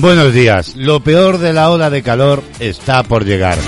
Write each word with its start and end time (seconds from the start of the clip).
Buenos 0.00 0.32
días. 0.32 0.76
Lo 0.76 1.00
peor 1.00 1.38
de 1.38 1.52
la 1.52 1.70
ola 1.70 1.90
de 1.90 2.04
calor 2.04 2.44
está 2.60 3.02
por 3.02 3.24
llegar. 3.24 3.58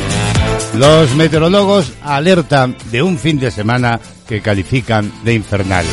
Los 0.77 1.12
meteorólogos 1.17 1.92
alertan 2.03 2.77
de 2.92 3.03
un 3.03 3.19
fin 3.19 3.41
de 3.41 3.50
semana 3.50 3.98
que 4.28 4.41
califican 4.41 5.12
de 5.25 5.34
infernal. 5.34 5.84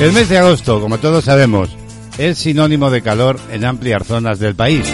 El 0.00 0.12
mes 0.12 0.28
de 0.28 0.36
agosto, 0.36 0.82
como 0.82 0.98
todos 0.98 1.24
sabemos, 1.24 1.70
es 2.18 2.36
sinónimo 2.36 2.90
de 2.90 3.00
calor 3.00 3.40
en 3.50 3.64
amplias 3.64 4.06
zonas 4.06 4.38
del 4.38 4.54
país. 4.54 4.86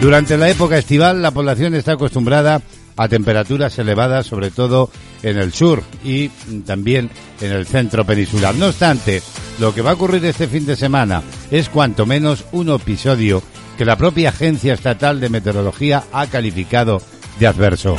Durante 0.00 0.38
la 0.38 0.48
época 0.48 0.78
estival, 0.78 1.20
la 1.20 1.32
población 1.32 1.74
está 1.74 1.92
acostumbrada 1.92 2.62
a 2.96 3.08
temperaturas 3.08 3.78
elevadas, 3.78 4.26
sobre 4.26 4.50
todo 4.50 4.90
en 5.22 5.36
el 5.36 5.52
sur 5.52 5.82
y 6.02 6.28
también 6.64 7.10
en 7.42 7.52
el 7.52 7.66
centro 7.66 8.06
peninsular. 8.06 8.54
No 8.54 8.68
obstante, 8.68 9.22
lo 9.58 9.74
que 9.74 9.82
va 9.82 9.90
a 9.90 9.94
ocurrir 9.94 10.24
este 10.24 10.48
fin 10.48 10.66
de 10.66 10.76
semana 10.76 11.22
es 11.50 11.68
cuanto 11.68 12.06
menos 12.06 12.44
un 12.52 12.70
episodio 12.70 13.42
que 13.76 13.84
la 13.84 13.96
propia 13.96 14.30
Agencia 14.30 14.74
Estatal 14.74 15.20
de 15.20 15.28
Meteorología 15.28 16.04
ha 16.12 16.26
calificado 16.26 17.00
de 17.38 17.46
adverso. 17.46 17.96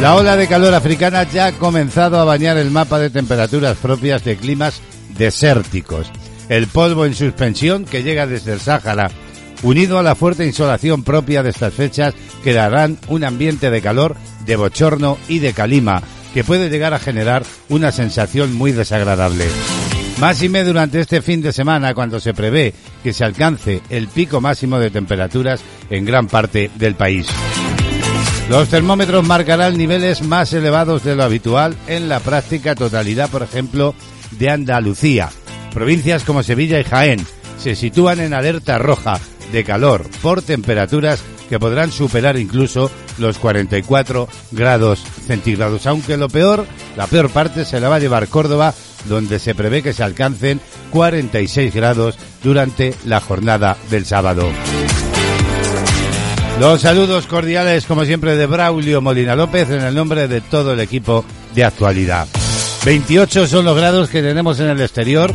La 0.00 0.14
ola 0.14 0.36
de 0.36 0.48
calor 0.48 0.74
africana 0.74 1.24
ya 1.24 1.46
ha 1.46 1.52
comenzado 1.52 2.18
a 2.18 2.24
bañar 2.24 2.56
el 2.56 2.70
mapa 2.70 2.98
de 2.98 3.10
temperaturas 3.10 3.76
propias 3.76 4.24
de 4.24 4.36
climas 4.36 4.80
desérticos. 5.16 6.10
El 6.48 6.66
polvo 6.66 7.04
en 7.04 7.14
suspensión 7.14 7.84
que 7.84 8.02
llega 8.02 8.26
desde 8.26 8.52
el 8.52 8.60
Sáhara 8.60 9.10
unido 9.62 9.98
a 9.98 10.02
la 10.02 10.14
fuerte 10.14 10.46
insolación 10.46 11.02
propia 11.02 11.42
de 11.42 11.50
estas 11.50 11.74
fechas, 11.74 12.14
crearán 12.42 12.98
un 13.08 13.24
ambiente 13.24 13.70
de 13.70 13.82
calor, 13.82 14.16
de 14.46 14.56
bochorno 14.56 15.18
y 15.28 15.38
de 15.38 15.52
calima, 15.52 16.02
que 16.32 16.44
puede 16.44 16.70
llegar 16.70 16.94
a 16.94 16.98
generar 16.98 17.44
una 17.68 17.92
sensación 17.92 18.54
muy 18.54 18.72
desagradable. 18.72 19.46
Máxime 20.20 20.64
durante 20.64 21.00
este 21.00 21.22
fin 21.22 21.40
de 21.40 21.50
semana 21.50 21.94
cuando 21.94 22.20
se 22.20 22.34
prevé 22.34 22.74
que 23.02 23.14
se 23.14 23.24
alcance 23.24 23.80
el 23.88 24.06
pico 24.06 24.42
máximo 24.42 24.78
de 24.78 24.90
temperaturas 24.90 25.62
en 25.88 26.04
gran 26.04 26.26
parte 26.26 26.70
del 26.74 26.94
país. 26.94 27.26
Los 28.50 28.68
termómetros 28.68 29.26
marcarán 29.26 29.78
niveles 29.78 30.20
más 30.22 30.52
elevados 30.52 31.04
de 31.04 31.16
lo 31.16 31.22
habitual 31.22 31.74
en 31.86 32.10
la 32.10 32.20
práctica 32.20 32.74
totalidad, 32.74 33.30
por 33.30 33.42
ejemplo, 33.42 33.94
de 34.32 34.50
Andalucía. 34.50 35.30
Provincias 35.72 36.24
como 36.24 36.42
Sevilla 36.42 36.78
y 36.78 36.84
Jaén 36.84 37.24
se 37.58 37.74
sitúan 37.74 38.20
en 38.20 38.34
alerta 38.34 38.76
roja 38.76 39.18
de 39.52 39.64
calor 39.64 40.06
por 40.20 40.42
temperaturas 40.42 41.22
que 41.48 41.58
podrán 41.58 41.90
superar 41.90 42.36
incluso 42.36 42.90
los 43.18 43.38
44 43.38 44.28
grados 44.52 45.02
centígrados. 45.26 45.86
Aunque 45.86 46.16
lo 46.16 46.28
peor, 46.28 46.66
la 46.96 47.06
peor 47.06 47.30
parte 47.30 47.64
se 47.64 47.80
la 47.80 47.88
va 47.88 47.96
a 47.96 48.00
llevar 48.00 48.28
Córdoba, 48.28 48.74
donde 49.06 49.38
se 49.38 49.54
prevé 49.54 49.82
que 49.82 49.92
se 49.92 50.02
alcancen 50.02 50.60
46 50.90 51.74
grados 51.74 52.16
durante 52.42 52.94
la 53.04 53.20
jornada 53.20 53.76
del 53.90 54.06
sábado. 54.06 54.48
Los 56.58 56.82
saludos 56.82 57.26
cordiales, 57.26 57.86
como 57.86 58.04
siempre, 58.04 58.36
de 58.36 58.46
Braulio 58.46 59.00
Molina 59.00 59.34
López 59.34 59.70
en 59.70 59.80
el 59.80 59.94
nombre 59.94 60.28
de 60.28 60.40
todo 60.40 60.74
el 60.74 60.80
equipo 60.80 61.24
de 61.54 61.64
actualidad. 61.64 62.28
28 62.84 63.46
son 63.46 63.64
los 63.64 63.76
grados 63.76 64.08
que 64.08 64.22
tenemos 64.22 64.60
en 64.60 64.68
el 64.68 64.80
exterior 64.80 65.34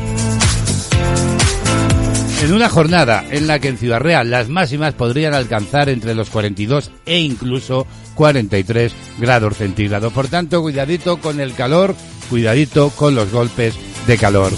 en 2.45 2.53
una 2.53 2.69
jornada 2.69 3.25
en 3.31 3.47
la 3.47 3.57
que 3.57 3.69
en 3.69 3.77
Ciudad 3.77 3.99
Real 3.99 4.29
las 4.29 4.49
máximas 4.49 4.93
podrían 4.93 5.33
alcanzar 5.33 5.89
entre 5.89 6.13
los 6.13 6.29
42 6.29 6.91
e 7.05 7.19
incluso 7.19 7.87
43 8.13 8.93
grados 9.17 9.57
centígrados. 9.57 10.13
Por 10.13 10.27
tanto, 10.27 10.61
cuidadito 10.61 11.17
con 11.17 11.39
el 11.39 11.55
calor, 11.55 11.95
cuidadito 12.25 12.89
con 12.89 13.15
los 13.15 13.31
golpes 13.31 13.75
de 14.07 14.17
calor. 14.17 14.51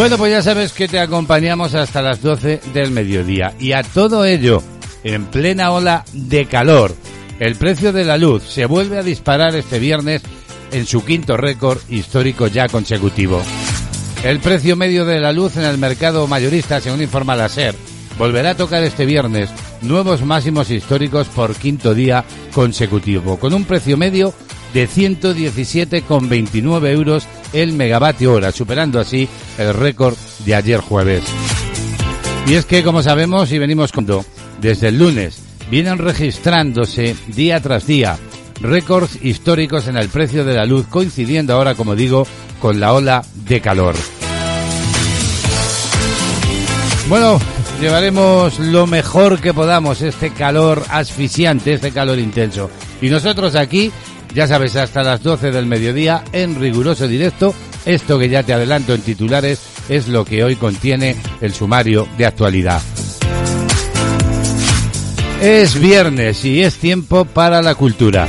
Bueno, 0.00 0.16
pues 0.16 0.32
ya 0.32 0.42
sabes 0.42 0.72
que 0.72 0.88
te 0.88 0.98
acompañamos 0.98 1.74
hasta 1.74 2.00
las 2.00 2.22
12 2.22 2.60
del 2.72 2.90
mediodía. 2.90 3.52
Y 3.58 3.72
a 3.72 3.82
todo 3.82 4.24
ello, 4.24 4.62
en 5.04 5.26
plena 5.26 5.72
ola 5.72 6.06
de 6.14 6.46
calor. 6.46 6.94
El 7.38 7.56
precio 7.56 7.92
de 7.92 8.04
la 8.04 8.16
luz 8.16 8.42
se 8.44 8.64
vuelve 8.64 8.96
a 8.96 9.02
disparar 9.02 9.54
este 9.56 9.78
viernes 9.78 10.22
en 10.72 10.86
su 10.86 11.04
quinto 11.04 11.36
récord 11.36 11.78
histórico 11.90 12.46
ya 12.46 12.68
consecutivo. 12.68 13.42
El 14.22 14.38
precio 14.40 14.76
medio 14.76 15.06
de 15.06 15.18
la 15.18 15.32
luz 15.32 15.56
en 15.56 15.64
el 15.64 15.78
mercado 15.78 16.26
mayorista, 16.26 16.78
según 16.80 17.00
informa 17.00 17.36
la 17.36 17.48
SER, 17.48 17.74
volverá 18.18 18.50
a 18.50 18.56
tocar 18.56 18.82
este 18.82 19.06
viernes 19.06 19.48
nuevos 19.80 20.22
máximos 20.22 20.70
históricos 20.70 21.28
por 21.28 21.54
quinto 21.54 21.94
día 21.94 22.26
consecutivo, 22.52 23.38
con 23.38 23.54
un 23.54 23.64
precio 23.64 23.96
medio 23.96 24.34
de 24.74 24.86
117,29 24.86 26.90
euros 26.90 27.26
el 27.54 27.72
megavatio 27.72 28.34
hora, 28.34 28.52
superando 28.52 29.00
así 29.00 29.26
el 29.56 29.72
récord 29.72 30.18
de 30.44 30.54
ayer 30.54 30.80
jueves. 30.80 31.24
Y 32.46 32.52
es 32.54 32.66
que, 32.66 32.84
como 32.84 33.02
sabemos 33.02 33.50
y 33.52 33.58
venimos 33.58 33.90
con 33.90 34.06
desde 34.60 34.88
el 34.88 34.98
lunes 34.98 35.40
vienen 35.70 35.96
registrándose 35.96 37.16
día 37.28 37.58
tras 37.60 37.86
día 37.86 38.18
récords 38.60 39.18
históricos 39.22 39.88
en 39.88 39.96
el 39.96 40.08
precio 40.08 40.44
de 40.44 40.54
la 40.54 40.66
luz, 40.66 40.86
coincidiendo 40.88 41.54
ahora, 41.54 41.74
como 41.74 41.96
digo, 41.96 42.26
con 42.60 42.78
la 42.78 42.92
ola 42.92 43.24
de 43.46 43.60
calor. 43.60 43.96
Bueno, 47.08 47.40
llevaremos 47.80 48.60
lo 48.60 48.86
mejor 48.86 49.40
que 49.40 49.52
podamos 49.52 50.00
este 50.02 50.30
calor 50.30 50.84
asfixiante, 50.90 51.72
este 51.72 51.90
calor 51.90 52.20
intenso. 52.20 52.70
Y 53.00 53.08
nosotros 53.08 53.56
aquí, 53.56 53.90
ya 54.32 54.46
sabes, 54.46 54.76
hasta 54.76 55.02
las 55.02 55.22
12 55.22 55.50
del 55.50 55.66
mediodía, 55.66 56.22
en 56.32 56.60
riguroso 56.60 57.08
directo, 57.08 57.52
esto 57.84 58.18
que 58.18 58.28
ya 58.28 58.44
te 58.44 58.52
adelanto 58.52 58.94
en 58.94 59.00
titulares 59.00 59.60
es 59.88 60.06
lo 60.06 60.24
que 60.24 60.44
hoy 60.44 60.54
contiene 60.54 61.16
el 61.40 61.52
sumario 61.52 62.06
de 62.16 62.26
actualidad. 62.26 62.80
Es 65.40 65.80
viernes 65.80 66.44
y 66.44 66.62
es 66.62 66.76
tiempo 66.76 67.24
para 67.24 67.62
la 67.62 67.74
cultura. 67.74 68.28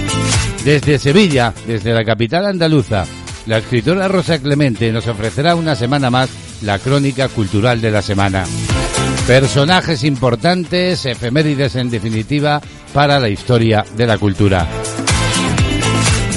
Desde 0.63 0.97
Sevilla, 0.97 1.53
desde 1.67 1.93
la 1.93 2.05
capital 2.05 2.45
andaluza, 2.45 3.05
la 3.45 3.57
escritora 3.57 4.07
Rosa 4.07 4.39
Clemente 4.39 4.91
nos 4.91 5.07
ofrecerá 5.07 5.55
una 5.55 5.75
semana 5.75 6.09
más 6.09 6.29
la 6.61 6.79
crónica 6.79 7.27
cultural 7.29 7.81
de 7.81 7.91
la 7.91 8.01
semana. 8.01 8.45
Personajes 9.27 10.03
importantes, 10.03 11.05
efemérides 11.05 11.75
en 11.75 11.89
definitiva 11.89 12.61
para 12.93 13.19
la 13.19 13.29
historia 13.29 13.85
de 13.95 14.07
la 14.07 14.17
cultura. 14.17 14.67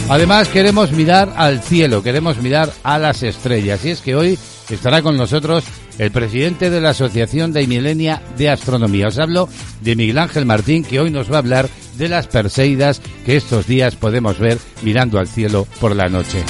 Además 0.09 0.49
queremos 0.49 0.93
mirar 0.93 1.33
al 1.37 1.63
cielo, 1.63 2.03
queremos 2.03 2.41
mirar 2.43 2.71
a 2.83 2.99
las 2.99 3.23
estrellas 3.23 3.85
y 3.85 3.91
es 3.91 4.01
que 4.03 4.15
hoy 4.15 4.39
estará 4.69 5.03
con 5.03 5.17
nosotros 5.17 5.65
el 5.99 6.11
presidente 6.11 6.71
de 6.71 6.81
la 6.81 6.91
Asociación 6.91 7.53
de 7.53 7.67
Milenia 7.67 8.23
de 8.37 8.51
Astronomía. 8.51 9.09
Os 9.09 9.19
hablo 9.19 9.49
de 9.81 9.97
Miguel 9.97 10.19
Ángel 10.19 10.45
Martín, 10.45 10.85
que 10.85 11.01
hoy 11.01 11.11
nos 11.11 11.31
va 11.31 11.37
a 11.37 11.39
hablar 11.39 11.69
de 11.97 12.09
las 12.09 12.27
Perseidas 12.27 13.01
que 13.25 13.37
estos 13.37 13.67
días 13.67 13.97
podemos 13.97 14.39
ver 14.39 14.59
mirando 14.83 15.19
al 15.19 15.29
cielo 15.29 15.67
por 15.81 15.97
la 15.97 16.09
noche. 16.09 16.45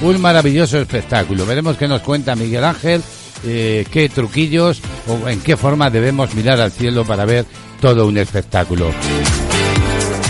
Un 0.00 0.20
maravilloso 0.20 0.78
espectáculo. 0.78 1.44
Veremos 1.44 1.76
qué 1.76 1.88
nos 1.88 2.02
cuenta 2.02 2.36
Miguel 2.36 2.64
Ángel, 2.64 3.02
eh, 3.44 3.84
qué 3.90 4.08
truquillos 4.08 4.80
o 5.08 5.28
en 5.28 5.40
qué 5.40 5.56
forma 5.56 5.90
debemos 5.90 6.34
mirar 6.34 6.60
al 6.60 6.70
cielo 6.70 7.04
para 7.04 7.24
ver 7.24 7.46
todo 7.80 8.06
un 8.06 8.16
espectáculo. 8.18 8.92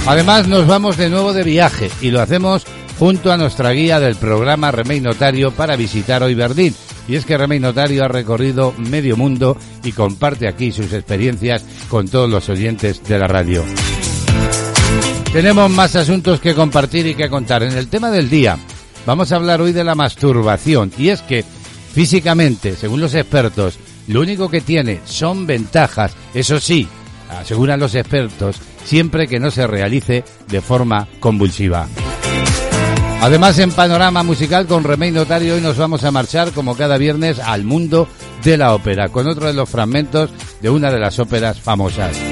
Además 0.07 0.49
nos 0.49 0.67
vamos 0.67 0.97
de 0.97 1.11
nuevo 1.11 1.35
de 1.35 1.45
viaje 1.45 1.91
y 2.01 2.11
lo 2.11 2.23
hacemos 2.23 2.65
junto 2.99 3.31
a 3.31 3.37
nuestra 3.37 3.71
guía 3.73 4.01
del 4.01 4.17
programa 4.17 4.71
Remey 4.71 5.01
Notario 5.01 5.51
para 5.53 5.77
visitar 5.77 6.23
hoy 6.23 6.35
Berlín 6.35 6.75
y 7.07 7.17
es 7.17 7.25
que 7.25 7.37
Remey 7.37 7.61
Notario 7.61 8.05
ha 8.05 8.09
recorrido 8.09 8.75
medio 8.77 9.17
mundo 9.17 9.57
y 9.85 9.93
comparte 9.93 10.49
aquí 10.49 10.73
sus 10.73 10.93
experiencias 10.93 11.65
con 11.89 12.09
todos 12.09 12.29
los 12.29 12.49
oyentes 12.49 13.03
de 13.05 13.19
la 13.19 13.27
radio. 13.27 13.65
Tenemos 15.33 15.71
más 15.71 15.95
asuntos 15.95 16.41
que 16.41 16.55
compartir 16.55 17.07
y 17.07 17.15
que 17.15 17.29
contar. 17.29 17.63
En 17.63 17.73
el 17.73 17.89
tema 17.89 18.11
del 18.11 18.31
día 18.31 18.59
vamos 19.09 19.33
a 19.33 19.37
hablar 19.37 19.63
hoy 19.63 19.73
de 19.73 19.85
la 19.85 19.95
masturbación 19.95 20.93
y 20.99 21.09
es 21.09 21.23
que 21.23 21.43
físicamente, 21.43 22.77
según 22.77 23.01
los 23.01 23.15
expertos, 23.15 23.79
lo 24.07 24.21
único 24.21 24.51
que 24.51 24.61
tiene 24.61 25.01
son 25.07 25.47
ventajas, 25.47 26.15
eso 26.35 26.61
sí, 26.61 26.87
aseguran 27.31 27.81
los 27.81 27.95
expertos, 27.95 28.61
siempre 28.85 29.27
que 29.27 29.41
no 29.41 29.51
se 29.51 29.67
realice 29.67 30.25
de 30.49 30.61
forma 30.61 31.09
convulsiva. 31.21 31.89
Además, 33.23 33.59
en 33.59 33.73
Panorama 33.73 34.23
Musical 34.23 34.67
con 34.67 34.85
Remey 34.85 35.11
Notario, 35.11 35.55
hoy 35.55 35.63
nos 35.63 35.79
vamos 35.79 36.05
a 36.05 36.11
marchar, 36.11 36.53
como 36.53 36.77
cada 36.77 36.99
viernes, 36.99 37.39
al 37.39 37.65
mundo 37.65 38.09
de 38.45 38.59
la 38.59 38.75
ópera, 38.75 39.09
con 39.09 39.27
otro 39.27 39.47
de 39.47 39.55
los 39.55 39.71
fragmentos 39.71 40.29
de 40.61 40.69
una 40.69 40.93
de 40.93 40.99
las 40.99 41.19
óperas 41.19 41.59
famosas. 41.59 42.28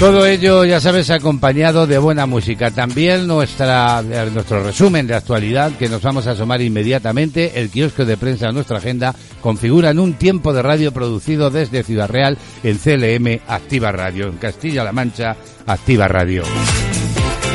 Todo 0.00 0.24
ello, 0.24 0.64
ya 0.64 0.80
sabes, 0.80 1.10
acompañado 1.10 1.86
de 1.86 1.98
buena 1.98 2.24
música. 2.24 2.70
También 2.70 3.26
nuestra, 3.26 4.00
eh, 4.00 4.30
nuestro 4.32 4.64
resumen 4.64 5.06
de 5.06 5.14
actualidad 5.14 5.72
que 5.72 5.90
nos 5.90 6.00
vamos 6.00 6.26
a 6.26 6.30
asomar 6.30 6.62
inmediatamente. 6.62 7.60
El 7.60 7.68
kiosco 7.68 8.06
de 8.06 8.16
prensa 8.16 8.46
de 8.46 8.54
nuestra 8.54 8.78
agenda 8.78 9.14
configura 9.42 9.90
en 9.90 9.98
un 9.98 10.14
tiempo 10.14 10.54
de 10.54 10.62
radio 10.62 10.90
producido 10.92 11.50
desde 11.50 11.82
Ciudad 11.82 12.08
Real 12.08 12.38
en 12.62 12.78
CLM 12.78 13.42
Activa 13.46 13.92
Radio. 13.92 14.28
En 14.28 14.38
Castilla-La 14.38 14.92
Mancha, 14.92 15.36
Activa 15.66 16.08
Radio. 16.08 16.44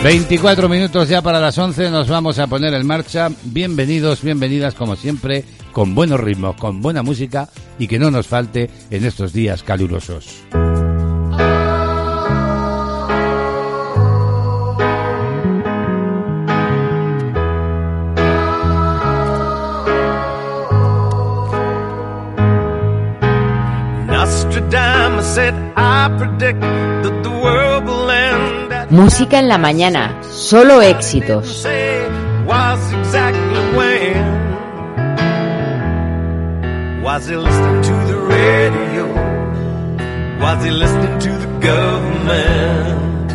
24 0.04 0.70
minutos 0.70 1.10
ya 1.10 1.24
para 1.24 1.40
las 1.40 1.58
11 1.58 1.90
nos 1.90 2.08
vamos 2.08 2.38
a 2.38 2.46
poner 2.46 2.76
en 2.76 2.86
marcha. 2.86 3.30
Bienvenidos, 3.46 4.22
bienvenidas 4.22 4.76
como 4.76 4.96
siempre, 4.96 5.44
con 5.72 5.96
buenos 5.96 6.20
ritmos, 6.20 6.58
con 6.58 6.80
buena 6.80 7.02
música 7.02 7.50
y 7.80 7.88
que 7.88 7.98
no 7.98 8.12
nos 8.12 8.28
falte 8.28 8.70
en 8.92 9.04
estos 9.04 9.34
días 9.34 9.64
calurosos. 9.64 10.44
Música 28.90 29.40
en 29.40 29.50
la 29.50 29.58
mañana, 29.58 30.22
solo 30.24 30.82
éxitos. 30.82 31.66
Was 37.04 37.28
he 37.28 37.38
listening 37.38 37.82
to 37.84 37.94
the 38.08 38.18
radio? 38.18 39.06
Was 40.42 40.64
he 40.66 40.72
listening 40.72 41.20
to 41.20 41.30
the 41.38 41.48
government? 41.62 43.32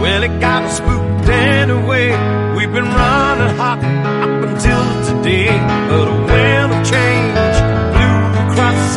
Well, 0.00 0.22
it 0.22 0.40
got 0.40 0.62
him 0.62 0.70
spooked 0.70 1.28
anyway. 1.30 2.10
We've 2.54 2.72
been 2.72 2.84
running 2.84 3.56
hot 3.56 3.78
up 3.82 4.44
until 4.44 4.84
today, 5.08 5.48
but 5.88 6.06
a 6.06 6.16
wind 6.28 6.72
of 6.74 6.84
change. 6.86 7.63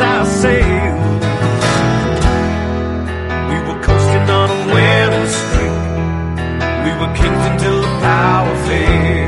I 0.00 0.24
say. 0.42 0.62
We 3.50 3.56
were 3.66 3.80
coasting 3.82 4.28
on 4.40 4.48
a 4.50 4.60
winning 4.74 5.28
streak. 5.38 5.76
We 6.84 6.90
were 7.00 7.12
until 7.52 7.80
the 7.82 7.92
power 8.00 8.56
failed. 8.66 9.27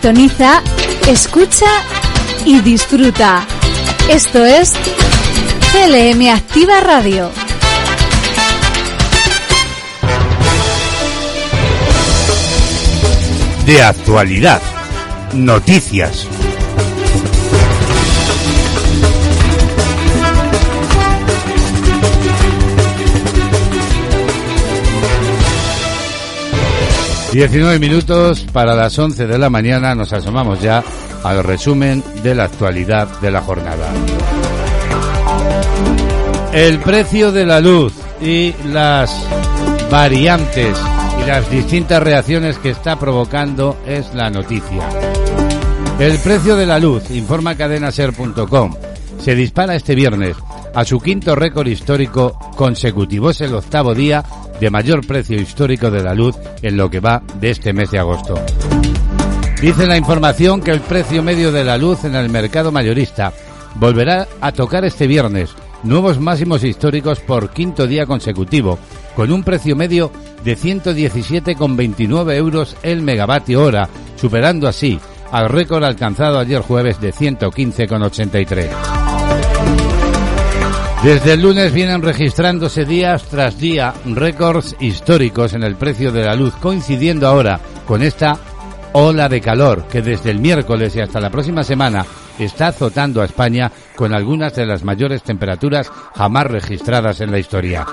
Sintoniza, 0.00 0.62
escucha 1.08 1.66
y 2.44 2.60
disfruta. 2.60 3.44
Esto 4.08 4.44
es 4.44 4.74
CLM 5.72 6.28
Activa 6.28 6.78
Radio. 6.78 7.32
De 13.66 13.82
actualidad, 13.82 14.62
noticias, 15.34 16.28
Diecinueve 27.32 27.78
minutos 27.78 28.46
para 28.52 28.74
las 28.74 28.98
once 28.98 29.26
de 29.26 29.36
la 29.36 29.50
mañana 29.50 29.94
nos 29.94 30.14
asomamos 30.14 30.62
ya 30.62 30.82
al 31.22 31.44
resumen 31.44 32.02
de 32.22 32.34
la 32.34 32.44
actualidad 32.44 33.06
de 33.20 33.30
la 33.30 33.42
jornada. 33.42 33.86
El 36.54 36.78
precio 36.78 37.30
de 37.30 37.44
la 37.44 37.60
luz 37.60 37.92
y 38.22 38.54
las 38.72 39.14
variantes 39.90 40.74
y 41.22 41.26
las 41.26 41.50
distintas 41.50 42.02
reacciones 42.02 42.56
que 42.58 42.70
está 42.70 42.98
provocando 42.98 43.76
es 43.86 44.14
la 44.14 44.30
noticia. 44.30 44.88
El 45.98 46.16
precio 46.18 46.56
de 46.56 46.64
la 46.64 46.78
luz, 46.78 47.10
informa 47.10 47.56
cadenaser.com, 47.56 48.74
se 49.20 49.34
dispara 49.34 49.74
este 49.74 49.94
viernes 49.94 50.34
a 50.74 50.84
su 50.84 50.98
quinto 50.98 51.34
récord 51.34 51.66
histórico 51.66 52.38
consecutivo. 52.56 53.30
Es 53.30 53.40
el 53.42 53.54
octavo 53.54 53.94
día 53.94 54.24
de 54.60 54.70
mayor 54.70 55.06
precio 55.06 55.40
histórico 55.40 55.90
de 55.90 56.02
la 56.02 56.14
luz 56.14 56.36
en 56.62 56.76
lo 56.76 56.90
que 56.90 57.00
va 57.00 57.22
de 57.40 57.50
este 57.50 57.72
mes 57.72 57.90
de 57.90 57.98
agosto. 57.98 58.34
Dice 59.60 59.86
la 59.86 59.96
información 59.96 60.60
que 60.60 60.70
el 60.70 60.80
precio 60.80 61.22
medio 61.22 61.50
de 61.50 61.64
la 61.64 61.78
luz 61.78 62.04
en 62.04 62.14
el 62.14 62.28
mercado 62.28 62.70
mayorista 62.70 63.32
volverá 63.74 64.28
a 64.40 64.52
tocar 64.52 64.84
este 64.84 65.06
viernes 65.06 65.50
nuevos 65.82 66.20
máximos 66.20 66.64
históricos 66.64 67.20
por 67.20 67.50
quinto 67.50 67.86
día 67.86 68.06
consecutivo, 68.06 68.78
con 69.14 69.32
un 69.32 69.42
precio 69.42 69.76
medio 69.76 70.10
de 70.44 70.56
117,29 70.56 72.34
euros 72.34 72.76
el 72.82 73.02
megavatio 73.02 73.62
hora, 73.62 73.88
superando 74.16 74.68
así 74.68 74.98
al 75.30 75.48
récord 75.48 75.84
alcanzado 75.84 76.38
ayer 76.38 76.62
jueves 76.62 77.00
de 77.00 77.12
115,83. 77.12 79.07
Desde 81.02 81.34
el 81.34 81.42
lunes 81.42 81.72
vienen 81.72 82.02
registrándose 82.02 82.84
días 82.84 83.22
tras 83.28 83.56
día 83.58 83.94
récords 84.04 84.74
históricos 84.80 85.54
en 85.54 85.62
el 85.62 85.76
precio 85.76 86.10
de 86.10 86.24
la 86.24 86.34
luz, 86.34 86.54
coincidiendo 86.56 87.28
ahora 87.28 87.60
con 87.86 88.02
esta 88.02 88.36
ola 88.92 89.28
de 89.28 89.40
calor 89.40 89.84
que 89.86 90.02
desde 90.02 90.32
el 90.32 90.40
miércoles 90.40 90.96
y 90.96 91.00
hasta 91.00 91.20
la 91.20 91.30
próxima 91.30 91.62
semana 91.62 92.04
está 92.36 92.68
azotando 92.68 93.22
a 93.22 93.26
España 93.26 93.70
con 93.94 94.12
algunas 94.12 94.56
de 94.56 94.66
las 94.66 94.82
mayores 94.82 95.22
temperaturas 95.22 95.88
jamás 96.16 96.48
registradas 96.48 97.20
en 97.20 97.30
la 97.30 97.38
historia. 97.38 97.86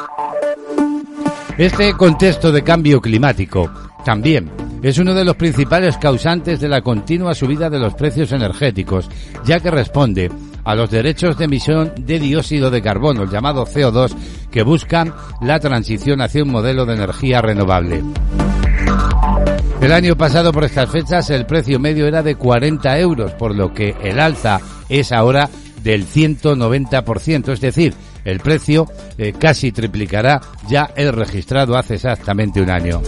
Este 1.59 1.93
contexto 1.93 2.51
de 2.51 2.63
cambio 2.63 2.99
climático 2.99 3.71
también 4.03 4.51
es 4.81 4.97
uno 4.97 5.13
de 5.13 5.25
los 5.25 5.35
principales 5.35 5.97
causantes 5.97 6.59
de 6.59 6.69
la 6.69 6.81
continua 6.81 7.35
subida 7.35 7.69
de 7.69 7.79
los 7.79 7.93
precios 7.93 8.31
energéticos, 8.31 9.09
ya 9.45 9.59
que 9.59 9.69
responde 9.69 10.31
a 10.65 10.75
los 10.75 10.89
derechos 10.89 11.37
de 11.37 11.45
emisión 11.45 11.93
de 11.97 12.19
dióxido 12.19 12.69
de 12.69 12.81
carbono, 12.81 13.23
el 13.23 13.29
llamado 13.29 13.65
CO2, 13.65 14.13
que 14.51 14.63
buscan 14.63 15.13
la 15.41 15.59
transición 15.59 16.21
hacia 16.21 16.43
un 16.43 16.51
modelo 16.51 16.85
de 16.85 16.95
energía 16.95 17.41
renovable. 17.41 18.03
El 19.79 19.91
año 19.91 20.15
pasado 20.15 20.51
por 20.51 20.63
estas 20.63 20.89
fechas 20.89 21.29
el 21.29 21.45
precio 21.45 21.79
medio 21.79 22.07
era 22.07 22.23
de 22.23 22.35
40 22.35 22.99
euros, 22.99 23.31
por 23.33 23.55
lo 23.55 23.73
que 23.73 23.95
el 24.03 24.19
alza 24.19 24.59
es 24.89 25.11
ahora 25.11 25.49
del 25.83 26.07
190%, 26.07 27.53
es 27.53 27.61
decir, 27.61 27.93
el 28.23 28.39
precio 28.39 28.87
eh, 29.19 29.33
casi 29.37 29.71
triplicará 29.71 30.41
ya 30.67 30.89
el 30.95 31.13
registrado 31.13 31.77
hace 31.77 31.95
exactamente 31.95 32.59
un 32.59 32.71
año. 32.71 33.01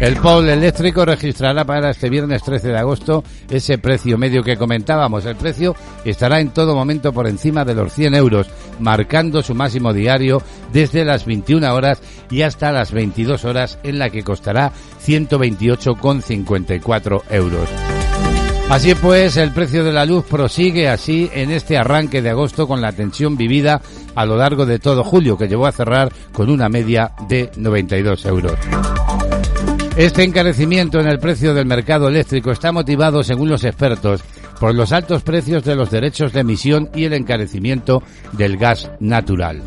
El 0.00 0.16
pole 0.16 0.52
eléctrico 0.54 1.04
registrará 1.04 1.64
para 1.66 1.90
este 1.90 2.08
viernes 2.08 2.42
13 2.42 2.68
de 2.68 2.78
agosto 2.78 3.22
ese 3.50 3.76
precio 3.76 4.16
medio 4.16 4.42
que 4.42 4.56
comentábamos. 4.56 5.26
El 5.26 5.36
precio 5.36 5.76
estará 6.06 6.40
en 6.40 6.48
todo 6.50 6.74
momento 6.74 7.12
por 7.12 7.28
encima 7.28 7.66
de 7.66 7.74
los 7.74 7.92
100 7.92 8.14
euros, 8.14 8.46
marcando 8.78 9.42
su 9.42 9.54
máximo 9.54 9.92
diario 9.92 10.42
desde 10.72 11.04
las 11.04 11.26
21 11.26 11.74
horas 11.74 12.00
y 12.30 12.40
hasta 12.40 12.72
las 12.72 12.92
22 12.92 13.44
horas 13.44 13.78
en 13.82 13.98
la 13.98 14.08
que 14.08 14.24
costará 14.24 14.72
128,54 15.04 17.22
euros. 17.28 17.68
Así 18.70 18.94
pues, 18.94 19.36
el 19.36 19.52
precio 19.52 19.84
de 19.84 19.92
la 19.92 20.06
luz 20.06 20.24
prosigue 20.24 20.88
así 20.88 21.28
en 21.34 21.50
este 21.50 21.76
arranque 21.76 22.22
de 22.22 22.30
agosto 22.30 22.66
con 22.66 22.80
la 22.80 22.92
tensión 22.92 23.36
vivida 23.36 23.82
a 24.14 24.24
lo 24.24 24.38
largo 24.38 24.64
de 24.64 24.78
todo 24.78 25.04
julio, 25.04 25.36
que 25.36 25.48
llevó 25.48 25.66
a 25.66 25.72
cerrar 25.72 26.10
con 26.32 26.48
una 26.48 26.70
media 26.70 27.12
de 27.28 27.50
92 27.56 28.24
euros. 28.24 28.54
Este 30.00 30.24
encarecimiento 30.24 30.98
en 30.98 31.08
el 31.08 31.18
precio 31.18 31.52
del 31.52 31.66
mercado 31.66 32.08
eléctrico 32.08 32.52
está 32.52 32.72
motivado, 32.72 33.22
según 33.22 33.50
los 33.50 33.64
expertos, 33.64 34.24
por 34.58 34.74
los 34.74 34.92
altos 34.92 35.22
precios 35.22 35.62
de 35.62 35.76
los 35.76 35.90
derechos 35.90 36.32
de 36.32 36.40
emisión 36.40 36.88
y 36.94 37.04
el 37.04 37.12
encarecimiento 37.12 38.02
del 38.32 38.56
gas 38.56 38.90
natural. 38.98 39.62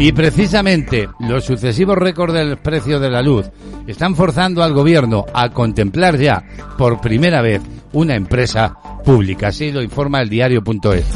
Y 0.00 0.10
precisamente 0.10 1.08
los 1.20 1.44
sucesivos 1.44 1.96
récords 1.96 2.34
del 2.34 2.56
precio 2.56 2.98
de 2.98 3.08
la 3.08 3.22
luz 3.22 3.46
están 3.86 4.16
forzando 4.16 4.64
al 4.64 4.72
gobierno 4.72 5.26
a 5.32 5.50
contemplar 5.50 6.18
ya 6.18 6.42
por 6.76 7.00
primera 7.00 7.40
vez 7.40 7.62
una 7.92 8.16
empresa 8.16 8.76
pública. 9.04 9.46
Así 9.46 9.70
lo 9.70 9.80
informa 9.80 10.22
el 10.22 10.28
diario.es. 10.28 11.06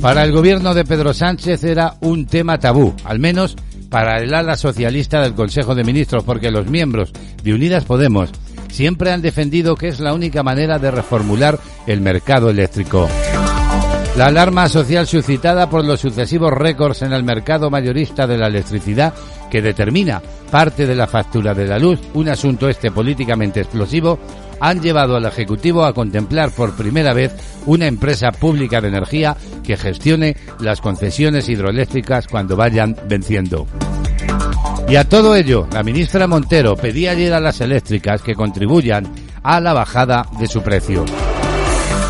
Para 0.00 0.24
el 0.24 0.32
gobierno 0.32 0.74
de 0.74 0.84
Pedro 0.84 1.14
Sánchez 1.14 1.62
era 1.62 1.94
un 2.00 2.26
tema 2.26 2.58
tabú, 2.58 2.92
al 3.04 3.20
menos 3.20 3.56
para 3.90 4.18
el 4.18 4.34
ala 4.34 4.56
socialista 4.56 5.22
del 5.22 5.34
Consejo 5.34 5.74
de 5.74 5.84
Ministros, 5.84 6.24
porque 6.24 6.50
los 6.50 6.66
miembros 6.66 7.12
de 7.42 7.54
Unidas 7.54 7.84
Podemos 7.84 8.30
siempre 8.70 9.10
han 9.10 9.22
defendido 9.22 9.76
que 9.76 9.88
es 9.88 10.00
la 10.00 10.14
única 10.14 10.42
manera 10.42 10.78
de 10.78 10.90
reformular 10.90 11.58
el 11.86 12.00
mercado 12.00 12.50
eléctrico. 12.50 13.08
La 14.16 14.26
alarma 14.26 14.68
social 14.68 15.06
suscitada 15.06 15.70
por 15.70 15.84
los 15.84 16.00
sucesivos 16.00 16.52
récords 16.52 17.02
en 17.02 17.12
el 17.12 17.22
mercado 17.22 17.70
mayorista 17.70 18.26
de 18.26 18.36
la 18.36 18.48
electricidad 18.48 19.14
que 19.48 19.62
determina 19.62 20.20
parte 20.50 20.86
de 20.86 20.94
la 20.94 21.06
factura 21.06 21.54
de 21.54 21.66
la 21.66 21.78
luz, 21.78 22.00
un 22.14 22.28
asunto 22.28 22.68
este 22.68 22.90
políticamente 22.90 23.60
explosivo, 23.60 24.18
han 24.60 24.80
llevado 24.80 25.16
al 25.16 25.26
Ejecutivo 25.26 25.84
a 25.84 25.92
contemplar 25.92 26.50
por 26.50 26.74
primera 26.74 27.12
vez 27.12 27.32
una 27.66 27.86
empresa 27.86 28.30
pública 28.32 28.80
de 28.80 28.88
energía 28.88 29.36
que 29.62 29.76
gestione 29.76 30.36
las 30.60 30.80
concesiones 30.80 31.48
hidroeléctricas 31.48 32.26
cuando 32.26 32.56
vayan 32.56 32.96
venciendo. 33.06 33.66
Y 34.88 34.96
a 34.96 35.06
todo 35.06 35.36
ello, 35.36 35.66
la 35.72 35.82
ministra 35.82 36.26
Montero 36.26 36.74
pedía 36.74 37.10
ayer 37.10 37.34
a 37.34 37.40
las 37.40 37.60
eléctricas 37.60 38.22
que 38.22 38.34
contribuyan 38.34 39.06
a 39.42 39.60
la 39.60 39.74
bajada 39.74 40.26
de 40.38 40.46
su 40.46 40.62
precio. 40.62 41.04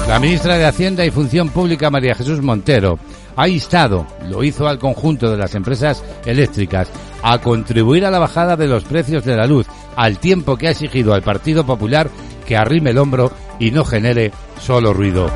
La 0.07 0.19
ministra 0.21 0.57
de 0.57 0.65
Hacienda 0.65 1.05
y 1.05 1.11
Función 1.11 1.51
Pública, 1.51 1.91
María 1.91 2.15
Jesús 2.15 2.41
Montero, 2.41 2.99
ha 3.37 3.49
instado, 3.49 4.07
lo 4.29 4.43
hizo 4.43 4.67
al 4.67 4.79
conjunto 4.79 5.31
de 5.31 5.37
las 5.37 5.55
empresas 5.55 6.03
eléctricas, 6.25 6.89
a 7.23 7.39
contribuir 7.39 8.07
a 8.07 8.11
la 8.11 8.19
bajada 8.19 8.57
de 8.57 8.67
los 8.67 8.85
precios 8.85 9.25
de 9.25 9.37
la 9.37 9.47
luz, 9.47 9.67
al 9.97 10.19
tiempo 10.19 10.57
que 10.57 10.69
ha 10.69 10.71
exigido 10.71 11.15
al 11.15 11.23
Partido 11.23 11.67
Popular 11.67 12.09
que 12.49 12.57
arrime 12.57 12.91
el 12.91 12.99
hombro 12.99 13.31
y 13.61 13.73
no 13.73 13.85
genere 13.85 14.33
solo 14.59 14.95
ruido. 14.95 15.31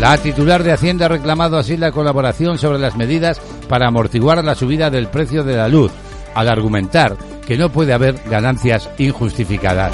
La 0.00 0.18
titular 0.18 0.64
de 0.64 0.72
Hacienda 0.72 1.06
ha 1.06 1.08
reclamado 1.08 1.56
así 1.56 1.76
la 1.76 1.92
colaboración 1.92 2.58
sobre 2.58 2.80
las 2.80 2.96
medidas 2.96 3.40
para 3.68 3.86
amortiguar 3.86 4.44
la 4.44 4.56
subida 4.56 4.90
del 4.90 5.06
precio 5.08 5.44
de 5.44 5.56
la 5.56 5.68
luz, 5.68 5.92
al 6.34 6.48
argumentar 6.48 7.16
que 7.46 7.56
no 7.56 7.70
puede 7.70 7.92
haber 7.92 8.16
ganancias 8.28 8.90
injustificadas. 8.98 9.92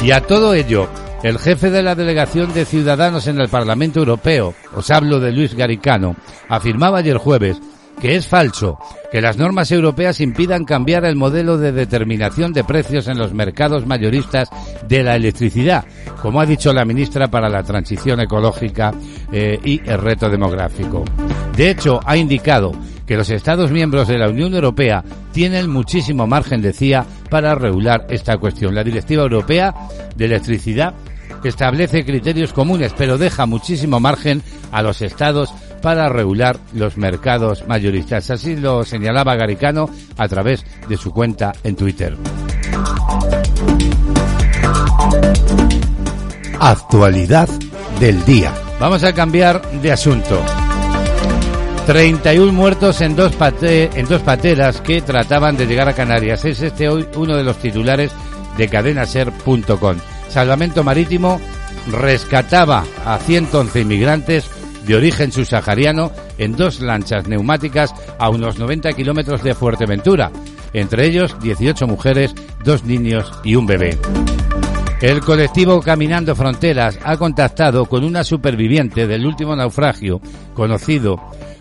Y 0.00 0.12
a 0.12 0.20
todo 0.20 0.54
ello, 0.54 0.88
el 1.24 1.40
jefe 1.40 1.70
de 1.70 1.82
la 1.82 1.96
delegación 1.96 2.54
de 2.54 2.64
Ciudadanos 2.64 3.26
en 3.26 3.40
el 3.40 3.48
Parlamento 3.48 3.98
Europeo, 3.98 4.54
os 4.76 4.90
hablo 4.92 5.18
de 5.18 5.32
Luis 5.32 5.54
Garicano, 5.54 6.14
afirmaba 6.48 6.98
ayer 6.98 7.16
jueves 7.16 7.60
que 8.00 8.16
es 8.16 8.26
falso 8.26 8.78
que 9.10 9.20
las 9.20 9.36
normas 9.36 9.70
europeas 9.70 10.20
impidan 10.20 10.64
cambiar 10.64 11.04
el 11.04 11.16
modelo 11.16 11.56
de 11.58 11.72
determinación 11.72 12.52
de 12.52 12.64
precios 12.64 13.08
en 13.08 13.18
los 13.18 13.32
mercados 13.32 13.86
mayoristas 13.86 14.48
de 14.88 15.02
la 15.02 15.16
electricidad, 15.16 15.84
como 16.20 16.40
ha 16.40 16.46
dicho 16.46 16.72
la 16.72 16.84
ministra 16.84 17.28
para 17.28 17.48
la 17.48 17.62
Transición 17.62 18.20
Ecológica 18.20 18.92
eh, 19.32 19.58
y 19.64 19.80
el 19.88 19.98
Reto 19.98 20.28
Demográfico. 20.28 21.04
De 21.56 21.70
hecho, 21.70 22.00
ha 22.04 22.16
indicado 22.16 22.72
que 23.06 23.16
los 23.16 23.30
Estados 23.30 23.70
miembros 23.70 24.08
de 24.08 24.18
la 24.18 24.28
Unión 24.28 24.54
Europea 24.54 25.04
tienen 25.32 25.70
muchísimo 25.70 26.26
margen, 26.26 26.62
decía, 26.62 27.04
para 27.30 27.54
regular 27.54 28.06
esta 28.08 28.38
cuestión. 28.38 28.74
La 28.74 28.84
Directiva 28.84 29.22
Europea 29.22 29.74
de 30.16 30.24
Electricidad 30.24 30.94
establece 31.44 32.04
criterios 32.04 32.52
comunes, 32.52 32.94
pero 32.96 33.18
deja 33.18 33.46
muchísimo 33.46 34.00
margen 34.00 34.42
a 34.72 34.82
los 34.82 35.02
estados 35.02 35.52
para 35.84 36.08
regular 36.08 36.58
los 36.72 36.96
mercados 36.96 37.68
mayoristas. 37.68 38.30
Así 38.30 38.56
lo 38.56 38.84
señalaba 38.86 39.36
Garicano 39.36 39.90
a 40.16 40.26
través 40.26 40.64
de 40.88 40.96
su 40.96 41.12
cuenta 41.12 41.52
en 41.62 41.76
Twitter. 41.76 42.16
Actualidad 46.58 47.48
del 48.00 48.24
día. 48.24 48.52
Vamos 48.80 49.04
a 49.04 49.12
cambiar 49.12 49.60
de 49.82 49.92
asunto. 49.92 50.40
31 51.86 52.50
muertos 52.50 53.02
en 53.02 53.14
dos, 53.14 53.32
pate- 53.36 53.90
en 53.94 54.06
dos 54.06 54.22
pateras 54.22 54.80
que 54.80 55.02
trataban 55.02 55.58
de 55.58 55.66
llegar 55.66 55.86
a 55.88 55.92
Canarias. 55.92 56.46
Es 56.46 56.62
este 56.62 56.88
hoy 56.88 57.06
uno 57.16 57.36
de 57.36 57.44
los 57.44 57.58
titulares 57.58 58.10
de 58.56 58.68
cadenaser.com. 58.68 59.96
Salvamento 60.30 60.82
Marítimo 60.82 61.38
rescataba 61.92 62.84
a 63.04 63.18
111 63.18 63.80
inmigrantes 63.82 64.48
de 64.86 64.96
origen 64.96 65.32
subsahariano 65.32 66.10
en 66.38 66.56
dos 66.56 66.80
lanchas 66.80 67.26
neumáticas 67.26 67.94
a 68.18 68.28
unos 68.30 68.58
90 68.58 68.92
kilómetros 68.92 69.42
de 69.42 69.54
Fuerteventura. 69.54 70.30
Entre 70.72 71.06
ellos 71.06 71.36
18 71.40 71.86
mujeres, 71.86 72.34
dos 72.64 72.84
niños 72.84 73.30
y 73.44 73.54
un 73.54 73.66
bebé. 73.66 73.98
El 75.00 75.20
colectivo 75.20 75.82
Caminando 75.82 76.34
Fronteras 76.34 76.98
ha 77.04 77.16
contactado 77.16 77.84
con 77.84 78.04
una 78.04 78.24
superviviente 78.24 79.06
del 79.06 79.26
último 79.26 79.54
naufragio 79.54 80.20
conocido, 80.54 81.20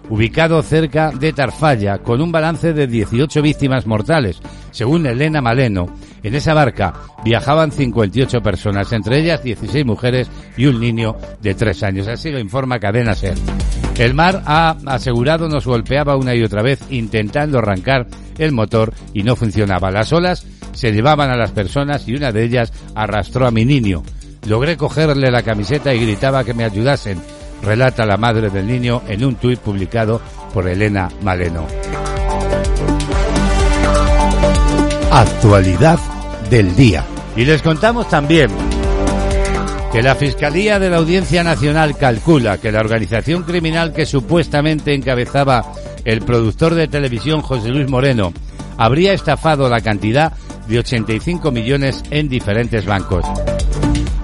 ubicado 0.09 0.61
cerca 0.61 1.11
de 1.11 1.33
Tarfalla, 1.33 1.99
con 1.99 2.21
un 2.21 2.31
balance 2.31 2.73
de 2.73 2.87
18 2.87 3.41
víctimas 3.41 3.87
mortales. 3.87 4.41
Según 4.71 5.05
Elena 5.05 5.41
Maleno, 5.41 5.87
en 6.23 6.35
esa 6.35 6.53
barca 6.53 6.93
viajaban 7.23 7.71
58 7.71 8.41
personas, 8.41 8.91
entre 8.91 9.19
ellas 9.19 9.43
16 9.43 9.85
mujeres 9.85 10.29
y 10.57 10.65
un 10.65 10.79
niño 10.79 11.15
de 11.41 11.53
3 11.53 11.83
años. 11.83 12.07
Así 12.07 12.31
lo 12.31 12.39
informa 12.39 12.79
Cadena 12.79 13.15
Ser. 13.15 13.35
El 13.97 14.13
mar 14.15 14.41
ha 14.45 14.75
asegurado 14.87 15.47
nos 15.47 15.67
golpeaba 15.67 16.17
una 16.17 16.33
y 16.33 16.43
otra 16.43 16.63
vez 16.63 16.79
intentando 16.89 17.59
arrancar 17.59 18.07
el 18.39 18.51
motor 18.51 18.93
y 19.13 19.23
no 19.23 19.35
funcionaba. 19.35 19.91
Las 19.91 20.11
olas 20.11 20.45
se 20.73 20.91
llevaban 20.91 21.29
a 21.29 21.37
las 21.37 21.51
personas 21.51 22.07
y 22.07 22.15
una 22.15 22.31
de 22.31 22.43
ellas 22.43 22.73
arrastró 22.95 23.45
a 23.45 23.51
mi 23.51 23.65
niño. 23.65 24.03
Logré 24.47 24.75
cogerle 24.77 25.31
la 25.31 25.43
camiseta 25.43 25.93
y 25.93 26.01
gritaba 26.01 26.43
que 26.43 26.53
me 26.53 26.65
ayudasen, 26.65 27.21
relata 27.63 28.05
la 28.05 28.17
madre 28.17 28.49
del 28.49 28.67
niño 28.67 29.01
en 29.07 29.23
un 29.23 29.35
tuit 29.35 29.59
publicado 29.59 30.21
por 30.53 30.67
Elena 30.67 31.09
Maleno. 31.21 31.65
Actualidad 35.11 35.99
del 36.49 36.75
día. 36.75 37.05
Y 37.35 37.45
les 37.45 37.61
contamos 37.61 38.09
también 38.09 38.49
que 39.91 40.01
la 40.01 40.15
Fiscalía 40.15 40.79
de 40.79 40.89
la 40.89 40.97
Audiencia 40.97 41.43
Nacional 41.43 41.95
calcula 41.97 42.57
que 42.57 42.71
la 42.71 42.79
organización 42.79 43.43
criminal 43.43 43.93
que 43.93 44.05
supuestamente 44.07 44.93
encabezaba 44.93 45.71
el 46.03 46.21
productor 46.21 46.73
de 46.73 46.87
televisión 46.87 47.41
José 47.41 47.69
Luis 47.69 47.89
Moreno 47.89 48.33
habría 48.77 49.13
estafado 49.13 49.69
la 49.69 49.81
cantidad 49.81 50.33
de 50.67 50.79
85 50.79 51.51
millones 51.51 52.03
en 52.09 52.27
diferentes 52.27 52.85
bancos. 52.85 53.25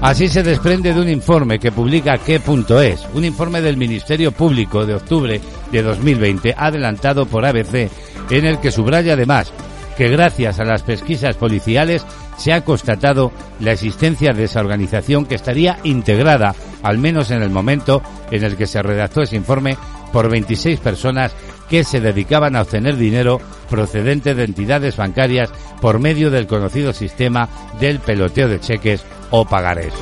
Así 0.02 0.30
se 0.30 0.44
desprende 0.44 0.94
de 0.94 1.02
un 1.02 1.10
informe 1.10 1.60
que 1.60 1.74
publica 1.74 2.18
qué.es, 2.18 3.06
un 3.14 3.26
informe 3.26 3.62
del 3.62 3.76
Ministerio 3.76 4.32
Público 4.32 4.86
de 4.86 4.96
octubre 4.96 5.42
de 5.72 5.82
2020 5.84 6.56
adelantado 6.58 7.26
por 7.26 7.46
ABC, 7.46 7.90
en 8.30 8.46
el 8.46 8.60
que 8.60 8.72
subraya 8.72 9.14
además 9.14 9.52
que 9.98 10.08
gracias 10.08 10.62
a 10.62 10.64
las 10.64 10.84
pesquisas 10.84 11.36
policiales 11.36 12.06
se 12.38 12.54
ha 12.54 12.64
constatado 12.64 13.34
la 13.60 13.74
existencia 13.74 14.32
de 14.32 14.46
esa 14.46 14.62
organización 14.62 15.26
que 15.26 15.36
estaría 15.36 15.78
integrada, 15.84 16.56
al 16.82 16.98
menos 16.98 17.32
en 17.32 17.44
el 17.44 17.50
momento 17.50 18.02
en 18.32 18.46
el 18.46 18.56
que 18.56 18.68
se 18.68 18.82
redactó 18.82 19.22
ese 19.22 19.36
informe, 19.36 19.76
por 20.14 20.30
26 20.30 20.80
personas 20.80 21.34
que 21.70 21.84
se 21.84 22.02
dedicaban 22.02 22.56
a 22.56 22.62
obtener 22.62 22.98
dinero 22.98 23.40
procedente 23.70 24.34
de 24.36 24.44
entidades 24.44 24.98
bancarias 24.98 25.52
por 25.80 26.00
medio 26.00 26.32
del 26.32 26.48
conocido 26.48 26.92
sistema 26.92 27.48
del 27.80 28.00
peloteo 28.00 28.50
de 28.50 28.60
cheques 28.60 29.06
o 29.30 29.46
pagarés. 29.46 29.94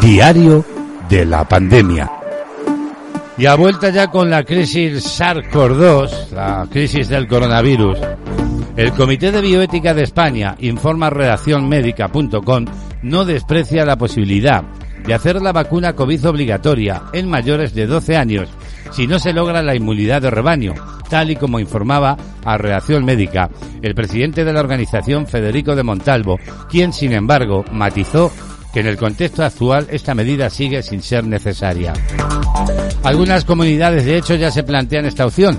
Diario 0.00 0.64
de 1.08 1.24
la 1.24 1.48
pandemia. 1.48 2.10
Y 3.36 3.46
a 3.46 3.54
vuelta 3.54 3.90
ya 3.90 4.08
con 4.08 4.30
la 4.30 4.42
crisis 4.42 5.20
SARS-CoV-2, 5.20 6.30
la 6.32 6.66
crisis 6.70 7.08
del 7.08 7.28
coronavirus, 7.28 7.98
el 8.76 8.92
Comité 8.92 9.32
de 9.32 9.40
Bioética 9.40 9.94
de 9.94 10.02
España, 10.02 10.56
informa 10.58 11.10
redaccionmédica.com, 11.10 12.64
no 13.02 13.24
desprecia 13.24 13.84
la 13.84 13.96
posibilidad 13.96 14.64
de 15.08 15.14
hacer 15.14 15.40
la 15.40 15.52
vacuna 15.52 15.94
COVID 15.94 16.28
obligatoria 16.28 17.04
en 17.14 17.30
mayores 17.30 17.74
de 17.74 17.86
12 17.86 18.14
años 18.18 18.50
si 18.92 19.06
no 19.06 19.18
se 19.18 19.32
logra 19.32 19.62
la 19.62 19.74
inmunidad 19.74 20.20
de 20.20 20.30
rebaño, 20.30 20.74
tal 21.08 21.30
y 21.30 21.36
como 21.36 21.58
informaba 21.58 22.16
a 22.44 22.58
Redacción 22.58 23.06
Médica 23.06 23.48
el 23.80 23.94
presidente 23.94 24.44
de 24.44 24.52
la 24.52 24.60
organización 24.60 25.26
Federico 25.26 25.74
de 25.74 25.82
Montalvo, 25.82 26.38
quien 26.68 26.92
sin 26.92 27.12
embargo 27.12 27.64
matizó 27.72 28.30
que 28.74 28.80
en 28.80 28.86
el 28.86 28.98
contexto 28.98 29.42
actual 29.42 29.86
esta 29.90 30.14
medida 30.14 30.50
sigue 30.50 30.82
sin 30.82 31.00
ser 31.00 31.24
necesaria. 31.24 31.94
Algunas 33.02 33.46
comunidades 33.46 34.04
de 34.04 34.18
hecho 34.18 34.34
ya 34.34 34.50
se 34.50 34.62
plantean 34.62 35.06
esta 35.06 35.24
opción, 35.24 35.58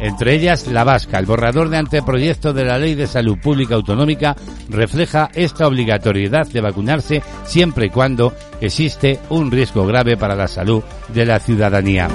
entre 0.00 0.34
ellas 0.34 0.66
la 0.66 0.84
vasca. 0.84 1.18
El 1.18 1.26
borrador 1.26 1.68
de 1.68 1.76
anteproyecto 1.76 2.52
de 2.52 2.64
la 2.64 2.78
Ley 2.78 2.94
de 2.94 3.06
Salud 3.06 3.38
Pública 3.38 3.74
Autonómica 3.74 4.34
refleja 4.68 5.30
esta 5.34 5.66
obligatoriedad 5.66 6.46
de 6.46 6.60
vacunarse 6.60 7.22
siempre 7.44 7.86
y 7.86 7.90
cuando 7.90 8.34
existe 8.60 9.20
un 9.28 9.50
riesgo 9.50 9.86
grave 9.86 10.16
para 10.16 10.34
la 10.34 10.48
salud 10.48 10.82
de 11.08 11.26
la 11.26 11.38
ciudadanía. 11.38 12.08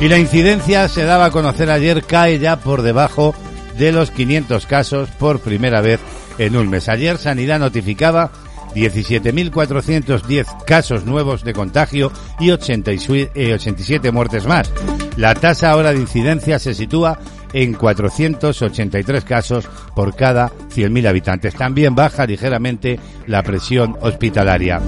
Y 0.00 0.08
la 0.08 0.18
incidencia 0.18 0.88
se 0.88 1.04
daba 1.04 1.26
a 1.26 1.30
conocer 1.30 1.70
ayer, 1.70 2.04
cae 2.04 2.38
ya 2.38 2.56
por 2.56 2.82
debajo 2.82 3.34
de 3.78 3.92
los 3.92 4.10
500 4.10 4.66
casos 4.66 5.08
por 5.18 5.40
primera 5.40 5.80
vez 5.80 6.00
en 6.38 6.56
un 6.56 6.68
mes. 6.68 6.88
Ayer 6.88 7.16
Sanidad 7.16 7.58
notificaba 7.58 8.30
17.410 8.74 10.64
casos 10.64 11.04
nuevos 11.04 11.44
de 11.44 11.52
contagio 11.52 12.10
y 12.40 12.50
86 12.50 13.28
eh, 13.34 13.54
87 13.54 14.10
muertes 14.10 14.46
más. 14.46 14.72
La 15.16 15.34
tasa 15.34 15.70
ahora 15.70 15.92
de 15.92 16.00
incidencia 16.00 16.58
se 16.58 16.74
sitúa 16.74 17.18
en 17.52 17.72
483 17.74 19.24
casos 19.24 19.68
por 19.94 20.14
cada 20.14 20.50
100.000 20.50 21.08
habitantes. 21.08 21.54
También 21.54 21.94
baja 21.94 22.26
ligeramente 22.26 22.98
la 23.26 23.42
presión 23.42 23.96
hospitalaria. 24.00 24.80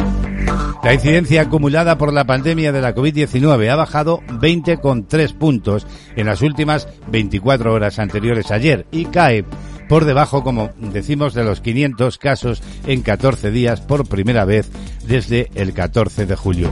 La 0.82 0.94
incidencia 0.94 1.42
acumulada 1.42 1.98
por 1.98 2.12
la 2.12 2.26
pandemia 2.26 2.70
de 2.70 2.80
la 2.80 2.94
COVID-19 2.94 3.70
ha 3.70 3.76
bajado 3.76 4.20
20,3 4.28 5.34
puntos 5.34 5.86
en 6.14 6.26
las 6.26 6.42
últimas 6.42 6.88
24 7.08 7.72
horas 7.72 7.98
anteriores 7.98 8.50
ayer 8.50 8.86
y 8.92 9.06
cae 9.06 9.44
por 9.88 10.04
debajo, 10.04 10.42
como 10.42 10.70
decimos, 10.78 11.34
de 11.34 11.44
los 11.44 11.60
500 11.60 12.18
casos 12.18 12.62
en 12.86 13.02
14 13.02 13.50
días 13.50 13.80
por 13.80 14.08
primera 14.08 14.44
vez 14.44 14.68
desde 15.06 15.50
el 15.54 15.72
14 15.72 16.26
de 16.26 16.36
julio. 16.36 16.70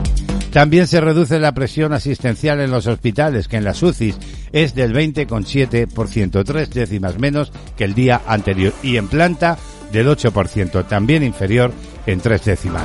También 0.53 0.87
se 0.87 1.00
reduce 1.00 1.40
la 1.40 1.53
presión 1.53 1.92
asistencial 1.92 2.61
en 2.61 2.70
los 2.70 2.87
hospitales, 2.87 3.48
que 3.48 3.57
en 3.57 3.64
las 3.64 3.83
UCIs 3.83 4.16
es 4.53 4.74
del 4.74 4.94
20,7%, 4.94 6.44
tres 6.44 6.70
décimas 6.70 7.18
menos 7.18 7.53
que 7.77 7.83
el 7.83 7.94
día 7.94 8.22
anterior, 8.27 8.72
y 8.83 8.96
en 8.96 9.09
planta 9.09 9.59
del 9.90 10.07
8%, 10.07 10.87
también 10.87 11.24
inferior 11.24 11.72
en 12.07 12.20
tres 12.20 12.44
décimas. 12.44 12.85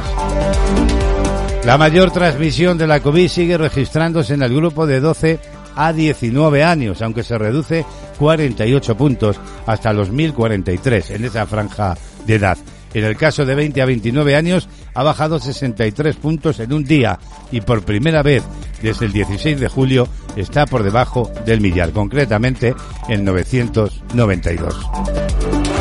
La 1.64 1.78
mayor 1.78 2.10
transmisión 2.10 2.80
de 2.80 2.88
la 2.88 3.02
COVID 3.02 3.28
sigue 3.28 3.58
registrándose 3.58 4.34
en 4.34 4.42
el 4.42 4.56
grupo 4.56 4.88
de 4.88 5.00
12 5.00 5.40
a 5.76 5.94
19 5.94 6.64
años, 6.64 7.02
aunque 7.02 7.24
se 7.24 7.38
reduce 7.38 7.86
48 8.18 8.98
puntos 8.98 9.40
hasta 9.66 9.94
los 9.94 10.12
1043 10.12 11.12
en 11.12 11.26
esa 11.26 11.46
franja 11.46 11.98
de 12.26 12.36
edad. 12.36 12.58
En 12.94 13.06
el 13.06 13.18
caso 13.18 13.46
de 13.46 13.56
20 13.56 13.82
a 13.82 13.86
29 13.86 14.36
años 14.36 14.68
ha 14.94 15.04
bajado 15.04 15.40
63 15.40 16.16
puntos 16.16 16.60
en 16.60 16.74
un 16.74 16.84
día 16.84 17.20
y 17.52 17.62
por 17.62 17.84
primera 17.84 18.24
vez 18.24 18.44
desde 18.82 19.06
el 19.06 19.14
16 19.14 19.60
de 19.60 19.68
julio 19.68 20.08
está 20.36 20.66
por 20.66 20.84
debajo 20.84 21.32
del 21.46 21.62
millar, 21.62 21.92
concretamente 21.92 22.74
en 23.08 23.26
992. 23.26 25.79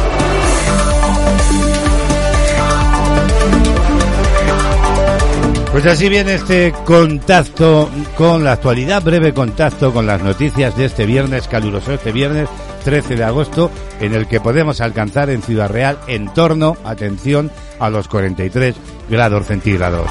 Pues 5.79 5.93
así 5.93 6.09
viene 6.09 6.35
este 6.35 6.75
contacto 6.85 7.89
con 8.17 8.43
la 8.43 8.51
actualidad, 8.51 9.01
breve 9.01 9.33
contacto 9.33 9.93
con 9.93 10.09
las 10.09 10.21
noticias 10.21 10.77
de 10.77 10.87
este 10.87 11.07
viernes 11.07 11.47
caluroso, 11.47 11.93
este 11.93 12.11
viernes 12.11 12.49
13 12.83 13.15
de 13.15 13.23
agosto, 13.23 13.71
en 14.01 14.13
el 14.13 14.27
que 14.27 14.41
podemos 14.41 14.81
alcanzar 14.81 15.31
en 15.31 15.41
Ciudad 15.41 15.71
Real 15.71 15.97
en 16.09 16.35
torno, 16.35 16.77
atención, 16.83 17.53
a 17.79 17.91
los 17.91 18.09
43 18.09 18.75
grados 19.09 19.47
centígrados. 19.47 20.11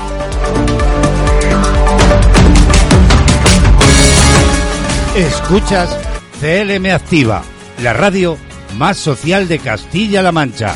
Escuchas 5.17 5.99
CLM 6.39 6.85
Activa, 6.93 7.43
la 7.83 7.91
radio 7.91 8.37
más 8.77 8.95
social 8.95 9.49
de 9.49 9.59
Castilla-La 9.59 10.31
Mancha. 10.31 10.75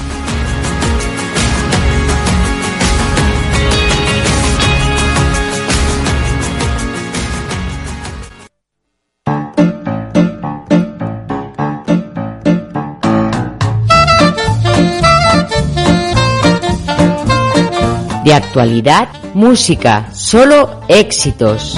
de 18.24 18.34
actualidad, 18.34 19.10
música, 19.34 20.08
solo 20.14 20.82
éxitos. 20.88 21.78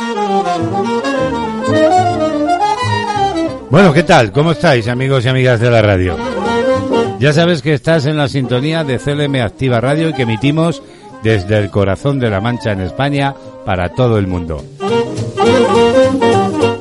Bueno, 3.71 3.93
¿qué 3.93 4.03
tal? 4.03 4.33
¿Cómo 4.33 4.51
estáis, 4.51 4.89
amigos 4.89 5.23
y 5.23 5.29
amigas 5.29 5.61
de 5.61 5.71
la 5.71 5.81
radio? 5.81 6.17
Ya 7.19 7.31
sabes 7.31 7.61
que 7.61 7.73
estás 7.73 8.05
en 8.05 8.17
la 8.17 8.27
sintonía 8.27 8.83
de 8.83 8.99
CLM 8.99 9.35
Activa 9.35 9.79
Radio 9.79 10.09
y 10.09 10.13
que 10.13 10.23
emitimos 10.23 10.83
desde 11.23 11.57
el 11.57 11.71
corazón 11.71 12.19
de 12.19 12.29
la 12.29 12.41
Mancha 12.41 12.73
en 12.73 12.81
España 12.81 13.33
para 13.65 13.87
todo 13.93 14.17
el 14.17 14.27
mundo. 14.27 14.61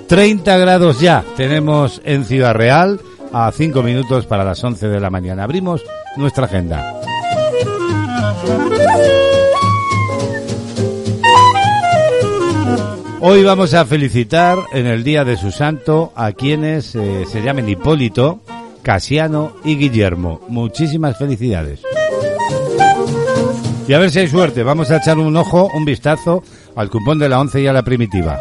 30 0.09 0.59
grados 0.59 0.99
ya 0.99 1.23
tenemos 1.37 2.03
en 2.05 2.25
Ciudad 2.25 2.55
Real 2.55 3.01
a 3.33 3.53
5 3.53 3.85
minutos 3.85 4.27
para 4.27 4.43
las 4.43 4.63
11 4.65 4.89
de 4.89 4.99
la 4.99 5.11
mañana. 5.11 5.45
Abrimos 5.45 5.85
nuestra 6.17 6.47
agenda. 6.47 7.01
Hoy 13.23 13.45
vamos 13.45 13.75
a 13.75 13.85
felicitar 13.85 14.57
en 14.73 14.87
el 14.87 15.05
día 15.05 15.27
de 15.27 15.37
su 15.37 15.51
santo 15.51 16.11
a 16.17 16.33
quienes 16.33 16.95
eh, 16.95 17.27
se 17.31 17.43
llamen 17.43 17.69
Hipólito, 17.69 18.41
Casiano 18.83 19.53
y 19.63 19.77
Guillermo. 19.77 20.41
Muchísimas 20.49 21.19
felicidades. 21.19 21.83
Y 23.87 23.93
a 23.93 23.99
ver 23.99 24.11
si 24.11 24.21
hay 24.21 24.29
suerte, 24.29 24.63
vamos 24.63 24.91
a 24.91 24.97
echar 24.97 25.19
un 25.19 25.37
ojo, 25.37 25.69
un 25.75 25.85
vistazo 25.85 26.43
al 26.75 26.89
cupón 26.89 27.19
de 27.19 27.29
la 27.29 27.39
11 27.41 27.61
y 27.61 27.67
a 27.67 27.75
la 27.75 27.83
primitiva. 27.83 28.41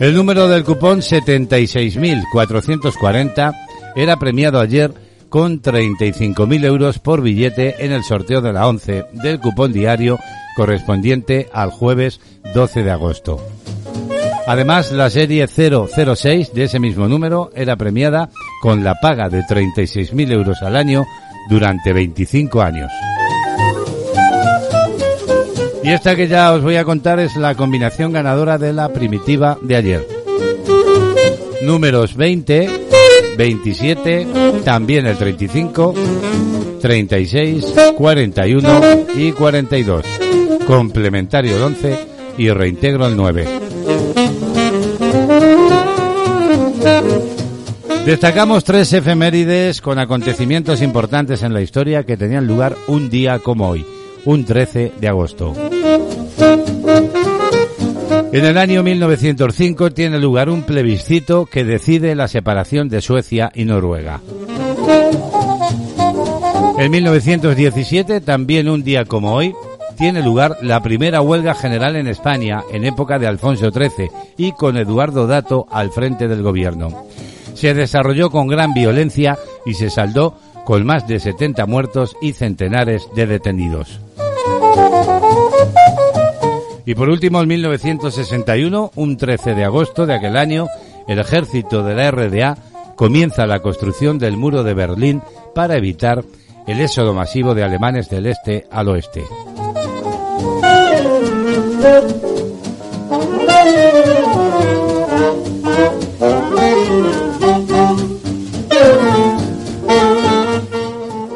El 0.00 0.14
número 0.14 0.48
del 0.48 0.64
cupón 0.64 0.98
76.440 0.98 3.54
era 3.94 4.18
premiado 4.18 4.58
ayer 4.58 5.09
con 5.30 5.62
35.000 5.62 6.64
euros 6.64 6.98
por 6.98 7.22
billete 7.22 7.82
en 7.84 7.92
el 7.92 8.04
sorteo 8.04 8.42
de 8.42 8.52
la 8.52 8.68
11 8.68 9.06
del 9.12 9.40
cupón 9.40 9.72
diario 9.72 10.18
correspondiente 10.56 11.48
al 11.52 11.70
jueves 11.70 12.20
12 12.52 12.82
de 12.82 12.90
agosto. 12.90 13.40
Además, 14.46 14.90
la 14.90 15.08
serie 15.08 15.46
006 15.46 16.52
de 16.52 16.64
ese 16.64 16.80
mismo 16.80 17.08
número 17.08 17.50
era 17.54 17.76
premiada 17.76 18.30
con 18.60 18.82
la 18.82 18.96
paga 19.00 19.28
de 19.28 19.42
36.000 19.42 20.32
euros 20.32 20.60
al 20.62 20.76
año 20.76 21.06
durante 21.48 21.92
25 21.92 22.60
años. 22.60 22.90
Y 25.82 25.90
esta 25.90 26.14
que 26.14 26.28
ya 26.28 26.52
os 26.52 26.62
voy 26.62 26.76
a 26.76 26.84
contar 26.84 27.20
es 27.20 27.36
la 27.36 27.54
combinación 27.54 28.12
ganadora 28.12 28.58
de 28.58 28.72
la 28.72 28.90
primitiva 28.90 29.56
de 29.62 29.76
ayer. 29.76 30.06
Números 31.62 32.16
20, 32.16 32.68
27, 33.36 34.26
también 34.64 35.06
el 35.06 35.16
35, 35.16 35.94
36, 36.80 37.74
41 37.96 38.80
y 39.16 39.32
42. 39.32 40.04
Complementario 40.66 41.56
el 41.56 41.62
11 41.62 41.98
y 42.38 42.50
reintegro 42.50 43.06
el 43.06 43.16
9. 43.16 43.46
Destacamos 48.04 48.64
tres 48.64 48.92
efemérides 48.92 49.80
con 49.80 49.98
acontecimientos 49.98 50.80
importantes 50.82 51.42
en 51.42 51.52
la 51.52 51.60
historia 51.60 52.04
que 52.04 52.16
tenían 52.16 52.46
lugar 52.46 52.74
un 52.88 53.10
día 53.10 53.38
como 53.38 53.68
hoy, 53.68 53.84
un 54.24 54.44
13 54.44 54.92
de 54.98 55.08
agosto. 55.08 55.54
En 58.32 58.44
el 58.44 58.58
año 58.58 58.84
1905 58.84 59.90
tiene 59.90 60.20
lugar 60.20 60.48
un 60.48 60.62
plebiscito 60.62 61.46
que 61.46 61.64
decide 61.64 62.14
la 62.14 62.28
separación 62.28 62.88
de 62.88 63.00
Suecia 63.00 63.50
y 63.54 63.64
Noruega. 63.64 64.20
En 66.78 66.90
1917, 66.92 68.20
también 68.20 68.68
un 68.68 68.84
día 68.84 69.04
como 69.04 69.34
hoy, 69.34 69.52
tiene 69.98 70.22
lugar 70.22 70.56
la 70.62 70.80
primera 70.80 71.20
huelga 71.20 71.54
general 71.54 71.96
en 71.96 72.06
España 72.06 72.62
en 72.72 72.84
época 72.84 73.18
de 73.18 73.26
Alfonso 73.26 73.70
XIII 73.70 74.10
y 74.38 74.52
con 74.52 74.76
Eduardo 74.76 75.26
Dato 75.26 75.66
al 75.68 75.90
frente 75.90 76.28
del 76.28 76.42
gobierno. 76.42 77.04
Se 77.54 77.74
desarrolló 77.74 78.30
con 78.30 78.46
gran 78.46 78.72
violencia 78.72 79.36
y 79.66 79.74
se 79.74 79.90
saldó 79.90 80.38
con 80.64 80.86
más 80.86 81.06
de 81.08 81.18
70 81.18 81.66
muertos 81.66 82.16
y 82.22 82.32
centenares 82.32 83.08
de 83.14 83.26
detenidos. 83.26 84.00
Y 86.90 86.94
por 86.96 87.08
último, 87.08 87.40
en 87.40 87.46
1961, 87.46 88.90
un 88.96 89.16
13 89.16 89.54
de 89.54 89.62
agosto 89.62 90.06
de 90.06 90.14
aquel 90.16 90.36
año, 90.36 90.66
el 91.06 91.20
ejército 91.20 91.84
de 91.84 91.94
la 91.94 92.10
RDA 92.10 92.58
comienza 92.96 93.46
la 93.46 93.60
construcción 93.60 94.18
del 94.18 94.36
muro 94.36 94.64
de 94.64 94.74
Berlín 94.74 95.22
para 95.54 95.76
evitar 95.76 96.24
el 96.66 96.80
éxodo 96.80 97.14
masivo 97.14 97.54
de 97.54 97.62
alemanes 97.62 98.10
del 98.10 98.26
este 98.26 98.66
al 98.72 98.88
oeste. 98.88 99.22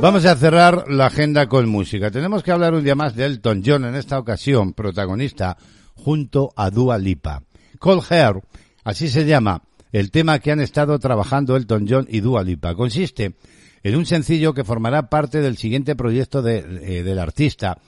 Vamos 0.05 0.27
a 0.27 0.37
cerrar 0.37 0.85
la 0.91 1.07
agenda 1.07 1.47
con 1.49 1.67
música. 1.67 2.11
Tenemos 2.11 2.43
que 2.43 2.53
hablar 2.53 2.75
un 2.75 2.85
día 2.85 2.95
más 2.95 3.17
de 3.17 3.25
Elton 3.25 3.63
John, 3.65 3.87
en 3.87 3.95
esta 3.95 4.19
ocasión 4.19 4.75
protagonista 4.75 5.57
junto 5.95 6.53
a 6.57 6.69
Dua 6.69 6.99
Lipa. 6.99 7.43
Cold 7.79 8.03
Hair, 8.11 8.43
así 8.85 9.09
se 9.09 9.25
llama 9.25 9.63
el 9.93 10.11
tema 10.11 10.41
que 10.41 10.53
han 10.53 10.61
estado 10.61 10.99
trabajando 10.99 11.57
Elton 11.57 11.87
John 11.89 12.07
y 12.11 12.21
Dua 12.21 12.43
Lipa. 12.45 12.75
Consiste 12.75 13.37
en 13.83 13.97
un 13.97 14.05
sencillo 14.05 14.53
que 14.53 14.63
formará 14.63 15.09
parte 15.09 15.41
del 15.41 15.57
siguiente 15.57 15.97
proyecto 15.97 16.43
de- 16.43 16.99
eh, 16.99 17.03
del 17.03 17.19
artista 17.19 17.79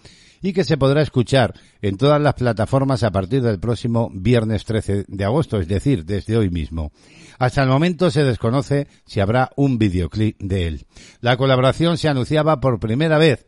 y 0.42 0.52
que 0.52 0.64
se 0.64 0.76
podrá 0.76 1.02
escuchar 1.02 1.54
en 1.82 1.96
todas 1.96 2.20
las 2.20 2.34
plataformas 2.34 3.02
a 3.02 3.10
partir 3.10 3.42
del 3.42 3.58
próximo 3.58 4.10
viernes 4.12 4.64
13 4.64 5.04
de 5.08 5.24
agosto, 5.24 5.58
es 5.58 5.68
decir, 5.68 6.04
desde 6.04 6.36
hoy 6.36 6.50
mismo. 6.50 6.92
Hasta 7.38 7.62
el 7.62 7.68
momento 7.68 8.10
se 8.10 8.24
desconoce 8.24 8.88
si 9.04 9.20
habrá 9.20 9.50
un 9.56 9.78
videoclip 9.78 10.40
de 10.40 10.66
él. 10.66 10.86
La 11.20 11.36
colaboración 11.36 11.98
se 11.98 12.08
anunciaba 12.08 12.60
por 12.60 12.80
primera 12.80 13.18
vez 13.18 13.46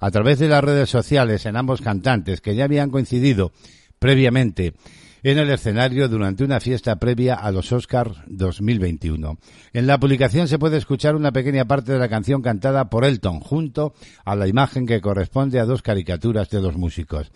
a 0.00 0.10
través 0.10 0.38
de 0.38 0.48
las 0.48 0.62
redes 0.62 0.90
sociales 0.90 1.46
en 1.46 1.56
ambos 1.56 1.80
cantantes 1.80 2.40
que 2.40 2.54
ya 2.54 2.64
habían 2.64 2.90
coincidido 2.90 3.52
previamente 3.98 4.74
en 5.22 5.38
el 5.38 5.50
escenario 5.50 6.08
durante 6.08 6.44
una 6.44 6.60
fiesta 6.60 6.96
previa 6.96 7.34
a 7.34 7.50
los 7.50 7.72
Oscars 7.72 8.18
2021. 8.26 9.38
En 9.72 9.86
la 9.86 9.98
publicación 9.98 10.48
se 10.48 10.58
puede 10.58 10.76
escuchar 10.76 11.16
una 11.16 11.32
pequeña 11.32 11.64
parte 11.64 11.92
de 11.92 11.98
la 11.98 12.08
canción 12.08 12.42
cantada 12.42 12.90
por 12.90 13.04
Elton 13.04 13.40
junto 13.40 13.94
a 14.24 14.36
la 14.36 14.46
imagen 14.46 14.86
que 14.86 15.00
corresponde 15.00 15.60
a 15.60 15.64
dos 15.64 15.82
caricaturas 15.82 16.50
de 16.50 16.60
los 16.60 16.76
músicos. 16.76 17.30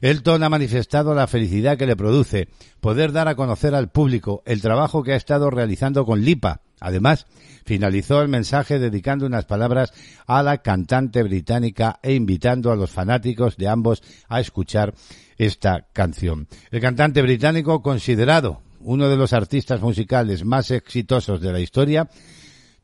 Elton 0.00 0.42
ha 0.42 0.50
manifestado 0.50 1.14
la 1.14 1.26
felicidad 1.26 1.78
que 1.78 1.86
le 1.86 1.96
produce 1.96 2.48
poder 2.80 3.12
dar 3.12 3.28
a 3.28 3.36
conocer 3.36 3.74
al 3.74 3.90
público 3.90 4.42
el 4.44 4.60
trabajo 4.60 5.02
que 5.02 5.12
ha 5.12 5.16
estado 5.16 5.48
realizando 5.50 6.04
con 6.04 6.22
Lipa. 6.22 6.60
Además, 6.80 7.26
finalizó 7.64 8.20
el 8.20 8.28
mensaje 8.28 8.78
dedicando 8.78 9.26
unas 9.26 9.44
palabras 9.44 9.92
a 10.26 10.42
la 10.42 10.58
cantante 10.58 11.22
británica 11.22 11.98
e 12.02 12.14
invitando 12.14 12.70
a 12.70 12.76
los 12.76 12.90
fanáticos 12.90 13.56
de 13.56 13.68
ambos 13.68 14.02
a 14.28 14.40
escuchar 14.40 14.94
esta 15.38 15.86
canción. 15.92 16.48
El 16.70 16.80
cantante 16.80 17.22
británico, 17.22 17.82
considerado 17.82 18.62
uno 18.80 19.08
de 19.08 19.16
los 19.16 19.32
artistas 19.32 19.80
musicales 19.80 20.44
más 20.44 20.70
exitosos 20.70 21.40
de 21.40 21.52
la 21.52 21.60
historia, 21.60 22.08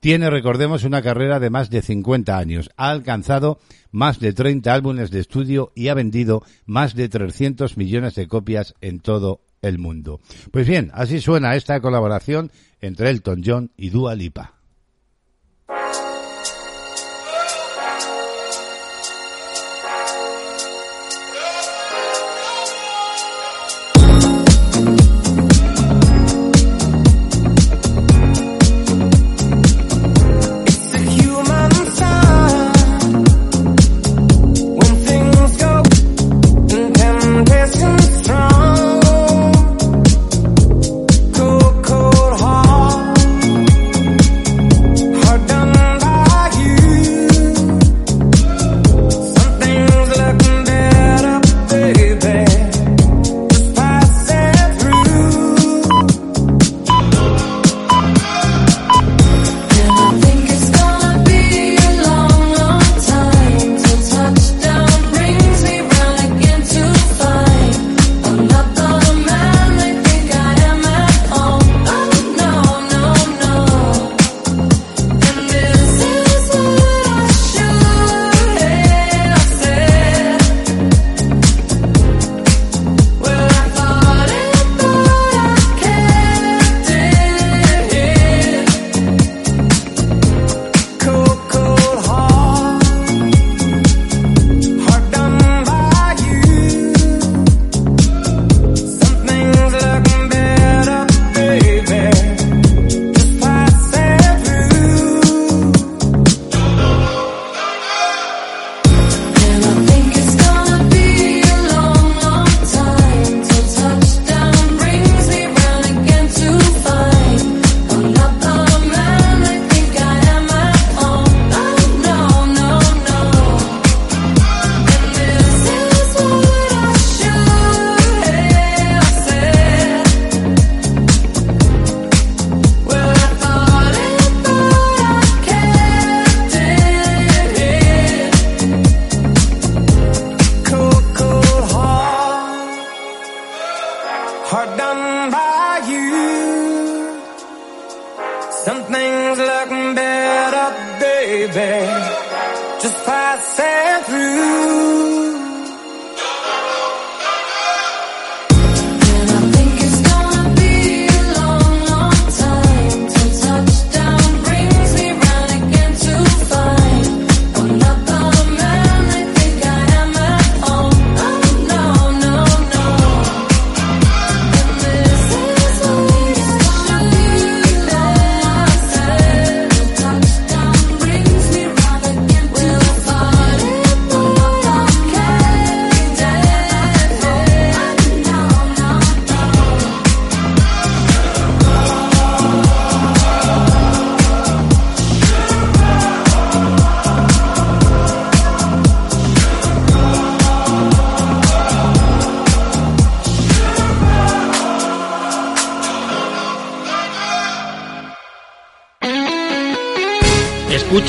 tiene, 0.00 0.30
recordemos, 0.30 0.84
una 0.84 1.02
carrera 1.02 1.38
de 1.38 1.50
más 1.50 1.68
de 1.68 1.82
50 1.82 2.38
años. 2.38 2.70
Ha 2.78 2.90
alcanzado 2.90 3.58
más 3.90 4.18
de 4.18 4.32
30 4.32 4.72
álbumes 4.72 5.10
de 5.10 5.20
estudio 5.20 5.72
y 5.74 5.88
ha 5.88 5.94
vendido 5.94 6.42
más 6.64 6.94
de 6.94 7.10
300 7.10 7.76
millones 7.76 8.14
de 8.14 8.26
copias 8.26 8.74
en 8.80 9.00
todo 9.00 9.42
el 9.60 9.78
mundo. 9.78 10.20
Pues 10.50 10.66
bien, 10.66 10.90
así 10.94 11.20
suena 11.20 11.54
esta 11.54 11.80
colaboración 11.80 12.50
entre 12.80 13.10
Elton 13.10 13.42
John 13.44 13.70
y 13.76 13.90
Dua 13.90 14.14
Lipa. 14.14 14.59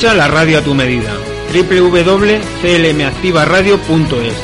La 0.02 0.26
radio 0.26 0.58
a 0.58 0.62
tu 0.62 0.74
medida. 0.74 1.14
www.clmactivaradio.es 1.54 4.34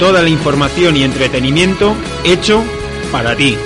Toda 0.00 0.22
la 0.22 0.28
información 0.28 0.96
y 0.96 1.04
entretenimiento 1.04 1.94
hecho 2.24 2.64
para 3.12 3.36
ti. 3.36 3.56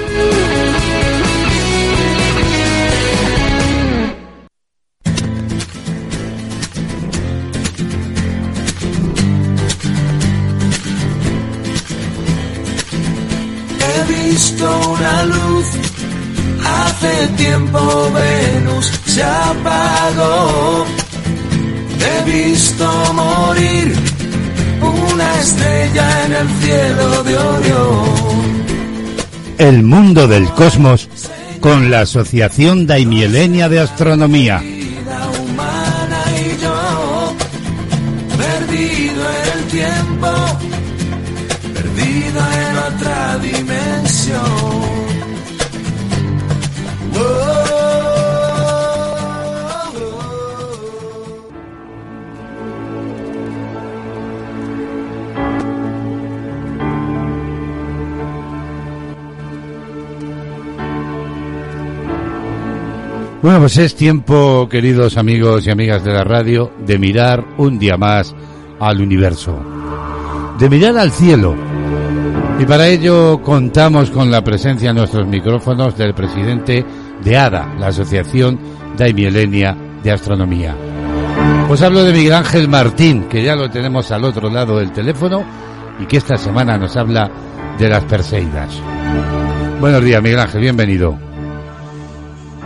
El 29.66 29.82
mundo 29.82 30.28
del 30.28 30.48
cosmos 30.50 31.08
con 31.58 31.90
la 31.90 32.02
Asociación 32.02 32.86
Daimielenia 32.86 33.68
de 33.68 33.80
Astronomía. 33.80 34.62
Bueno, 63.46 63.60
pues 63.60 63.78
es 63.78 63.94
tiempo, 63.94 64.68
queridos 64.68 65.16
amigos 65.16 65.64
y 65.64 65.70
amigas 65.70 66.02
de 66.02 66.12
la 66.12 66.24
radio, 66.24 66.72
de 66.84 66.98
mirar 66.98 67.44
un 67.58 67.78
día 67.78 67.96
más 67.96 68.34
al 68.80 69.00
universo, 69.00 69.56
de 70.58 70.68
mirar 70.68 70.98
al 70.98 71.12
cielo. 71.12 71.54
Y 72.58 72.64
para 72.64 72.88
ello 72.88 73.40
contamos 73.40 74.10
con 74.10 74.32
la 74.32 74.42
presencia 74.42 74.90
en 74.90 74.96
nuestros 74.96 75.28
micrófonos 75.28 75.96
del 75.96 76.12
presidente 76.12 76.84
de 77.22 77.36
ADA, 77.36 77.72
la 77.78 77.86
Asociación 77.86 78.58
Daimielenia 78.98 79.76
de 80.02 80.10
Astronomía. 80.10 80.74
Pues 81.68 81.80
hablo 81.82 82.02
de 82.02 82.12
Miguel 82.12 82.34
Ángel 82.34 82.66
Martín, 82.66 83.28
que 83.28 83.44
ya 83.44 83.54
lo 83.54 83.70
tenemos 83.70 84.10
al 84.10 84.24
otro 84.24 84.50
lado 84.50 84.78
del 84.78 84.90
teléfono 84.90 85.44
y 86.00 86.06
que 86.06 86.16
esta 86.16 86.36
semana 86.36 86.76
nos 86.78 86.96
habla 86.96 87.30
de 87.78 87.88
las 87.88 88.02
Perseidas. 88.06 88.76
Buenos 89.80 90.02
días, 90.02 90.20
Miguel 90.20 90.40
Ángel, 90.40 90.62
bienvenido. 90.62 91.35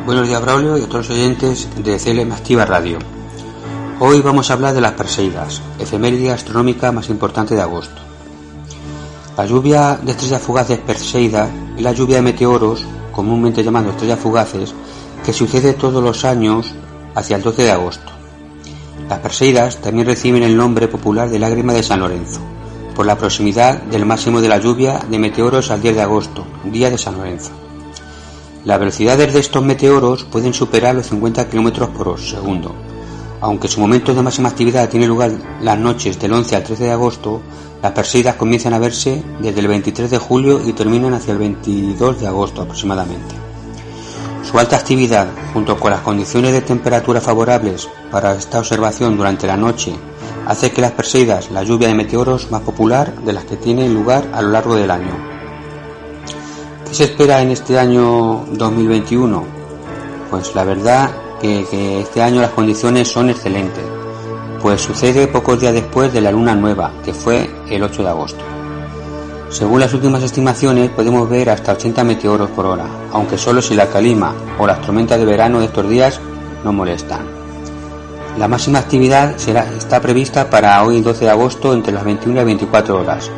Buenos 0.07 0.27
días, 0.27 0.41
Braulio 0.41 0.79
y 0.79 0.83
a 0.83 0.87
todos 0.89 1.09
los 1.09 1.19
oyentes 1.19 1.69
de 1.77 1.99
CLM 1.99 2.33
Activa 2.33 2.65
Radio. 2.65 2.99
Hoy 3.99 4.23
vamos 4.23 4.51
a 4.51 4.55
hablar 4.55 4.73
de 4.73 4.81
las 4.81 4.93
Perseidas, 4.93 5.61
efeméride 5.79 6.33
astronómica 6.33 6.91
más 6.91 7.11
importante 7.11 7.55
de 7.55 7.61
agosto. 7.61 8.01
La 9.37 9.45
lluvia 9.45 9.99
de 10.03 10.13
estrellas 10.13 10.41
fugaces 10.41 10.79
Perseidas 10.79 11.51
es 11.77 11.83
la 11.83 11.93
lluvia 11.93 12.17
de 12.17 12.23
meteoros, 12.23 12.87
comúnmente 13.13 13.63
llamada 13.63 13.91
estrellas 13.91 14.19
fugaces, 14.19 14.75
que 15.25 15.35
sucede 15.35 15.75
todos 15.75 16.03
los 16.03 16.25
años 16.25 16.73
hacia 17.15 17.37
el 17.37 17.43
12 17.43 17.63
de 17.63 17.71
agosto. 17.71 18.11
Las 19.07 19.19
Perseidas 19.19 19.83
también 19.83 20.07
reciben 20.07 20.43
el 20.43 20.57
nombre 20.57 20.89
popular 20.89 21.29
de 21.29 21.39
lágrima 21.39 21.75
de 21.75 21.83
San 21.83 22.01
Lorenzo, 22.01 22.41
por 22.95 23.05
la 23.05 23.19
proximidad 23.19 23.83
del 23.83 24.07
máximo 24.07 24.41
de 24.41 24.49
la 24.49 24.59
lluvia 24.59 24.99
de 25.11 25.19
meteoros 25.19 25.71
al 25.71 25.83
10 25.83 25.95
de 25.95 26.03
agosto, 26.03 26.47
día 26.65 26.89
de 26.89 26.97
San 26.97 27.19
Lorenzo. 27.19 27.51
Las 28.71 28.79
velocidades 28.79 29.33
de 29.33 29.41
estos 29.41 29.65
meteoros 29.65 30.23
pueden 30.23 30.55
superar 30.55 30.95
los 30.95 31.09
50 31.09 31.49
km 31.49 31.89
por 31.89 32.21
segundo. 32.21 32.73
Aunque 33.41 33.67
su 33.67 33.81
momento 33.81 34.15
de 34.15 34.23
máxima 34.23 34.49
actividad 34.49 34.89
tiene 34.89 35.09
lugar 35.09 35.33
las 35.61 35.77
noches 35.77 36.21
del 36.21 36.33
11 36.33 36.55
al 36.55 36.63
13 36.63 36.85
de 36.85 36.93
agosto, 36.93 37.43
las 37.83 37.91
Perseidas 37.91 38.37
comienzan 38.37 38.73
a 38.73 38.79
verse 38.79 39.25
desde 39.41 39.59
el 39.59 39.67
23 39.67 40.09
de 40.09 40.19
julio 40.19 40.61
y 40.65 40.73
terminan 40.73 41.15
hacia 41.15 41.33
el 41.33 41.39
22 41.39 42.21
de 42.21 42.29
agosto 42.29 42.63
aproximadamente. 42.63 43.35
Su 44.49 44.57
alta 44.57 44.77
actividad, 44.77 45.27
junto 45.53 45.77
con 45.77 45.91
las 45.91 46.03
condiciones 46.03 46.53
de 46.53 46.63
temperatura 46.63 47.21
favorables 47.21 47.89
para 48.13 48.37
esta 48.37 48.61
observación 48.61 49.17
durante 49.17 49.49
la 49.49 49.57
noche, 49.57 49.97
hace 50.47 50.71
que 50.71 50.81
las 50.81 50.93
Perseidas 50.93 51.51
la 51.51 51.65
lluvia 51.65 51.89
de 51.89 51.95
meteoros 51.95 52.53
más 52.53 52.63
popular 52.63 53.17
de 53.25 53.33
las 53.33 53.47
que 53.47 53.57
tiene 53.57 53.89
lugar 53.89 54.29
a 54.33 54.41
lo 54.41 54.51
largo 54.51 54.77
del 54.77 54.93
año. 54.93 55.40
¿Qué 56.91 56.97
se 56.97 57.05
espera 57.05 57.41
en 57.41 57.53
este 57.53 57.79
año 57.79 58.45
2021? 58.51 59.45
Pues 60.29 60.53
la 60.57 60.65
verdad 60.65 61.09
que, 61.41 61.65
que 61.71 62.01
este 62.01 62.21
año 62.21 62.41
las 62.41 62.51
condiciones 62.51 63.07
son 63.07 63.31
excelentes, 63.31 63.85
pues 64.61 64.81
sucede 64.81 65.29
pocos 65.29 65.61
días 65.61 65.73
después 65.73 66.13
de 66.13 66.21
la 66.21 66.33
luna 66.33 66.57
nueva, 66.57 66.91
que 67.05 67.15
fue 67.15 67.49
el 67.69 67.85
8 67.85 68.03
de 68.03 68.09
agosto. 68.09 68.41
Según 69.51 69.79
las 69.79 69.95
últimas 69.95 70.25
estimaciones 70.25 70.91
podemos 70.91 71.31
ver 71.31 71.51
hasta 71.51 71.75
80 71.75 72.03
meteoros 72.03 72.51
por 72.51 72.67
hora, 72.67 72.87
aunque 73.13 73.39
solo 73.39 73.63
si 73.63 73.77
la 73.77 73.87
calima 73.87 74.35
o 74.59 74.67
las 74.67 74.81
tormentas 74.81 75.21
de 75.21 75.27
verano 75.27 75.61
de 75.61 75.67
estos 75.67 75.89
días 75.89 76.21
no 76.65 76.73
molestan. 76.73 77.21
La 78.37 78.49
máxima 78.49 78.81
actividad 78.81 79.37
está 79.37 80.01
prevista 80.01 80.51
para 80.51 80.83
hoy 80.83 81.03
12 81.03 81.27
de 81.27 81.31
agosto 81.31 81.73
entre 81.73 81.93
las 81.93 82.03
21 82.03 82.41
y 82.41 82.45
24 82.45 82.99
horas, 82.99 83.31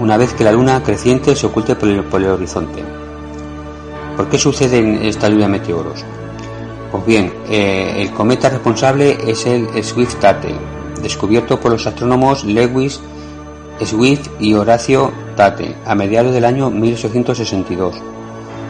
una 0.00 0.16
vez 0.16 0.32
que 0.34 0.44
la 0.44 0.52
luna 0.52 0.82
creciente 0.82 1.36
se 1.36 1.46
oculte 1.46 1.76
por 1.76 1.88
el, 1.88 2.28
horizonte. 2.28 2.82
¿Por 4.16 4.28
qué 4.28 4.38
sucede 4.38 5.08
esta 5.08 5.28
lluvia 5.28 5.46
de 5.46 5.52
meteoros? 5.52 6.04
Pues 6.90 7.06
bien, 7.06 7.32
eh, 7.48 7.94
el 7.98 8.10
cometa 8.10 8.48
responsable 8.48 9.18
es 9.26 9.46
el 9.46 9.68
Swift-Tate, 9.82 10.54
descubierto 11.02 11.58
por 11.60 11.72
los 11.72 11.86
astrónomos 11.86 12.44
Lewis 12.44 13.00
Swift 13.82 14.28
y 14.38 14.54
Horacio 14.54 15.12
Tate 15.36 15.76
a 15.84 15.94
mediados 15.94 16.32
del 16.32 16.44
año 16.44 16.70
1862. 16.70 17.96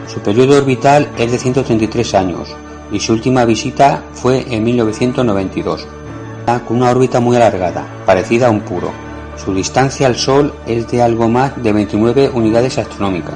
Su 0.07 0.19
periodo 0.19 0.57
orbital 0.57 1.11
es 1.17 1.31
de 1.31 1.37
133 1.37 2.13
años 2.15 2.55
y 2.91 2.99
su 2.99 3.13
última 3.13 3.45
visita 3.45 4.03
fue 4.13 4.45
en 4.49 4.63
1992, 4.63 5.87
con 6.67 6.77
una 6.77 6.89
órbita 6.89 7.19
muy 7.19 7.35
alargada, 7.35 7.85
parecida 8.05 8.47
a 8.47 8.51
un 8.51 8.61
puro. 8.61 9.04
Su 9.43 9.53
distancia 9.53 10.07
al 10.07 10.15
Sol 10.15 10.53
es 10.65 10.87
de 10.89 11.01
algo 11.01 11.27
más 11.27 11.61
de 11.61 11.73
29 11.73 12.31
unidades 12.33 12.77
astronómicas. 12.77 13.35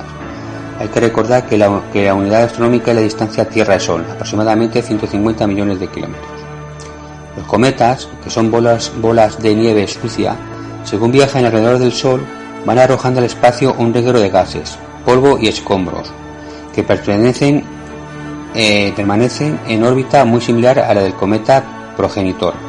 Hay 0.80 0.88
que 0.88 1.02
recordar 1.02 1.45
que 1.45 1.58
la, 1.58 1.70
unidad 1.70 2.43
astronómica 2.43 2.91
es 2.91 2.95
la 2.95 3.04
distancia 3.04 3.50
Tierra-Sol, 3.50 4.06
aproximadamente 4.10 4.82
150 4.82 5.45
millones 5.45 5.80
de 5.80 5.88
kilómetros. 5.88 6.32
Los 7.36 7.45
cometas, 7.45 8.08
que 8.24 8.30
son 8.30 8.50
bolas, 8.50 8.93
bolas 9.02 9.41
de 9.41 9.56
nieve 9.56 9.88
sucia, 9.88 10.38
según 10.86 11.12
viajan 11.12 11.43
alrededor 11.43 11.80
del 11.80 11.91
Sol, 11.91 12.22
van 12.66 12.80
arrojando 12.80 13.20
al 13.20 13.26
espacio 13.26 13.76
un 13.78 13.93
reguero 13.93 14.20
de 14.20 14.30
gases, 14.30 14.78
polvo 15.06 15.38
y 15.38 15.50
escombros, 15.50 16.12
que 16.74 16.82
eh, 18.56 18.93
permanecen 18.95 19.60
en 19.68 19.84
órbita 19.84 20.24
muy 20.24 20.39
similar 20.39 20.80
a 20.80 20.93
la 20.93 21.02
del 21.02 21.14
cometa 21.14 21.93
progenitor. 21.97 22.69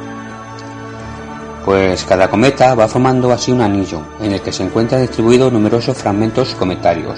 Pues 1.71 2.03
cada 2.03 2.29
cometa 2.29 2.75
va 2.75 2.89
formando 2.89 3.31
así 3.31 3.53
un 3.53 3.61
anillo, 3.61 4.03
en 4.21 4.33
el 4.33 4.41
que 4.41 4.51
se 4.51 4.65
encuentran 4.65 5.03
distribuidos 5.03 5.53
numerosos 5.53 5.97
fragmentos 5.97 6.57
cometarios. 6.57 7.17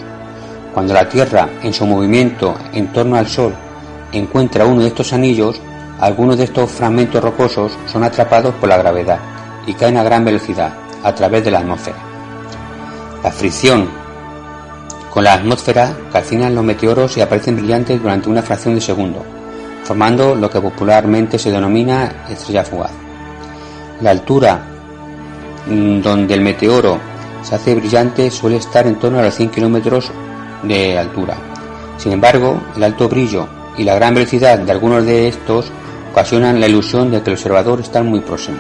Cuando 0.74 0.92
la 0.92 1.09
Tierra, 1.09 1.48
en 1.62 1.72
su 1.72 1.86
movimiento 1.86 2.55
en 2.74 2.92
torno 2.92 3.16
al 3.16 3.28
Sol, 3.28 3.55
encuentra 4.12 4.66
uno 4.66 4.82
de 4.82 4.88
estos 4.88 5.14
anillos, 5.14 5.59
algunos 5.98 6.36
de 6.36 6.44
estos 6.44 6.70
fragmentos 6.70 7.24
rocosos 7.24 7.72
son 7.90 8.05
atrapados 8.05 8.55
por 8.57 8.68
la 8.68 8.76
gravedad 8.76 9.20
y 9.66 9.72
caen 9.72 9.96
a 9.96 10.03
gran 10.03 10.22
velocidad 10.22 10.74
a 11.03 11.14
través 11.14 11.42
de 11.42 11.50
la 11.50 11.61
atmósfera. 11.61 11.96
La 13.24 13.30
fricción 13.30 13.88
con 15.09 15.24
la 15.24 15.32
atmósfera 15.32 15.96
calcinan 16.12 16.55
los 16.55 16.62
meteoros 16.62 17.16
y 17.16 17.22
aparecen 17.22 17.57
brillantes 17.57 18.03
durante 18.03 18.28
una 18.28 18.42
fracción 18.42 18.74
de 18.74 18.82
segundo, 18.82 19.24
formando 19.82 20.34
lo 20.34 20.50
que 20.50 20.61
popularmente 20.61 21.38
se 21.38 21.50
denomina 21.50 22.26
estrella 22.28 22.64
fugaz. 22.64 23.11
La 24.03 24.11
altura 24.11 24.61
mm, 25.66 26.00
donde 26.00 26.34
el 26.34 26.40
meteoro 26.40 26.98
se 27.42 27.55
hace 27.55 27.74
brillante 27.74 28.30
suele 28.30 28.57
estar 28.57 28.86
en 28.86 28.96
torno 28.96 29.20
a 29.20 29.22
los 29.22 29.34
100 29.34 29.50
kilómetros 29.50 30.11
de 30.64 30.98
altura. 30.98 31.36
Sin 31.98 32.12
embargo, 32.12 32.61
el 32.76 32.82
alto 32.82 33.09
brillo 33.09 33.46
y 33.78 33.84
la 33.84 33.94
gran 33.94 34.14
velocidad 34.14 34.59
de 34.59 34.72
algunos 34.72 35.05
de 35.05 35.28
estos 35.28 35.70
ocasionan 36.11 36.61
la 36.61 36.66
ilusión 36.66 37.11
de 37.12 37.22
que 37.22 37.30
el 37.30 37.36
observador 37.36 37.80
está 37.80 38.03
muy 38.03 38.20
próximo. 38.20 38.59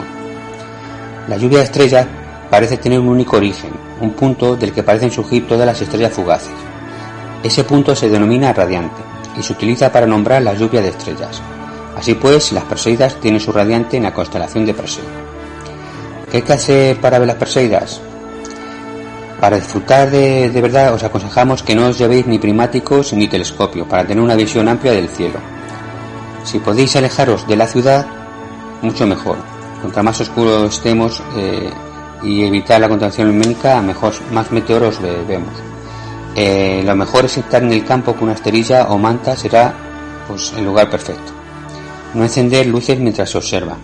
La 1.28 1.36
lluvia 1.36 1.58
de 1.58 1.64
estrellas 1.64 2.06
parece 2.48 2.76
tener 2.76 3.00
un 3.00 3.08
único 3.08 3.36
origen, 3.36 3.72
un 4.00 4.12
punto 4.12 4.54
del 4.54 4.72
que 4.72 4.84
parecen 4.84 5.10
surgir 5.10 5.48
todas 5.48 5.66
las 5.66 5.80
estrellas 5.82 6.12
fugaces. 6.12 6.54
Ese 7.42 7.64
punto 7.64 7.96
se 7.96 8.08
denomina 8.08 8.52
radiante 8.52 9.02
y 9.36 9.42
se 9.42 9.54
utiliza 9.54 9.90
para 9.90 10.06
nombrar 10.06 10.42
la 10.42 10.54
lluvia 10.54 10.82
de 10.82 10.90
estrellas. 10.90 11.42
Así 11.96 12.14
pues, 12.14 12.52
las 12.52 12.64
Perseidas 12.64 13.16
tienen 13.16 13.40
su 13.40 13.52
radiante 13.52 13.96
en 13.96 14.04
la 14.04 14.14
constelación 14.14 14.64
de 14.64 14.74
Perseo. 14.74 15.31
¿Qué 16.32 16.38
hay 16.38 16.42
que 16.44 16.52
hacer 16.54 16.96
para 16.98 17.18
ver 17.18 17.28
las 17.28 17.36
Perseidas? 17.36 18.00
Para 19.38 19.56
disfrutar 19.56 20.10
de, 20.10 20.48
de 20.48 20.60
verdad 20.62 20.94
os 20.94 21.02
aconsejamos 21.02 21.62
que 21.62 21.74
no 21.74 21.88
os 21.88 21.98
llevéis 21.98 22.26
ni 22.26 22.38
primáticos 22.38 23.12
ni 23.12 23.28
telescopio 23.28 23.86
para 23.86 24.06
tener 24.06 24.24
una 24.24 24.34
visión 24.34 24.66
amplia 24.66 24.92
del 24.92 25.10
cielo. 25.10 25.40
Si 26.44 26.58
podéis 26.58 26.96
alejaros 26.96 27.46
de 27.46 27.56
la 27.56 27.66
ciudad, 27.66 28.06
mucho 28.80 29.06
mejor. 29.06 29.36
Contra 29.82 30.02
más 30.02 30.22
oscuro 30.22 30.64
estemos 30.64 31.22
eh, 31.36 31.68
y 32.22 32.44
evitar 32.44 32.80
la 32.80 32.88
contaminación 32.88 33.28
lumínica, 33.28 33.82
mejor, 33.82 34.14
más 34.32 34.50
meteoros 34.52 35.02
ve- 35.02 35.24
vemos. 35.28 35.52
Eh, 36.34 36.82
lo 36.86 36.96
mejor 36.96 37.26
es 37.26 37.36
estar 37.36 37.62
en 37.62 37.72
el 37.72 37.84
campo 37.84 38.14
con 38.14 38.24
una 38.24 38.32
esterilla 38.32 38.86
o 38.88 38.96
manta, 38.96 39.36
será 39.36 39.74
pues, 40.26 40.54
el 40.56 40.64
lugar 40.64 40.88
perfecto. 40.88 41.30
No 42.14 42.22
encender 42.22 42.66
luces 42.68 42.98
mientras 42.98 43.28
se 43.28 43.36
observa. 43.36 43.76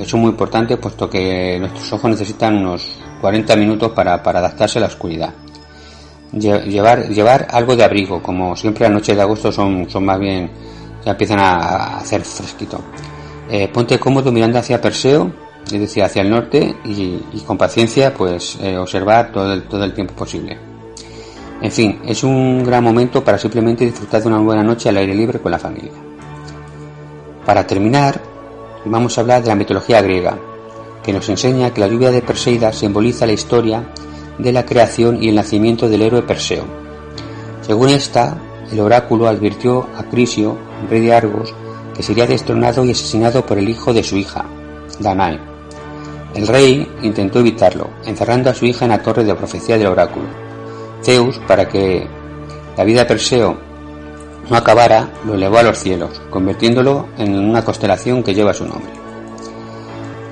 Eso 0.00 0.16
es 0.16 0.20
muy 0.22 0.30
importante 0.30 0.76
puesto 0.78 1.10
que 1.10 1.58
nuestros 1.60 1.92
ojos 1.92 2.10
necesitan 2.10 2.56
unos 2.56 2.98
40 3.20 3.54
minutos 3.56 3.92
para, 3.92 4.14
adaptarse 4.14 4.78
a 4.78 4.82
la 4.82 4.86
oscuridad. 4.88 5.34
Lle- 6.32 6.64
Llevar, 6.64 7.08
llevar 7.08 7.46
algo 7.50 7.76
de 7.76 7.84
abrigo, 7.84 8.22
como 8.22 8.56
siempre 8.56 8.84
las 8.84 8.92
noches 8.92 9.14
de 9.14 9.22
agosto 9.22 9.52
son, 9.52 9.90
son 9.90 10.04
más 10.06 10.18
bien, 10.18 10.50
ya 11.04 11.12
empiezan 11.12 11.40
a, 11.40 11.98
hacer 11.98 12.22
fresquito. 12.22 12.80
Eh, 13.50 13.68
ponte 13.68 13.98
cómodo 13.98 14.32
mirando 14.32 14.58
hacia 14.58 14.80
Perseo, 14.80 15.30
es 15.66 15.72
decir, 15.80 16.02
hacia 16.02 16.22
el 16.22 16.30
norte, 16.30 16.76
y, 16.84 17.18
con 17.46 17.58
paciencia, 17.58 18.14
pues 18.14 18.58
eh, 18.62 18.78
observar 18.78 19.30
todo 19.32 19.60
todo 19.64 19.84
el 19.84 19.92
tiempo 19.92 20.14
posible. 20.14 20.56
En 21.60 21.70
fin, 21.70 22.00
es 22.06 22.24
un 22.24 22.64
gran 22.64 22.82
momento 22.82 23.22
para 23.22 23.36
simplemente 23.36 23.84
disfrutar 23.84 24.22
de 24.22 24.28
una 24.28 24.38
buena 24.38 24.62
noche 24.62 24.88
al 24.88 24.96
aire 24.96 25.14
libre 25.14 25.40
con 25.40 25.50
la 25.52 25.58
familia. 25.58 25.92
Para 27.44 27.66
terminar, 27.66 28.29
vamos 28.84 29.16
a 29.16 29.20
hablar 29.20 29.42
de 29.42 29.48
la 29.48 29.54
mitología 29.54 30.02
griega, 30.02 30.38
que 31.02 31.12
nos 31.12 31.28
enseña 31.28 31.72
que 31.72 31.80
la 31.80 31.88
lluvia 31.88 32.10
de 32.10 32.22
Perseida 32.22 32.72
simboliza 32.72 33.26
la 33.26 33.32
historia 33.32 33.92
de 34.38 34.52
la 34.52 34.64
creación 34.64 35.22
y 35.22 35.28
el 35.28 35.34
nacimiento 35.34 35.88
del 35.88 36.02
héroe 36.02 36.22
Perseo. 36.22 36.64
Según 37.62 37.90
esta, 37.90 38.36
el 38.72 38.80
oráculo 38.80 39.28
advirtió 39.28 39.86
a 39.96 40.04
Crisio, 40.04 40.56
rey 40.88 41.00
de 41.00 41.14
Argos, 41.14 41.54
que 41.94 42.02
sería 42.02 42.26
destronado 42.26 42.84
y 42.84 42.92
asesinado 42.92 43.44
por 43.44 43.58
el 43.58 43.68
hijo 43.68 43.92
de 43.92 44.02
su 44.02 44.16
hija, 44.16 44.44
Danae. 44.98 45.40
El 46.34 46.46
rey 46.46 46.88
intentó 47.02 47.40
evitarlo, 47.40 47.90
encerrando 48.06 48.50
a 48.50 48.54
su 48.54 48.64
hija 48.64 48.84
en 48.84 48.92
la 48.92 49.02
torre 49.02 49.24
de 49.24 49.34
profecía 49.34 49.76
del 49.76 49.88
oráculo. 49.88 50.26
Zeus, 51.02 51.38
para 51.48 51.68
que 51.68 52.06
la 52.76 52.84
vida 52.84 53.00
de 53.00 53.06
Perseo 53.06 53.69
no 54.50 54.56
acabara, 54.56 55.08
lo 55.24 55.34
elevó 55.34 55.58
a 55.58 55.62
los 55.62 55.78
cielos, 55.78 56.20
convirtiéndolo 56.28 57.08
en 57.16 57.38
una 57.38 57.64
constelación 57.64 58.22
que 58.22 58.34
lleva 58.34 58.52
su 58.52 58.66
nombre. 58.66 58.90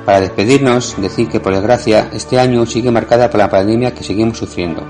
Para 0.04 0.20
despedirnos, 0.20 0.96
decir 1.00 1.28
que 1.28 1.38
por 1.40 1.54
desgracia 1.54 2.08
este 2.12 2.38
año 2.38 2.66
sigue 2.66 2.90
marcada 2.90 3.30
por 3.30 3.38
la 3.38 3.48
pandemia 3.50 3.94
que 3.94 4.02
seguimos 4.02 4.38
sufriendo 4.38 4.82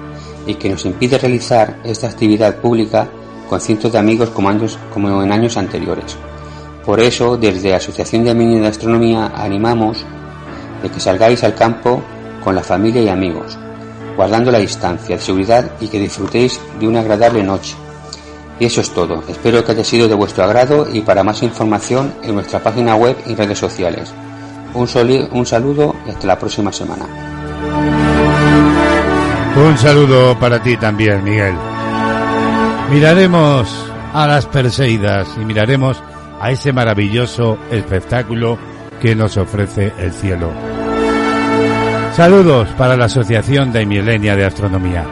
y 0.47 0.55
que 0.55 0.71
nos 0.71 0.85
impide 0.87 1.19
realizar 1.19 1.79
esta 1.85 2.07
actividad 2.07 2.57
pública 2.57 3.09
con 3.49 3.61
cientos 3.61 3.93
de 3.93 3.99
amigos 3.99 4.31
como, 4.31 4.49
años- 4.49 4.79
como 4.93 5.23
en 5.23 5.33
años 5.33 5.57
anteriores. 5.57 6.17
Por 6.85 7.01
eso, 7.01 7.37
desde 7.37 7.71
la 7.71 7.77
Asociación 7.77 8.25
de 8.25 8.31
Amigos 8.31 8.61
de 8.63 8.69
Astronomía 8.69 9.33
animamos 9.35 10.05
de 10.83 10.89
que 10.89 11.01
salgáis 11.01 11.45
al 11.45 11.55
campo 11.55 12.01
con 12.43 12.55
la 12.55 12.63
familia 12.63 13.03
y 13.03 13.09
amigos, 13.09 13.59
guardando 14.17 14.51
la 14.51 14.59
distancia 14.59 15.17
de 15.17 15.23
seguridad 15.23 15.73
y 15.81 15.89
que 15.89 15.99
disfrutéis 15.99 16.59
de 16.79 16.89
una 16.89 17.01
agradable 17.01 17.43
noche. 17.43 17.75
Y 18.61 18.67
eso 18.67 18.81
es 18.81 18.91
todo. 18.91 19.23
Espero 19.29 19.65
que 19.65 19.73
haya 19.73 19.85
sido 19.85 20.09
de 20.09 20.15
vuestro 20.15 20.45
agrado 20.45 20.89
y 20.93 21.03
para 21.03 21.23
más 21.23 21.43
información 21.43 22.15
en 22.23 22.35
nuestra 22.35 22.63
página 22.63 22.97
web 22.97 23.17
y 23.27 23.35
redes 23.35 23.59
sociales. 23.59 24.13
Un, 24.75 24.89
un 25.33 25.47
saludo 25.47 25.95
y 26.07 26.11
hasta 26.11 26.27
la 26.27 26.39
próxima 26.39 26.73
semana. 26.73 27.07
Un 29.57 29.77
saludo 29.79 30.39
para 30.39 30.63
ti 30.63 30.77
también, 30.77 31.25
Miguel. 31.25 31.55
Miraremos 32.91 33.69
a 34.13 34.27
las 34.27 34.47
Perseidas 34.47 35.29
y 35.37 35.45
miraremos 35.45 36.03
a 36.41 36.51
ese 36.51 36.73
maravilloso 36.73 37.59
espectáculo 37.71 38.59
que 39.01 39.15
nos 39.15 39.37
ofrece 39.37 39.93
el 39.99 40.13
cielo. 40.13 40.51
Saludos 42.15 42.69
para 42.77 42.97
la 42.97 43.05
Asociación 43.05 43.73
de 43.73 43.87
Milenia 43.87 44.35
de 44.35 44.45
Astronomía. 44.45 45.05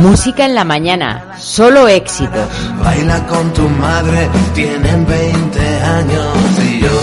Música 0.00 0.46
en 0.46 0.54
la 0.54 0.64
mañana, 0.64 1.34
solo 1.38 1.88
éxitos. 1.88 2.48
baila 2.82 3.26
con 3.26 3.52
tu 3.52 3.68
madre, 3.68 4.28
tienen 4.54 5.04
20 5.06 5.60
años 5.82 6.36
y 6.70 6.80
yo 6.80 7.00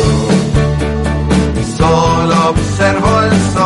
solo 1.78 2.50
observo 2.50 3.22
el 3.22 3.54
sol. 3.54 3.65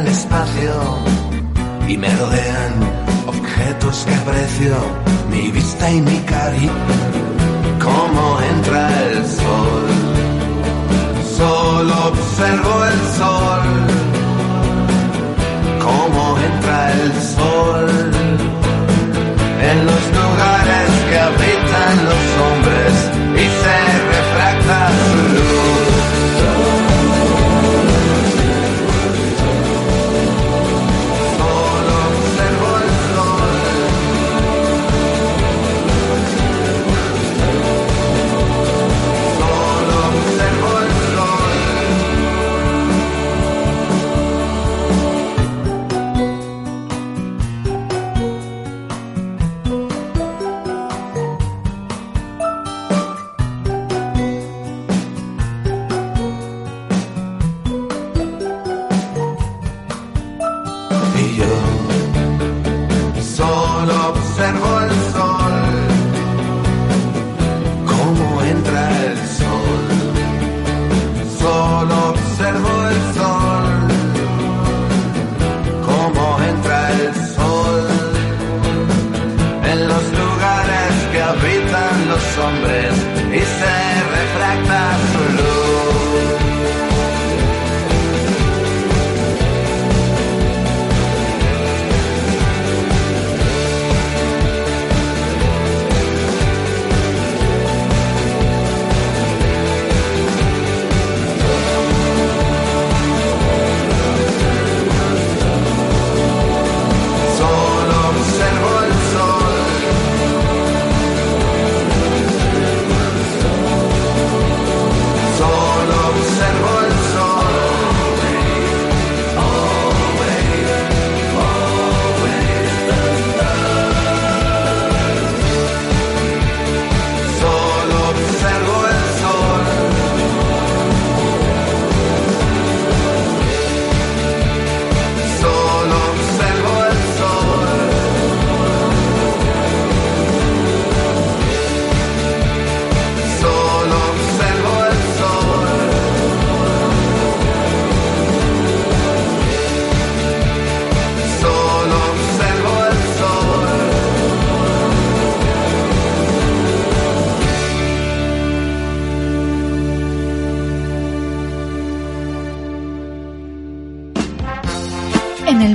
Al 0.00 0.08
espacio 0.08 0.72
y 1.86 1.96
me 1.96 2.08
rodean 2.16 2.72
objetos 3.26 4.06
que 4.06 4.14
aprecio, 4.14 4.76
mi 5.30 5.50
vista 5.50 5.90
y 5.90 6.00
mi 6.00 6.18
cari, 6.20 6.70
como 7.86 8.40
entra 8.54 8.82
el 9.08 9.26
sol. 9.26 9.88
Solo 11.36 11.94
observo 12.12 12.84
el 12.92 13.00
sol, 13.20 13.62
como 15.86 16.38
entra 16.48 16.92
el 16.92 17.12
sol 17.36 17.90
en 19.70 19.86
los 19.86 20.02
lugares 20.18 20.90
que 21.08 21.18
habitan 21.28 21.94
los 22.10 22.24
hombres 22.44 23.09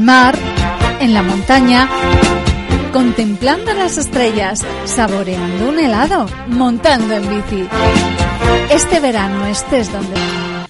mar, 0.06 0.36
en 1.01 1.16
la 1.16 1.24
montaña, 1.24 1.89
contemplando 2.93 3.74
las 3.74 3.97
estrellas, 3.97 4.64
saboreando 4.86 5.70
un 5.70 5.80
helado, 5.80 6.28
montando 6.47 7.16
en 7.16 7.28
bici. 7.28 7.68
Este 8.70 8.99
verano 8.99 9.47
estés 9.47 9.91
donde 9.91 10.14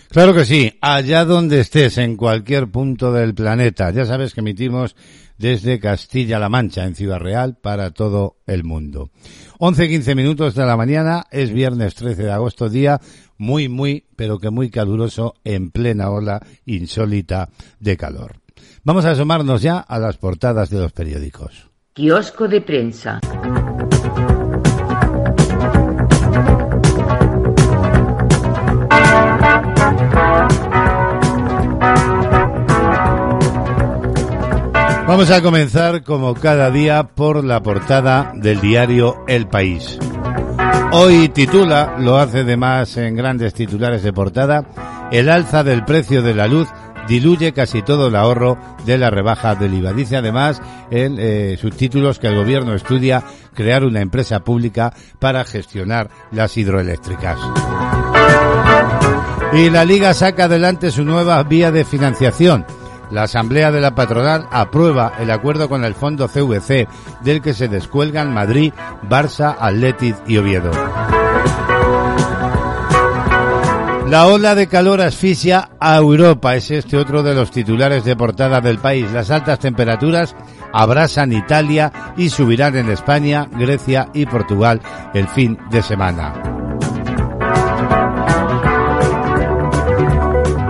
Claro 0.09 0.33
que 0.33 0.45
sí, 0.45 0.71
allá 0.79 1.25
donde 1.25 1.59
estés, 1.59 1.97
en 1.97 2.15
cualquier 2.15 2.71
punto 2.71 3.11
del 3.11 3.36
planeta. 3.36 3.91
Ya 3.91 4.05
sabes 4.05 4.33
que 4.33 4.39
emitimos 4.39 4.95
desde 5.38 5.81
Castilla-La 5.81 6.47
Mancha, 6.47 6.86
en 6.86 6.95
Ciudad 6.95 7.19
Real, 7.19 7.57
para 7.57 7.91
todo 7.91 8.38
el 8.47 8.63
mundo. 8.63 9.11
11-15 9.59 10.15
minutos 10.15 10.55
de 10.55 10.65
la 10.65 10.77
mañana, 10.77 11.25
es 11.29 11.51
viernes 11.51 11.95
13 11.95 12.23
de 12.23 12.31
agosto, 12.31 12.69
día 12.69 13.01
muy, 13.38 13.67
muy, 13.67 14.05
pero 14.15 14.39
que 14.39 14.49
muy 14.49 14.69
caluroso, 14.69 15.33
en 15.43 15.71
plena 15.71 16.09
ola 16.09 16.41
insólita 16.65 17.49
de 17.81 17.97
calor. 17.97 18.44
Vamos 18.86 19.03
a 19.05 19.11
asomarnos 19.11 19.63
ya 19.63 19.79
a 19.79 19.97
las 19.97 20.17
portadas 20.17 20.69
de 20.69 20.79
los 20.79 20.91
periódicos. 20.91 21.71
Kiosco 21.93 22.47
de 22.47 22.61
prensa. 22.61 23.19
Vamos 35.07 35.31
a 35.31 35.41
comenzar 35.41 36.03
como 36.03 36.36
cada 36.36 36.69
día 36.69 37.07
por 37.15 37.43
la 37.43 37.63
portada 37.63 38.33
del 38.36 38.61
diario 38.61 39.15
El 39.27 39.47
País. 39.47 39.97
Hoy 40.91 41.29
titula, 41.29 41.95
lo 41.97 42.17
hace 42.17 42.43
de 42.43 42.55
más 42.55 42.97
en 42.97 43.15
grandes 43.15 43.55
titulares 43.55 44.03
de 44.03 44.13
portada, 44.13 44.63
el 45.11 45.29
alza 45.29 45.63
del 45.63 45.83
precio 45.86 46.21
de 46.21 46.36
la 46.36 46.45
luz 46.45 46.67
diluye 47.08 47.53
casi 47.53 47.82
todo 47.82 48.08
el 48.08 48.16
ahorro 48.16 48.58
de 48.86 48.97
la 48.97 49.10
rebaja 49.10 49.56
del 49.56 49.74
IVA. 49.74 49.93
Dice 49.93 50.18
además 50.18 50.62
en 50.91 51.18
eh, 51.20 51.58
sus 51.60 51.76
títulos 51.76 52.20
que 52.20 52.28
el 52.28 52.36
gobierno 52.36 52.74
estudia 52.74 53.24
crear 53.53 53.84
una 53.84 54.01
empresa 54.01 54.41
pública 54.41 54.93
para 55.20 55.43
gestionar 55.43 56.10
las 56.32 56.58
hidroeléctricas. 56.58 57.38
Y 59.53 59.70
la 59.70 59.86
Liga 59.86 60.14
saca 60.14 60.45
adelante 60.45 60.91
su 60.91 61.03
nueva 61.06 61.41
vía 61.43 61.72
de 61.72 61.86
financiación. 61.86 62.66
La 63.12 63.24
Asamblea 63.24 63.72
de 63.72 63.82
la 63.82 63.95
Patronal 63.95 64.47
aprueba 64.51 65.14
el 65.20 65.32
acuerdo 65.32 65.70
con 65.70 65.86
el 65.86 65.93
Fondo 65.93 66.28
CVC, 66.28 66.88
del 67.22 67.41
que 67.41 67.53
se 67.53 67.68
descuelgan 67.68 68.34
Madrid, 68.34 68.74
Barça, 69.08 69.56
Athletic 69.60 70.18
y 70.28 70.38
Oviedo. 70.38 70.72
La 74.08 74.28
ola 74.28 74.53
de 74.53 74.68
calor 74.68 75.01
asfixia 75.01 75.70
a 75.80 75.97
Europa, 75.97 76.56
es 76.56 76.70
este 76.70 76.95
otro 76.95 77.24
de 77.24 77.34
los 77.34 77.49
titulares 77.49 78.06
de 78.06 78.16
portada 78.16 78.62
del 78.62 78.78
país. 78.78 79.12
Las 79.12 79.32
altas 79.32 79.58
temperaturas 79.58 80.36
abrasan 80.72 81.34
Italia 81.34 82.14
y 82.16 82.30
subirán 82.30 82.76
en 82.78 82.91
España, 82.91 83.47
Grecia 83.51 84.10
y 84.14 84.28
Portugal 84.28 84.80
el 85.16 85.28
fin 85.28 85.58
de 85.72 85.82
semana. 85.82 86.34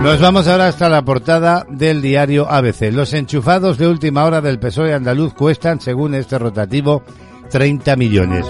Nos 0.02 0.22
vamos 0.22 0.48
ahora 0.48 0.68
hasta 0.68 0.88
la 0.88 1.02
portada 1.02 1.66
del 1.68 2.02
diario 2.02 2.48
ABC. 2.50 2.92
Los 2.94 3.12
enchufados 3.14 3.78
de 3.78 3.88
última 3.88 4.24
hora 4.24 4.40
del 4.40 4.60
PSOE 4.60 4.94
andaluz 4.94 5.34
cuestan, 5.34 5.82
según 5.82 6.14
este 6.14 6.38
rotativo, 6.38 7.04
30 7.50 7.96
millones. 7.96 8.46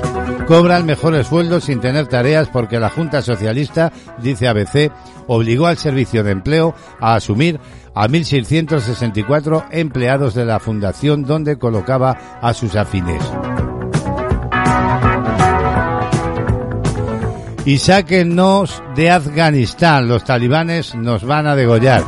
Cobran 0.48 0.86
mejores 0.86 1.28
sueldos 1.28 1.66
sin 1.66 1.80
tener 1.80 2.08
tareas 2.08 2.50
porque 2.50 2.80
la 2.80 2.90
Junta 2.90 3.22
Socialista, 3.22 3.92
dice 4.20 4.48
ABC, 4.48 4.92
obligó 5.28 5.68
al 5.68 5.78
Servicio 5.78 6.24
de 6.24 6.32
Empleo 6.32 6.76
a 7.00 7.16
asumir 7.16 7.60
a 7.96 8.08
1.664 8.08 9.66
empleados 9.72 10.36
de 10.36 10.46
la 10.46 10.60
Fundación 10.60 11.24
donde 11.24 11.58
colocaba 11.58 12.40
a 12.42 12.54
sus 12.54 12.76
afines. 12.76 13.24
Y 17.66 17.80
sáquennos 17.80 18.84
de 18.96 19.10
Afganistán, 19.10 20.08
los 20.08 20.24
talibanes 20.24 20.94
nos 20.94 21.24
van 21.24 21.48
a 21.48 21.56
degollar. 21.56 22.04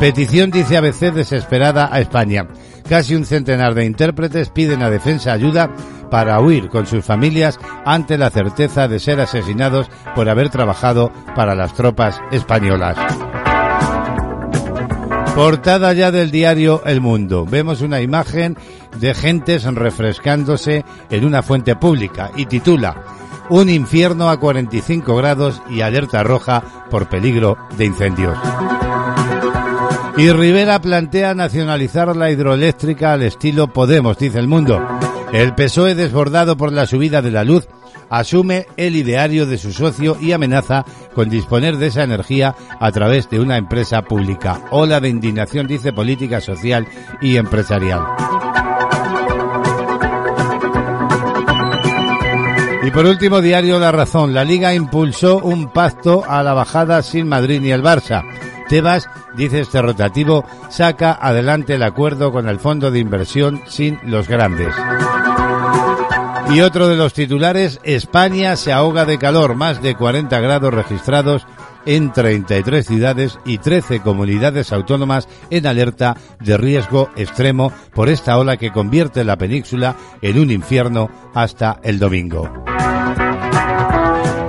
Petición 0.00 0.50
dice 0.50 0.78
ABC 0.78 1.12
desesperada 1.12 1.90
a 1.92 2.00
España. 2.00 2.48
Casi 2.88 3.14
un 3.14 3.26
centenar 3.26 3.74
de 3.74 3.84
intérpretes 3.84 4.48
piden 4.48 4.82
a 4.82 4.88
defensa 4.88 5.32
ayuda 5.32 5.70
para 6.10 6.40
huir 6.40 6.68
con 6.68 6.86
sus 6.86 7.04
familias 7.04 7.58
ante 7.84 8.18
la 8.18 8.30
certeza 8.30 8.88
de 8.88 8.98
ser 8.98 9.20
asesinados 9.20 9.90
por 10.14 10.28
haber 10.28 10.50
trabajado 10.50 11.12
para 11.34 11.54
las 11.54 11.74
tropas 11.74 12.20
españolas. 12.30 12.96
Portada 15.34 15.92
ya 15.92 16.10
del 16.10 16.32
diario 16.32 16.82
El 16.84 17.00
Mundo. 17.00 17.46
Vemos 17.48 17.80
una 17.80 18.00
imagen 18.00 18.56
de 18.98 19.14
gentes 19.14 19.62
refrescándose 19.62 20.84
en 21.10 21.24
una 21.24 21.42
fuente 21.42 21.76
pública 21.76 22.32
y 22.34 22.46
titula 22.46 23.04
Un 23.48 23.70
infierno 23.70 24.30
a 24.30 24.40
45 24.40 25.14
grados 25.14 25.62
y 25.70 25.82
alerta 25.82 26.24
roja 26.24 26.64
por 26.90 27.08
peligro 27.08 27.56
de 27.76 27.84
incendios. 27.84 28.36
Y 30.18 30.32
Rivera 30.32 30.80
plantea 30.80 31.32
nacionalizar 31.32 32.16
la 32.16 32.28
hidroeléctrica 32.28 33.12
al 33.12 33.22
estilo 33.22 33.72
Podemos, 33.72 34.18
dice 34.18 34.40
el 34.40 34.48
mundo. 34.48 34.84
El 35.32 35.54
PSOE, 35.54 35.94
desbordado 35.94 36.56
por 36.56 36.72
la 36.72 36.86
subida 36.86 37.22
de 37.22 37.30
la 37.30 37.44
luz, 37.44 37.68
asume 38.10 38.66
el 38.76 38.96
ideario 38.96 39.46
de 39.46 39.58
su 39.58 39.72
socio 39.72 40.16
y 40.20 40.32
amenaza 40.32 40.84
con 41.14 41.30
disponer 41.30 41.76
de 41.76 41.86
esa 41.86 42.02
energía 42.02 42.56
a 42.80 42.90
través 42.90 43.30
de 43.30 43.38
una 43.38 43.58
empresa 43.58 44.02
pública. 44.02 44.60
Ola 44.72 44.98
de 44.98 45.08
indignación, 45.08 45.68
dice 45.68 45.92
política 45.92 46.40
social 46.40 46.88
y 47.20 47.36
empresarial. 47.36 48.02
Y 52.82 52.90
por 52.90 53.06
último, 53.06 53.40
diario 53.40 53.78
La 53.78 53.92
Razón. 53.92 54.34
La 54.34 54.42
Liga 54.42 54.74
impulsó 54.74 55.38
un 55.38 55.70
pacto 55.70 56.24
a 56.26 56.42
la 56.42 56.54
bajada 56.54 57.02
sin 57.02 57.28
Madrid 57.28 57.60
ni 57.60 57.70
el 57.70 57.84
Barça. 57.84 58.24
Tebas, 58.68 59.08
dice 59.34 59.60
este 59.60 59.80
rotativo, 59.82 60.44
saca 60.68 61.12
adelante 61.12 61.74
el 61.74 61.82
acuerdo 61.82 62.32
con 62.32 62.48
el 62.48 62.58
fondo 62.58 62.90
de 62.90 62.98
inversión 62.98 63.62
sin 63.66 63.98
los 64.04 64.28
grandes. 64.28 64.74
Y 66.50 66.60
otro 66.60 66.88
de 66.88 66.96
los 66.96 67.12
titulares, 67.12 67.78
España 67.82 68.56
se 68.56 68.72
ahoga 68.72 69.04
de 69.04 69.18
calor, 69.18 69.54
más 69.54 69.82
de 69.82 69.94
40 69.94 70.40
grados 70.40 70.72
registrados 70.72 71.46
en 71.84 72.12
33 72.12 72.86
ciudades 72.86 73.38
y 73.44 73.58
13 73.58 74.00
comunidades 74.00 74.72
autónomas 74.72 75.28
en 75.50 75.66
alerta 75.66 76.16
de 76.40 76.56
riesgo 76.56 77.10
extremo 77.16 77.72
por 77.94 78.08
esta 78.08 78.38
ola 78.38 78.56
que 78.56 78.72
convierte 78.72 79.24
la 79.24 79.36
península 79.36 79.96
en 80.22 80.38
un 80.38 80.50
infierno 80.50 81.10
hasta 81.34 81.80
el 81.82 81.98
domingo. 81.98 82.67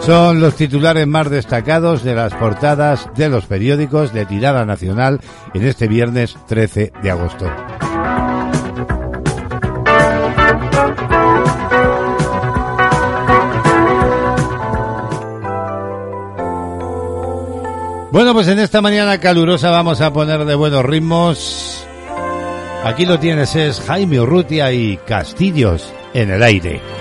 Son 0.09 0.41
los 0.41 0.55
titulares 0.55 1.05
más 1.05 1.29
destacados 1.29 2.03
de 2.03 2.15
las 2.15 2.33
portadas 2.33 3.07
de 3.15 3.29
los 3.29 3.45
periódicos 3.45 4.11
de 4.11 4.25
tirada 4.25 4.65
nacional 4.65 5.21
en 5.53 5.63
este 5.63 5.87
viernes 5.87 6.35
13 6.47 6.91
de 7.03 7.11
agosto. 7.11 7.45
Bueno, 18.11 18.33
pues 18.33 18.47
en 18.47 18.57
esta 18.57 18.81
mañana 18.81 19.19
calurosa 19.19 19.69
vamos 19.69 20.01
a 20.01 20.11
poner 20.11 20.45
de 20.45 20.55
buenos 20.55 20.83
ritmos. 20.83 21.85
Aquí 22.83 23.05
lo 23.05 23.19
tienes, 23.19 23.55
es 23.55 23.79
Jaime 23.81 24.19
Urrutia 24.19 24.73
y 24.73 24.97
Castillos 25.05 25.93
en 26.15 26.31
el 26.31 26.41
aire. 26.41 26.98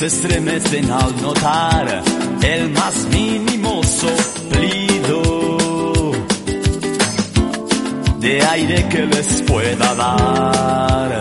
Se 0.00 0.06
estremecen 0.06 0.90
al 0.90 1.14
notar 1.20 2.02
el 2.40 2.70
más 2.70 3.06
mínimo 3.12 3.82
soplido 3.82 5.20
de 8.18 8.42
aire 8.42 8.88
que 8.88 9.04
les 9.04 9.42
pueda 9.42 9.94
dar. 9.94 11.20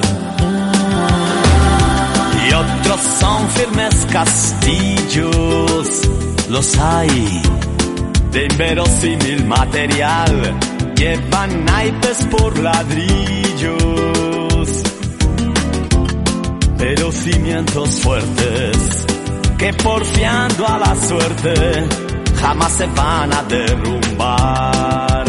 Y 2.48 2.54
otros 2.54 3.02
son 3.20 3.50
firmes 3.50 4.08
castillos, 4.14 6.02
los 6.50 6.78
hay 6.78 7.42
de 8.32 8.46
inverosímil 8.46 9.44
material, 9.46 10.58
llevan 10.96 11.66
naipes 11.66 12.26
por 12.32 12.58
ladrillos, 12.58 14.19
pero 17.10 17.12
cimientos 17.12 18.02
fuertes 18.02 19.06
que 19.58 19.74
porfiando 19.74 20.68
a 20.68 20.78
la 20.80 20.96
suerte 20.96 21.88
jamás 22.40 22.72
se 22.74 22.86
van 22.88 23.34
a 23.34 23.44
derrumbar. 23.44 25.26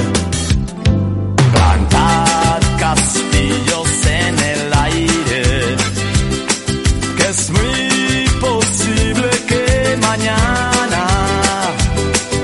Plantad 1.53 2.61
castillos 2.79 4.07
en 4.07 4.39
el 4.39 4.75
aire, 4.75 5.77
que 7.17 7.29
es 7.29 7.51
muy 7.51 8.29
posible 8.41 9.31
que 9.49 9.99
mañana 10.01 11.07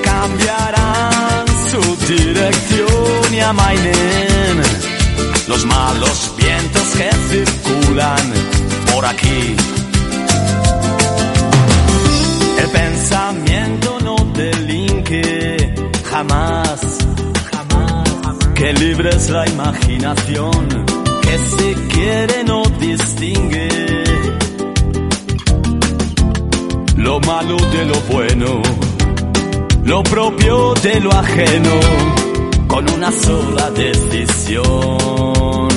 cambiarán 0.03 1.47
su 1.70 1.97
dirección 2.07 3.34
y 3.34 3.41
amainen 3.41 4.62
los 5.49 5.64
malos 5.66 6.34
vientos 6.37 6.89
que 6.97 7.11
circulan 7.30 8.45
por 8.97 9.05
aquí. 9.05 9.55
El 12.62 12.68
pensamiento 12.70 13.99
no 14.03 14.16
delinque 14.32 15.74
jamás, 16.11 16.80
que 18.55 18.72
libres 18.72 19.28
la 19.28 19.47
imaginación, 19.47 20.66
que 21.24 21.38
si 21.38 21.74
quiere 21.94 22.44
no 22.44 22.62
distingue 22.80 23.68
lo 26.97 27.20
malo 27.20 27.57
de 27.74 27.84
lo 27.84 28.01
bueno 28.12 28.62
lo 29.84 30.03
propio 30.03 30.74
de 30.74 31.01
lo 31.01 31.12
ajeno 31.12 31.78
con 32.66 32.90
una 32.90 33.12
sola 33.12 33.70
decisión. 33.70 35.75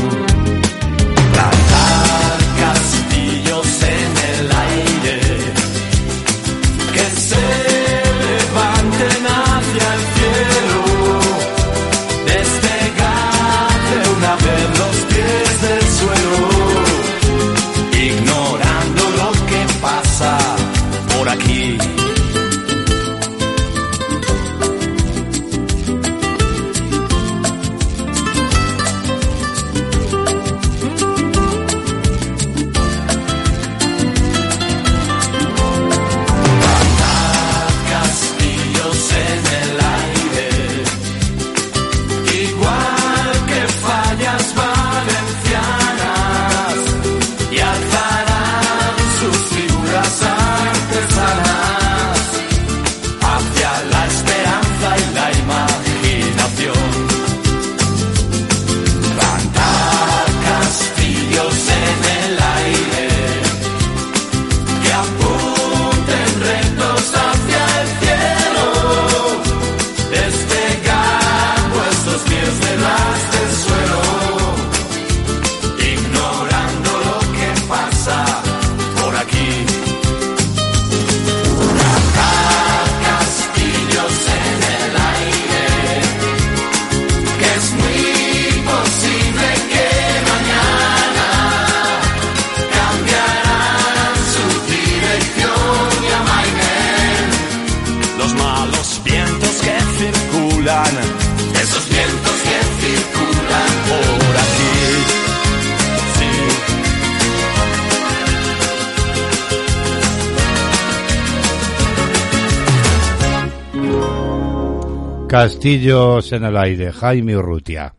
Castillos 115.59 116.31
en 116.31 116.45
el 116.45 116.55
aire, 116.55 116.93
Jaime 116.93 117.35
Urrutia. 117.35 117.93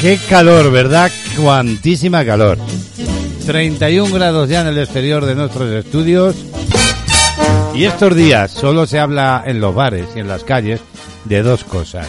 Qué 0.00 0.18
calor, 0.28 0.72
¿verdad? 0.72 1.12
Cuantísima 1.40 2.24
calor. 2.24 2.58
31 3.46 4.12
grados 4.12 4.48
ya 4.48 4.62
en 4.62 4.66
el 4.66 4.78
exterior 4.78 5.26
de 5.26 5.36
nuestros 5.36 5.70
estudios. 5.70 6.34
Y 7.72 7.84
estos 7.84 8.16
días 8.16 8.50
solo 8.50 8.84
se 8.88 8.98
habla 8.98 9.44
en 9.46 9.60
los 9.60 9.76
bares 9.76 10.08
y 10.16 10.18
en 10.18 10.26
las 10.26 10.42
calles 10.42 10.80
de 11.24 11.44
dos 11.44 11.62
cosas. 11.62 12.08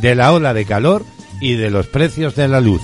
De 0.00 0.16
la 0.16 0.32
ola 0.32 0.54
de 0.54 0.64
calor 0.64 1.04
y 1.40 1.54
de 1.54 1.70
los 1.70 1.86
precios 1.86 2.34
de 2.34 2.48
la 2.48 2.60
luz. 2.60 2.82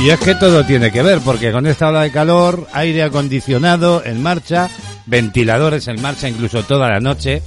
Y 0.00 0.08
es 0.08 0.18
que 0.18 0.34
todo 0.34 0.64
tiene 0.64 0.90
que 0.90 1.02
ver, 1.02 1.20
porque 1.20 1.52
con 1.52 1.66
esta 1.66 1.90
ola 1.90 2.04
de 2.04 2.10
calor, 2.10 2.66
aire 2.72 3.02
acondicionado 3.02 4.02
en 4.02 4.22
marcha, 4.22 4.70
ventiladores 5.06 5.88
en 5.88 6.00
marcha 6.00 6.28
incluso 6.28 6.62
toda 6.62 6.88
la 6.88 7.00
noche 7.00 7.42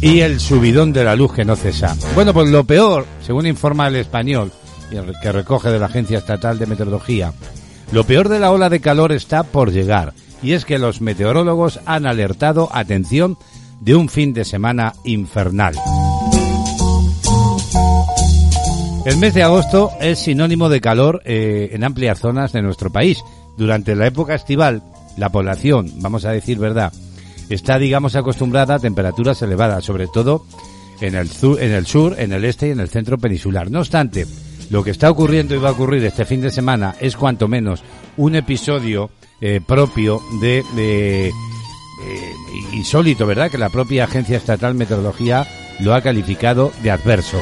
y 0.00 0.20
el 0.20 0.40
subidón 0.40 0.92
de 0.92 1.04
la 1.04 1.16
luz 1.16 1.32
que 1.32 1.44
no 1.44 1.56
cesa. 1.56 1.96
Bueno, 2.14 2.32
pues 2.32 2.48
lo 2.50 2.64
peor, 2.64 3.06
según 3.20 3.46
informa 3.46 3.88
el 3.88 3.96
español, 3.96 4.52
que 5.22 5.32
recoge 5.32 5.70
de 5.70 5.78
la 5.78 5.86
Agencia 5.86 6.18
Estatal 6.18 6.58
de 6.58 6.66
Meteorología, 6.66 7.32
lo 7.92 8.04
peor 8.04 8.28
de 8.28 8.38
la 8.38 8.50
ola 8.52 8.68
de 8.68 8.80
calor 8.80 9.12
está 9.12 9.42
por 9.42 9.72
llegar, 9.72 10.12
y 10.42 10.52
es 10.52 10.64
que 10.64 10.78
los 10.78 11.00
meteorólogos 11.00 11.80
han 11.86 12.06
alertado, 12.06 12.68
atención, 12.72 13.36
de 13.80 13.94
un 13.94 14.08
fin 14.08 14.32
de 14.32 14.44
semana 14.44 14.92
infernal. 15.04 15.74
El 19.04 19.16
mes 19.16 19.32
de 19.32 19.42
agosto 19.42 19.90
es 20.00 20.18
sinónimo 20.18 20.68
de 20.68 20.80
calor 20.80 21.22
eh, 21.24 21.70
en 21.72 21.82
amplias 21.82 22.18
zonas 22.18 22.52
de 22.52 22.60
nuestro 22.60 22.90
país. 22.90 23.22
Durante 23.56 23.96
la 23.96 24.06
época 24.06 24.34
estival, 24.34 24.82
la 25.18 25.30
población, 25.30 25.92
vamos 25.96 26.24
a 26.24 26.30
decir 26.30 26.58
verdad, 26.58 26.92
está, 27.48 27.78
digamos, 27.78 28.16
acostumbrada 28.16 28.76
a 28.76 28.78
temperaturas 28.78 29.42
elevadas, 29.42 29.84
sobre 29.84 30.06
todo 30.06 30.46
en 31.00 31.14
el, 31.14 31.28
sur, 31.28 31.62
en 31.62 31.72
el 31.72 31.86
sur, 31.86 32.16
en 32.18 32.32
el 32.32 32.44
este 32.44 32.68
y 32.68 32.70
en 32.70 32.80
el 32.80 32.88
centro 32.88 33.18
peninsular. 33.18 33.70
No 33.70 33.80
obstante, 33.80 34.26
lo 34.70 34.84
que 34.84 34.90
está 34.90 35.10
ocurriendo 35.10 35.54
y 35.54 35.58
va 35.58 35.70
a 35.70 35.72
ocurrir 35.72 36.04
este 36.04 36.24
fin 36.24 36.40
de 36.40 36.50
semana 36.50 36.94
es 37.00 37.16
cuanto 37.16 37.48
menos 37.48 37.82
un 38.16 38.34
episodio 38.34 39.10
eh, 39.40 39.60
propio 39.66 40.20
de, 40.40 40.64
de, 40.74 41.28
eh, 41.28 41.32
insólito, 42.72 43.26
¿verdad? 43.26 43.50
Que 43.50 43.58
la 43.58 43.70
propia 43.70 44.04
Agencia 44.04 44.36
Estatal 44.36 44.74
Meteorología 44.74 45.46
lo 45.80 45.94
ha 45.94 46.00
calificado 46.00 46.72
de 46.82 46.90
adverso. 46.90 47.38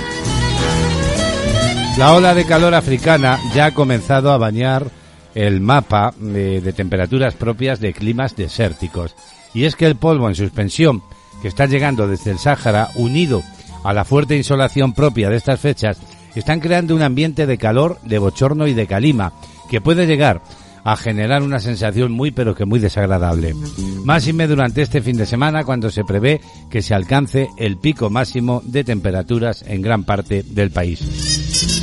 La 1.98 2.12
ola 2.12 2.34
de 2.34 2.44
calor 2.44 2.74
africana 2.74 3.38
ya 3.54 3.66
ha 3.66 3.74
comenzado 3.74 4.30
a 4.30 4.36
bañar 4.36 4.90
el 5.36 5.60
mapa 5.60 6.14
de, 6.18 6.72
temperaturas 6.72 7.34
propias 7.34 7.78
de 7.78 7.92
climas 7.92 8.34
desérticos. 8.34 9.14
Y 9.52 9.64
es 9.64 9.76
que 9.76 9.86
el 9.86 9.96
polvo 9.96 10.28
en 10.28 10.34
suspensión 10.34 11.02
que 11.42 11.48
está 11.48 11.66
llegando 11.66 12.08
desde 12.08 12.30
el 12.30 12.38
Sáhara, 12.38 12.88
unido 12.94 13.42
a 13.84 13.92
la 13.92 14.06
fuerte 14.06 14.34
insolación 14.34 14.94
propia 14.94 15.28
de 15.28 15.36
estas 15.36 15.60
fechas, 15.60 15.98
están 16.34 16.60
creando 16.60 16.94
un 16.94 17.02
ambiente 17.02 17.46
de 17.46 17.58
calor, 17.58 17.98
de 18.02 18.18
bochorno 18.18 18.66
y 18.66 18.72
de 18.72 18.86
calima, 18.86 19.34
que 19.70 19.82
puede 19.82 20.06
llegar 20.06 20.40
a 20.84 20.96
generar 20.96 21.42
una 21.42 21.58
sensación 21.58 22.12
muy 22.12 22.30
pero 22.30 22.54
que 22.54 22.64
muy 22.64 22.80
desagradable. 22.80 23.54
Máxime 24.04 24.46
durante 24.46 24.80
este 24.80 25.02
fin 25.02 25.18
de 25.18 25.26
semana 25.26 25.64
cuando 25.64 25.90
se 25.90 26.04
prevé 26.04 26.40
que 26.70 26.80
se 26.80 26.94
alcance 26.94 27.48
el 27.58 27.76
pico 27.76 28.08
máximo 28.08 28.62
de 28.64 28.84
temperaturas 28.84 29.64
en 29.66 29.82
gran 29.82 30.04
parte 30.04 30.42
del 30.42 30.70
país. 30.70 31.75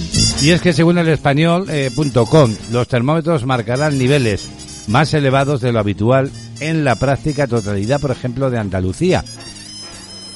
Y 0.43 0.51
es 0.51 0.61
que 0.61 0.73
según 0.73 0.97
el 0.97 1.07
español.com, 1.07 2.55
los 2.73 2.87
termómetros 2.89 3.45
marcarán 3.45 3.97
niveles 3.97 4.45
más 4.89 5.13
elevados 5.13 5.61
de 5.61 5.71
lo 5.71 5.79
habitual 5.79 6.29
en 6.59 6.83
la 6.83 6.95
práctica 6.95 7.47
totalidad, 7.47 8.01
por 8.01 8.11
ejemplo, 8.11 8.51
de 8.51 8.59
Andalucía. 8.59 9.23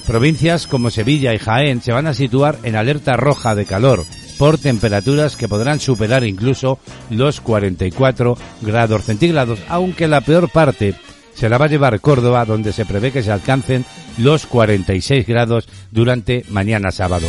Provincias 0.07 0.65
como 0.65 0.91
Sevilla 0.91 1.33
y 1.33 1.39
Jaén 1.39 1.81
se 1.81 1.91
van 1.91 2.07
a 2.07 2.13
situar 2.13 2.57
en 2.63 2.77
alerta 2.77 3.17
roja 3.17 3.53
de 3.53 3.65
calor 3.65 4.05
por 4.37 4.57
temperaturas 4.57 5.35
que 5.35 5.49
podrán 5.49 5.81
superar 5.81 6.23
incluso 6.23 6.79
los 7.09 7.41
44 7.41 8.37
grados 8.61 9.03
centígrados, 9.03 9.59
aunque 9.67 10.07
la 10.07 10.21
peor 10.21 10.49
parte 10.49 10.95
se 11.33 11.49
la 11.49 11.57
va 11.57 11.65
a 11.65 11.69
llevar 11.69 11.99
Córdoba, 11.99 12.45
donde 12.45 12.71
se 12.71 12.85
prevé 12.85 13.11
que 13.11 13.23
se 13.23 13.31
alcancen 13.33 13.83
los 14.17 14.45
46 14.45 15.27
grados 15.27 15.67
durante 15.91 16.45
mañana 16.47 16.91
sábado. 16.91 17.27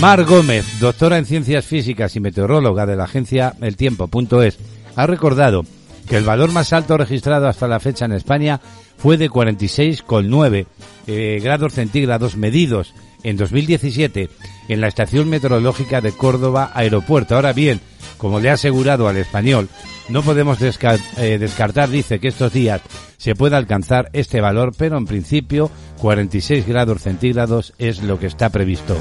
Mar 0.00 0.24
Gómez, 0.24 0.80
doctora 0.80 1.18
en 1.18 1.24
ciencias 1.24 1.64
físicas 1.64 2.16
y 2.16 2.20
meteoróloga 2.20 2.86
de 2.86 2.96
la 2.96 3.04
agencia 3.04 3.54
El 3.60 3.76
Tiempo.es, 3.76 4.58
ha 4.96 5.06
recordado 5.06 5.62
que 6.08 6.16
el 6.16 6.24
valor 6.24 6.52
más 6.52 6.72
alto 6.72 6.96
registrado 6.96 7.48
hasta 7.48 7.68
la 7.68 7.80
fecha 7.80 8.04
en 8.04 8.12
España 8.12 8.60
fue 8.98 9.16
de 9.16 9.30
46,9 9.30 10.66
eh, 11.06 11.40
grados 11.42 11.74
centígrados 11.74 12.36
medidos 12.36 12.94
en 13.22 13.36
2017 13.36 14.28
en 14.68 14.80
la 14.80 14.88
estación 14.88 15.28
meteorológica 15.28 16.00
de 16.00 16.12
Córdoba 16.12 16.70
Aeropuerto. 16.74 17.36
Ahora 17.36 17.52
bien, 17.52 17.80
como 18.18 18.40
le 18.40 18.50
ha 18.50 18.54
asegurado 18.54 19.08
al 19.08 19.16
español, 19.16 19.68
no 20.08 20.22
podemos 20.22 20.58
eh, 20.60 21.38
descartar, 21.38 21.88
dice, 21.88 22.18
que 22.18 22.28
estos 22.28 22.52
días 22.52 22.82
se 23.16 23.34
pueda 23.34 23.56
alcanzar 23.56 24.10
este 24.12 24.40
valor, 24.40 24.72
pero 24.76 24.98
en 24.98 25.06
principio 25.06 25.70
46 26.00 26.66
grados 26.66 27.02
centígrados 27.02 27.72
es 27.78 28.02
lo 28.02 28.18
que 28.18 28.26
está 28.26 28.50
previsto. 28.50 28.96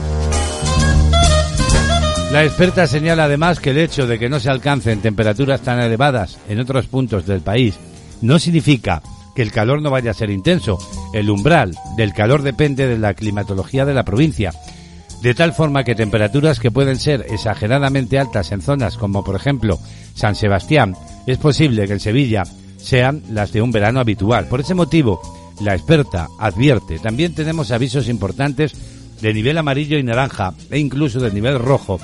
La 2.34 2.44
experta 2.44 2.88
señala 2.88 3.26
además 3.26 3.60
que 3.60 3.70
el 3.70 3.78
hecho 3.78 4.08
de 4.08 4.18
que 4.18 4.28
no 4.28 4.40
se 4.40 4.50
alcancen 4.50 5.02
temperaturas 5.02 5.62
tan 5.62 5.80
elevadas 5.80 6.40
en 6.50 6.60
otros 6.60 6.88
puntos 6.88 7.28
del 7.28 7.42
país 7.42 7.76
no 8.24 8.40
significa 8.40 9.04
que 9.36 9.44
el 9.44 9.52
calor 9.52 9.84
no 9.84 9.92
vaya 9.92 10.10
a 10.10 10.16
ser 10.16 10.32
intenso. 10.32 10.80
El 11.14 11.30
umbral 11.30 11.78
del 11.96 12.12
calor 12.12 12.42
depende 12.42 12.88
de 12.88 12.98
la 12.98 13.14
climatología 13.14 13.86
de 13.86 13.94
la 13.94 14.04
provincia. 14.04 14.52
De 15.22 15.36
tal 15.36 15.54
forma 15.54 15.84
que 15.84 15.94
temperaturas 15.94 16.60
que 16.60 16.72
pueden 16.72 16.98
ser 16.98 17.24
exageradamente 17.30 18.18
altas 18.18 18.52
en 18.52 18.64
zonas 18.64 18.98
como 18.98 19.24
por 19.24 19.36
ejemplo 19.36 19.78
San 20.16 20.34
Sebastián, 20.34 20.96
es 21.28 21.38
posible 21.38 21.86
que 21.86 21.94
en 21.94 22.00
Sevilla 22.00 22.42
sean 22.78 23.22
las 23.30 23.54
de 23.54 23.62
un 23.62 23.72
verano 23.72 24.00
habitual. 24.00 24.48
Por 24.48 24.62
ese 24.62 24.74
motivo, 24.74 25.22
la 25.62 25.76
experta 25.76 26.30
advierte, 26.40 26.98
también 26.98 27.36
tenemos 27.36 27.70
avisos 27.70 28.10
importantes 28.10 28.74
de 29.22 29.34
nivel 29.34 29.58
amarillo 29.58 30.00
y 30.00 30.04
naranja 30.04 30.54
e 30.72 30.80
incluso 30.80 31.20
de 31.20 31.32
nivel 31.32 31.60
rojo 31.60 32.00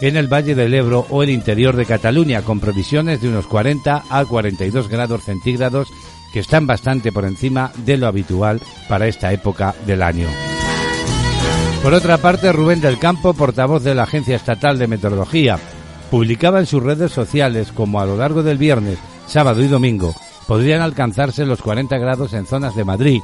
en 0.00 0.16
el 0.16 0.32
Valle 0.32 0.54
del 0.54 0.74
Ebro 0.74 1.06
o 1.10 1.22
el 1.22 1.30
interior 1.30 1.76
de 1.76 1.86
Cataluña, 1.86 2.42
con 2.42 2.60
previsiones 2.60 3.20
de 3.20 3.28
unos 3.28 3.46
40 3.46 4.04
a 4.08 4.24
42 4.24 4.88
grados 4.88 5.24
centígrados, 5.24 5.88
que 6.32 6.40
están 6.40 6.66
bastante 6.66 7.12
por 7.12 7.24
encima 7.24 7.72
de 7.84 7.96
lo 7.96 8.06
habitual 8.06 8.60
para 8.88 9.06
esta 9.06 9.32
época 9.32 9.74
del 9.86 10.02
año. 10.02 10.28
Por 11.82 11.94
otra 11.94 12.18
parte, 12.18 12.52
Rubén 12.52 12.80
del 12.80 12.98
Campo, 12.98 13.34
portavoz 13.34 13.82
de 13.82 13.94
la 13.94 14.04
Agencia 14.04 14.36
Estatal 14.36 14.78
de 14.78 14.86
Meteorología, 14.86 15.58
publicaba 16.10 16.60
en 16.60 16.66
sus 16.66 16.82
redes 16.82 17.12
sociales 17.12 17.72
como 17.72 18.00
a 18.00 18.06
lo 18.06 18.16
largo 18.16 18.42
del 18.42 18.58
viernes, 18.58 18.98
sábado 19.26 19.62
y 19.62 19.68
domingo 19.68 20.14
podrían 20.46 20.82
alcanzarse 20.82 21.44
los 21.44 21.62
40 21.62 21.96
grados 21.98 22.32
en 22.34 22.46
zonas 22.46 22.74
de 22.74 22.84
Madrid, 22.84 23.20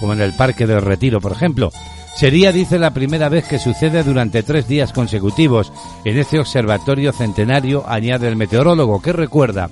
como 0.00 0.12
en 0.12 0.20
el 0.20 0.34
Parque 0.34 0.66
del 0.66 0.82
Retiro, 0.82 1.20
por 1.20 1.32
ejemplo. 1.32 1.70
Sería, 2.16 2.52
dice, 2.52 2.78
la 2.78 2.94
primera 2.94 3.28
vez 3.28 3.46
que 3.48 3.58
sucede 3.58 4.04
durante 4.04 4.44
tres 4.44 4.68
días 4.68 4.92
consecutivos 4.92 5.72
en 6.04 6.16
este 6.16 6.38
observatorio 6.38 7.12
centenario, 7.12 7.84
añade 7.88 8.28
el 8.28 8.36
meteorólogo, 8.36 9.02
que 9.02 9.12
recuerda 9.12 9.68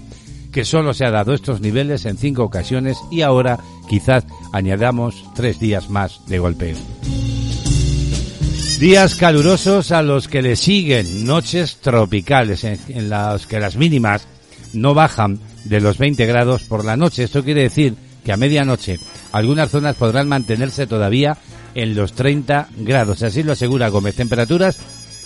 que 0.51 0.65
solo 0.65 0.93
se 0.93 1.07
ha 1.07 1.11
dado 1.11 1.35
estos 1.35 1.61
niveles 1.61 2.05
en 2.05 2.19
cinco 2.19 2.43
ocasiones 2.43 2.99
y 3.11 3.23
ahora 3.23 3.61
quizás 3.89 4.27
añadamos 4.53 5.25
tres 5.35 5.61
días 5.61 5.89
más 5.89 6.21
de 6.27 6.39
golpe. 6.41 6.75
Días 8.81 9.15
calurosos 9.15 9.93
a 9.93 10.03
los 10.03 10.27
que 10.27 10.43
le 10.43 10.57
siguen 10.57 11.25
noches 11.25 11.77
tropicales 11.77 12.65
en, 12.65 12.81
en 12.89 13.09
las 13.09 13.47
que 13.47 13.61
las 13.61 13.77
mínimas 13.77 14.27
no 14.73 14.95
bajan 14.95 15.39
de 15.65 15.81
los 15.81 15.99
20 15.99 16.27
grados 16.27 16.65
por 16.65 16.85
la 16.85 16.97
noche. 16.97 17.23
Esto 17.23 17.45
quiere 17.45 17.63
decir 17.63 17.95
que 18.25 18.33
a 18.33 18.37
medianoche 18.37 18.99
algunas 19.31 19.71
zonas 19.71 19.97
podrán 19.97 20.29
mantenerse 20.29 20.87
todavía 20.89 21.39
en 21.75 21.95
los 21.95 22.13
30 22.13 22.69
grados. 22.79 23.23
Así 23.23 23.43
lo 23.43 23.53
asegura 23.53 23.89
Gómez. 23.89 24.17
Temperaturas 24.17 24.79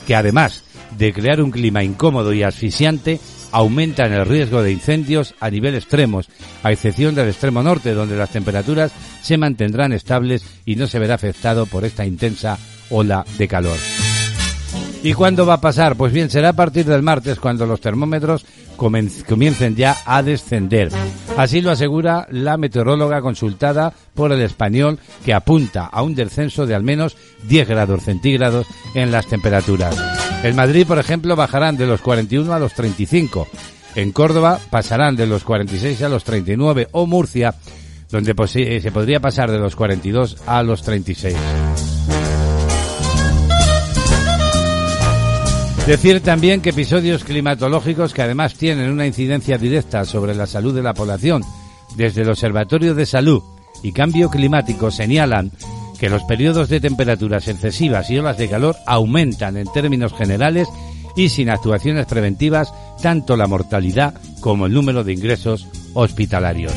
que 0.07 0.14
además 0.14 0.62
de 0.97 1.12
crear 1.12 1.42
un 1.42 1.51
clima 1.51 1.82
incómodo 1.82 2.32
y 2.32 2.42
asfixiante, 2.42 3.20
aumentan 3.53 4.12
el 4.12 4.26
riesgo 4.26 4.62
de 4.62 4.72
incendios 4.72 5.34
a 5.40 5.51
nivel 5.51 5.74
extremos, 5.74 6.28
a 6.62 6.72
excepción 6.72 7.14
del 7.14 7.28
extremo 7.28 7.62
norte, 7.62 7.92
donde 7.92 8.16
las 8.16 8.30
temperaturas 8.30 8.92
se 9.22 9.36
mantendrán 9.36 9.92
estables 9.92 10.44
y 10.64 10.76
no 10.76 10.86
se 10.86 10.99
verá 10.99 11.14
afectado 11.14 11.66
por 11.66 11.84
esta 11.84 12.07
intensa 12.07 12.59
ola 12.90 13.24
de 13.38 13.49
calor. 13.49 13.78
¿Y 15.07 15.14
cuándo 15.14 15.46
va 15.46 15.54
a 15.54 15.61
pasar? 15.61 15.94
Pues 15.94 16.12
bien, 16.12 16.30
será 16.30 16.48
a 16.48 16.52
partir 16.52 16.84
del 16.84 17.00
martes 17.00 17.38
cuando 17.38 17.64
los 17.64 17.80
termómetros 17.80 18.44
comiencen 18.76 19.76
ya 19.76 19.96
a 20.04 20.20
descender. 20.24 20.88
Así 21.36 21.61
lo 21.61 21.70
asegura 21.70 22.26
la 22.30 22.57
meteoróloga 22.57 23.20
consultada 23.20 23.92
por 24.14 24.32
el 24.32 24.40
español 24.42 24.98
que 25.24 25.32
apunta 25.32 25.86
a 25.86 26.02
un 26.02 26.16
descenso 26.16 26.66
de 26.66 26.74
al 26.74 26.82
menos 26.82 27.16
10 27.48 27.68
grados 27.68 28.02
centígrados 28.02 28.66
en 28.96 29.12
las 29.12 29.28
temperaturas. 29.28 29.94
En 30.42 30.57
Madrid, 30.57 30.84
por 30.84 30.98
ejemplo, 30.98 31.36
bajarán 31.36 31.76
de 31.76 31.86
los 31.86 32.00
41 32.00 32.52
a 32.52 32.59
los 32.59 32.74
35. 32.74 33.46
En 33.94 34.11
Córdoba 34.11 34.59
pasarán 34.70 35.14
de 35.14 35.28
los 35.28 35.44
46 35.44 36.02
a 36.02 36.09
los 36.09 36.24
39 36.24 36.88
o 36.90 37.07
Murcia, 37.07 37.54
donde 38.11 38.34
posi- 38.34 38.66
eh, 38.66 38.80
se 38.80 38.90
podría 38.90 39.20
pasar 39.20 39.52
de 39.52 39.59
los 39.61 39.76
42 39.76 40.38
a 40.46 40.64
los 40.64 40.82
36. 40.82 41.36
Decir 45.87 46.20
también 46.20 46.61
que 46.62 46.70
episodios 46.70 47.22
climatológicos 47.22 48.12
que 48.12 48.22
además 48.22 48.55
tienen 48.55 48.91
una 48.91 49.07
incidencia 49.07 49.57
directa 49.57 50.05
sobre 50.05 50.34
la 50.34 50.47
salud 50.47 50.74
de 50.74 50.82
la 50.82 50.95
población, 50.95 51.45
desde 51.95 52.22
el 52.22 52.30
Observatorio 52.30 52.97
de 52.97 53.07
Salud 53.07 53.41
y 53.84 53.93
Cambio 53.93 54.28
Climático 54.28 54.91
señalan 54.91 55.53
que 56.01 56.11
los 56.11 56.24
periodos 56.24 56.68
de 56.68 56.80
temperaturas 56.80 57.47
excesivas 57.47 58.11
y 58.11 58.18
olas 58.18 58.37
de 58.37 58.49
calor 58.49 58.74
aumentan 58.84 59.57
en 59.57 59.72
términos 59.72 60.12
generales 60.12 60.66
y 61.14 61.28
sin 61.28 61.51
actuaciones 61.51 62.07
preventivas 62.07 62.74
tanto 63.01 63.37
la 63.37 63.47
mortalidad 63.47 64.14
como 64.41 64.66
el 64.66 64.72
número 64.72 65.05
de 65.05 65.12
ingresos 65.12 65.68
hospitalarios. 65.95 66.74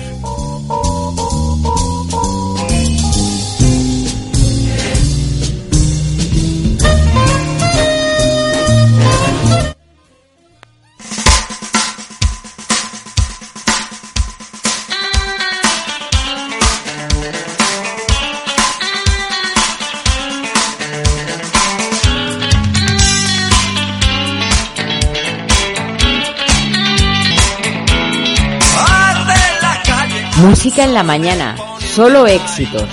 Música 30.41 30.85
en 30.85 30.93
la 30.93 31.03
mañana, 31.03 31.55
solo 31.79 32.25
éxitos. 32.25 32.87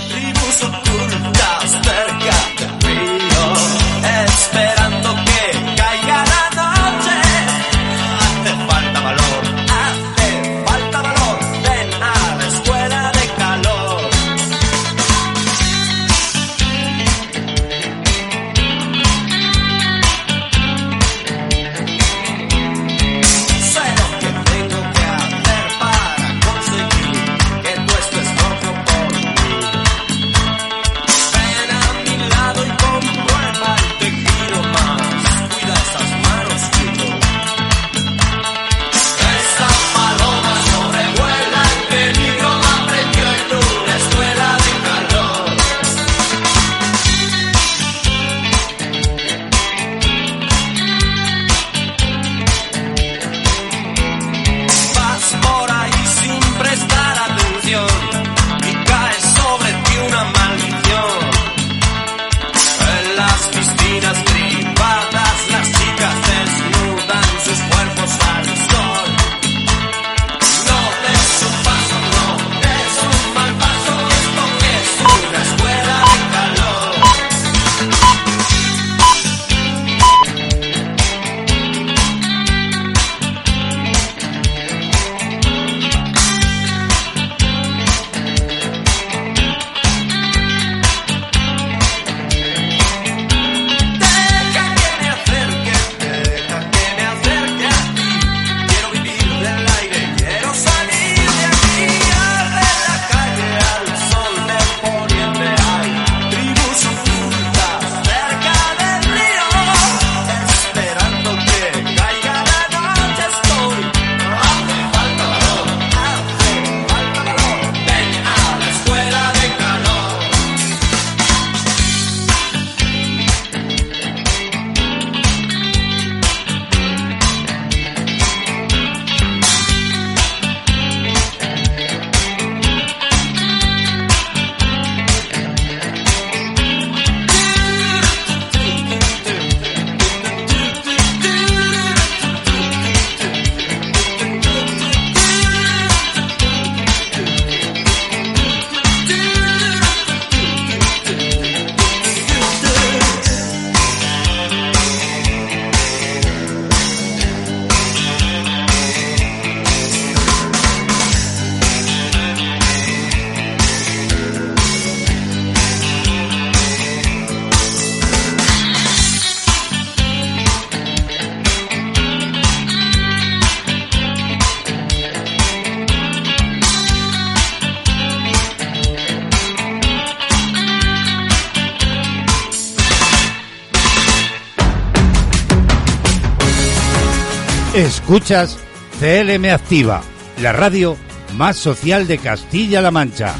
Escuchas 188.07 188.57
CLM 189.01 189.53
Activa, 189.53 190.01
la 190.41 190.53
radio 190.53 190.95
más 191.33 191.57
social 191.57 192.07
de 192.07 192.17
Castilla-La 192.17 192.89
Mancha. 192.89 193.35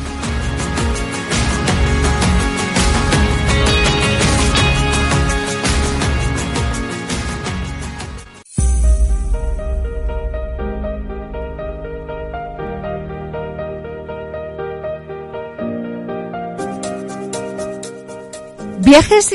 Viajes 18.80 19.32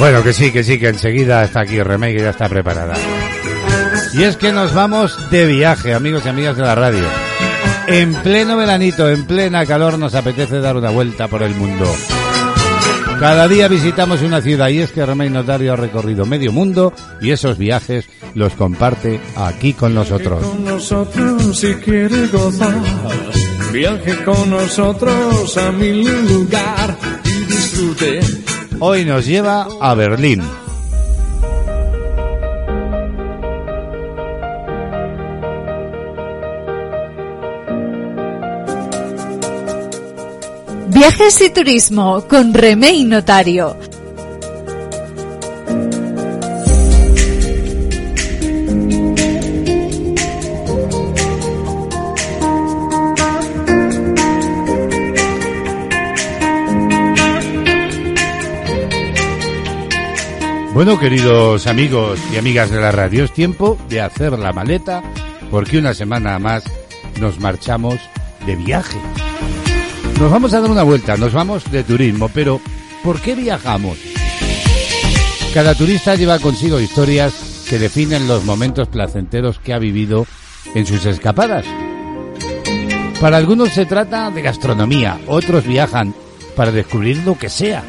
Bueno, 0.00 0.22
que 0.22 0.32
sí, 0.32 0.50
que 0.50 0.64
sí, 0.64 0.78
que 0.78 0.88
enseguida 0.88 1.44
está 1.44 1.60
aquí 1.60 1.82
Remey, 1.82 2.16
que 2.16 2.22
ya 2.22 2.30
está 2.30 2.48
preparada. 2.48 2.94
Y 4.14 4.22
es 4.22 4.38
que 4.38 4.50
nos 4.50 4.72
vamos 4.72 5.30
de 5.30 5.44
viaje, 5.46 5.92
amigos 5.92 6.22
y 6.24 6.30
amigas 6.30 6.56
de 6.56 6.62
la 6.62 6.74
radio. 6.74 7.04
En 7.86 8.14
pleno 8.14 8.56
veranito, 8.56 9.10
en 9.10 9.26
plena 9.26 9.66
calor, 9.66 9.98
nos 9.98 10.14
apetece 10.14 10.60
dar 10.60 10.78
una 10.78 10.88
vuelta 10.88 11.28
por 11.28 11.42
el 11.42 11.54
mundo. 11.54 11.84
Cada 13.20 13.46
día 13.46 13.68
visitamos 13.68 14.22
una 14.22 14.40
ciudad 14.40 14.70
y 14.70 14.78
es 14.78 14.90
que 14.90 15.04
Remey 15.04 15.28
Notario 15.28 15.74
ha 15.74 15.76
recorrido 15.76 16.24
medio 16.24 16.50
mundo 16.50 16.94
y 17.20 17.32
esos 17.32 17.58
viajes 17.58 18.08
los 18.34 18.54
comparte 18.54 19.20
aquí 19.36 19.74
con 19.74 19.94
nosotros. 19.94 20.42
Con 20.42 20.64
nosotros 20.64 21.60
si 21.60 21.74
quiere 21.74 22.26
gozar. 22.28 22.74
Viaje 23.70 24.24
con 24.24 24.48
nosotros 24.48 25.58
a 25.58 25.70
mi 25.72 26.02
lugar 26.02 26.96
y 27.26 27.44
disfrute. 27.52 28.20
Hoy 28.82 29.04
nos 29.04 29.26
lleva 29.26 29.68
a 29.78 29.94
Berlín. 29.94 30.42
Viajes 40.88 41.40
y 41.42 41.50
turismo 41.50 42.24
con 42.26 42.54
Remey 42.54 43.04
Notario. 43.04 43.76
Bueno, 60.80 60.98
queridos 60.98 61.66
amigos 61.66 62.18
y 62.32 62.38
amigas 62.38 62.70
de 62.70 62.80
la 62.80 62.90
radio, 62.90 63.24
es 63.24 63.32
tiempo 63.34 63.76
de 63.90 64.00
hacer 64.00 64.38
la 64.38 64.54
maleta 64.54 65.02
porque 65.50 65.76
una 65.76 65.92
semana 65.92 66.38
más 66.38 66.64
nos 67.20 67.38
marchamos 67.38 67.96
de 68.46 68.56
viaje. 68.56 68.96
Nos 70.18 70.30
vamos 70.30 70.54
a 70.54 70.60
dar 70.62 70.70
una 70.70 70.82
vuelta, 70.82 71.18
nos 71.18 71.34
vamos 71.34 71.70
de 71.70 71.84
turismo, 71.84 72.30
pero 72.32 72.62
¿por 73.04 73.20
qué 73.20 73.34
viajamos? 73.34 73.98
Cada 75.52 75.74
turista 75.74 76.14
lleva 76.14 76.38
consigo 76.38 76.80
historias 76.80 77.66
que 77.68 77.78
definen 77.78 78.26
los 78.26 78.46
momentos 78.46 78.88
placenteros 78.88 79.58
que 79.58 79.74
ha 79.74 79.78
vivido 79.78 80.26
en 80.74 80.86
sus 80.86 81.04
escapadas. 81.04 81.66
Para 83.20 83.36
algunos 83.36 83.68
se 83.68 83.84
trata 83.84 84.30
de 84.30 84.40
gastronomía, 84.40 85.20
otros 85.26 85.66
viajan 85.66 86.14
para 86.56 86.72
descubrir 86.72 87.18
lo 87.18 87.38
que 87.38 87.50
sea, 87.50 87.84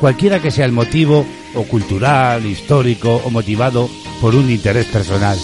cualquiera 0.00 0.40
que 0.40 0.50
sea 0.50 0.64
el 0.64 0.72
motivo, 0.72 1.26
o 1.54 1.62
cultural, 1.64 2.44
histórico, 2.46 3.20
o 3.24 3.30
motivado 3.30 3.88
por 4.20 4.34
un 4.34 4.50
interés 4.50 4.86
personal. 4.86 5.38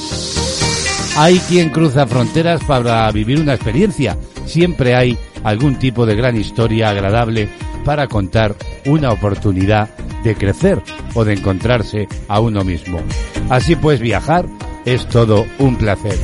Hay 1.17 1.39
quien 1.41 1.71
cruza 1.71 2.07
fronteras 2.07 2.63
para 2.65 3.11
vivir 3.13 3.41
una 3.41 3.55
experiencia. 3.55 4.19
Siempre 4.47 4.95
hay 4.95 5.17
algún 5.45 5.79
tipo 5.79 6.07
de 6.07 6.15
gran 6.15 6.37
historia 6.37 6.91
agradable 6.91 7.49
para 7.85 8.07
contar 8.07 8.55
una 8.87 9.13
oportunidad 9.13 9.91
de 10.25 10.35
crecer 10.35 10.83
o 11.15 11.25
de 11.25 11.35
encontrarse 11.35 12.09
a 12.29 12.41
uno 12.41 12.65
mismo. 12.65 13.01
Así 13.49 13.77
pues, 13.77 14.01
viajar 14.01 14.47
es 14.85 15.07
todo 15.09 15.47
un 15.59 15.77
placer. 15.77 16.19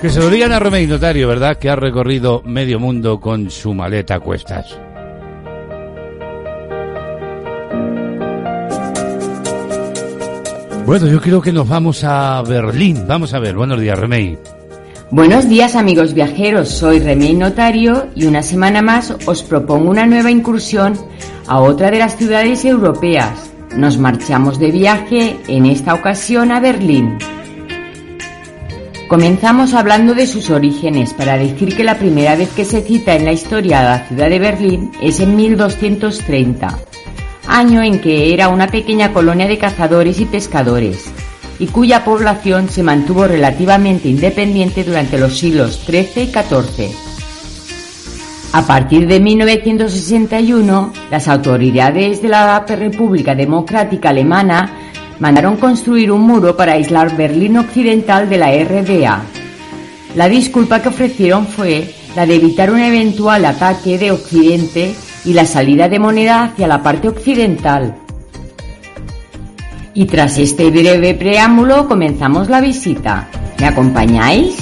Que 0.00 0.10
se 0.10 0.20
lo 0.20 0.28
digan 0.28 0.52
a 0.52 0.58
Romeo 0.58 0.86
Notario, 0.86 1.26
¿verdad? 1.26 1.58
Que 1.58 1.70
ha 1.70 1.76
recorrido 1.76 2.42
medio 2.44 2.78
mundo 2.78 3.18
con 3.18 3.50
su 3.50 3.74
maleta 3.74 4.16
a 4.16 4.20
cuestas. 4.20 4.85
Bueno, 10.86 11.08
yo 11.08 11.20
creo 11.20 11.42
que 11.42 11.52
nos 11.52 11.68
vamos 11.68 12.04
a 12.04 12.40
Berlín. 12.42 13.06
Vamos 13.08 13.34
a 13.34 13.40
ver. 13.40 13.56
Buenos 13.56 13.80
días, 13.80 13.98
Remey. 13.98 14.38
Buenos 15.10 15.48
días 15.48 15.74
amigos 15.74 16.14
viajeros, 16.14 16.68
soy 16.68 17.00
Remey 17.00 17.34
Notario 17.34 18.08
y 18.14 18.26
una 18.26 18.42
semana 18.42 18.82
más 18.82 19.14
os 19.26 19.42
propongo 19.42 19.90
una 19.90 20.06
nueva 20.06 20.30
incursión 20.30 20.94
a 21.46 21.60
otra 21.60 21.90
de 21.90 21.98
las 21.98 22.16
ciudades 22.16 22.64
europeas. 22.64 23.52
Nos 23.76 23.98
marchamos 23.98 24.60
de 24.60 24.70
viaje 24.70 25.36
en 25.48 25.66
esta 25.66 25.94
ocasión 25.94 26.52
a 26.52 26.60
Berlín. 26.60 27.18
Comenzamos 29.08 29.74
hablando 29.74 30.14
de 30.14 30.26
sus 30.26 30.50
orígenes 30.50 31.14
para 31.14 31.36
decir 31.36 31.76
que 31.76 31.84
la 31.84 31.98
primera 31.98 32.34
vez 32.36 32.50
que 32.50 32.64
se 32.64 32.82
cita 32.82 33.14
en 33.14 33.24
la 33.24 33.32
historia 33.32 33.80
a 33.80 33.98
la 33.98 34.08
ciudad 34.08 34.28
de 34.28 34.38
Berlín 34.40 34.90
es 35.00 35.20
en 35.20 35.36
1230, 35.36 36.78
año 37.48 37.82
en 37.82 38.00
que 38.00 38.32
era 38.32 38.48
una 38.48 38.68
pequeña 38.68 39.12
colonia 39.12 39.46
de 39.46 39.58
cazadores 39.58 40.20
y 40.20 40.26
pescadores 40.26 41.10
y 41.58 41.66
cuya 41.66 42.04
población 42.04 42.68
se 42.68 42.82
mantuvo 42.82 43.26
relativamente 43.26 44.08
independiente 44.08 44.84
durante 44.84 45.18
los 45.18 45.38
siglos 45.38 45.80
XIII 45.86 46.24
y 46.24 46.32
XIV. 46.32 47.06
A 48.52 48.66
partir 48.66 49.06
de 49.06 49.20
1961, 49.20 50.92
las 51.10 51.28
autoridades 51.28 52.22
de 52.22 52.28
la 52.28 52.64
República 52.66 53.34
Democrática 53.34 54.10
Alemana 54.10 54.70
mandaron 55.18 55.56
construir 55.56 56.10
un 56.10 56.22
muro 56.22 56.56
para 56.56 56.72
aislar 56.72 57.16
Berlín 57.16 57.58
Occidental 57.58 58.28
de 58.28 58.38
la 58.38 58.52
RDA. 58.52 59.22
La 60.14 60.28
disculpa 60.28 60.80
que 60.80 60.88
ofrecieron 60.88 61.46
fue 61.46 61.94
la 62.14 62.24
de 62.24 62.36
evitar 62.36 62.70
un 62.70 62.80
eventual 62.80 63.44
ataque 63.44 63.98
de 63.98 64.10
Occidente 64.12 64.94
y 65.26 65.32
la 65.32 65.44
salida 65.44 65.88
de 65.88 65.98
moneda 65.98 66.44
hacia 66.44 66.68
la 66.68 66.82
parte 66.82 67.08
occidental. 67.08 67.96
Y 69.92 70.06
tras 70.06 70.38
este 70.38 70.70
breve 70.70 71.14
preámbulo 71.14 71.88
comenzamos 71.88 72.48
la 72.48 72.60
visita. 72.60 73.28
¿Me 73.58 73.66
acompañáis? 73.66 74.56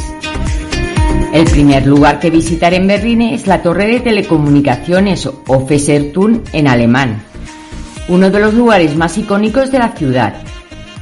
El 1.33 1.45
primer 1.47 1.87
lugar 1.87 2.21
que 2.21 2.31
visitar 2.31 2.73
en 2.75 2.87
Berlín 2.87 3.21
es 3.21 3.47
la 3.47 3.61
torre 3.61 3.87
de 3.87 4.01
telecomunicaciones 4.01 5.27
o 5.27 5.67
en 6.53 6.69
alemán, 6.69 7.23
uno 8.09 8.31
de 8.31 8.39
los 8.39 8.55
lugares 8.55 8.97
más 8.97 9.19
icónicos 9.19 9.71
de 9.73 9.81
la 9.81 9.89
ciudad. 9.91 10.35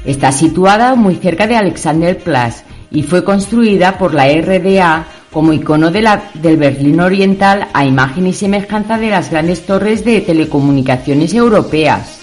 Está 0.07 0.33
situada 0.33 0.95
muy 0.95 1.17
cerca 1.17 1.47
de 1.47 1.57
Alexanderplatz 1.57 2.65
y 2.91 3.03
fue 3.03 3.25
construida 3.25 3.99
por 3.99 4.15
la 4.15 4.27
RDA 4.27 5.07
como 5.33 5.53
icono 5.53 5.91
de 5.91 6.03
la- 6.03 6.31
del 6.35 6.57
Berlín 6.59 7.01
Oriental 7.01 7.69
a 7.73 7.85
imagen 7.85 8.27
y 8.27 8.33
semejanza 8.33 8.99
de 8.99 9.11
las 9.11 9.31
grandes 9.31 9.65
torres 9.65 10.05
de 10.05 10.21
telecomunicaciones 10.21 11.33
europeas. 11.35 12.19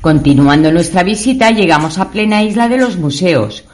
Continuando 0.00 0.72
nuestra 0.72 1.02
visita 1.02 1.50
llegamos 1.50 1.98
a 1.98 2.10
plena 2.10 2.42
isla 2.42 2.68
de 2.68 2.78
los 2.78 2.96
museos. 2.96 3.64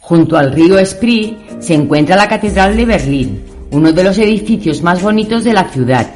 Junto 0.00 0.36
al 0.36 0.52
río 0.52 0.84
Spree 0.84 1.36
se 1.60 1.74
encuentra 1.74 2.16
la 2.16 2.28
Catedral 2.28 2.76
de 2.76 2.84
Berlín, 2.84 3.42
uno 3.70 3.92
de 3.92 4.04
los 4.04 4.18
edificios 4.18 4.82
más 4.82 5.02
bonitos 5.02 5.44
de 5.44 5.52
la 5.52 5.64
ciudad. 5.64 6.06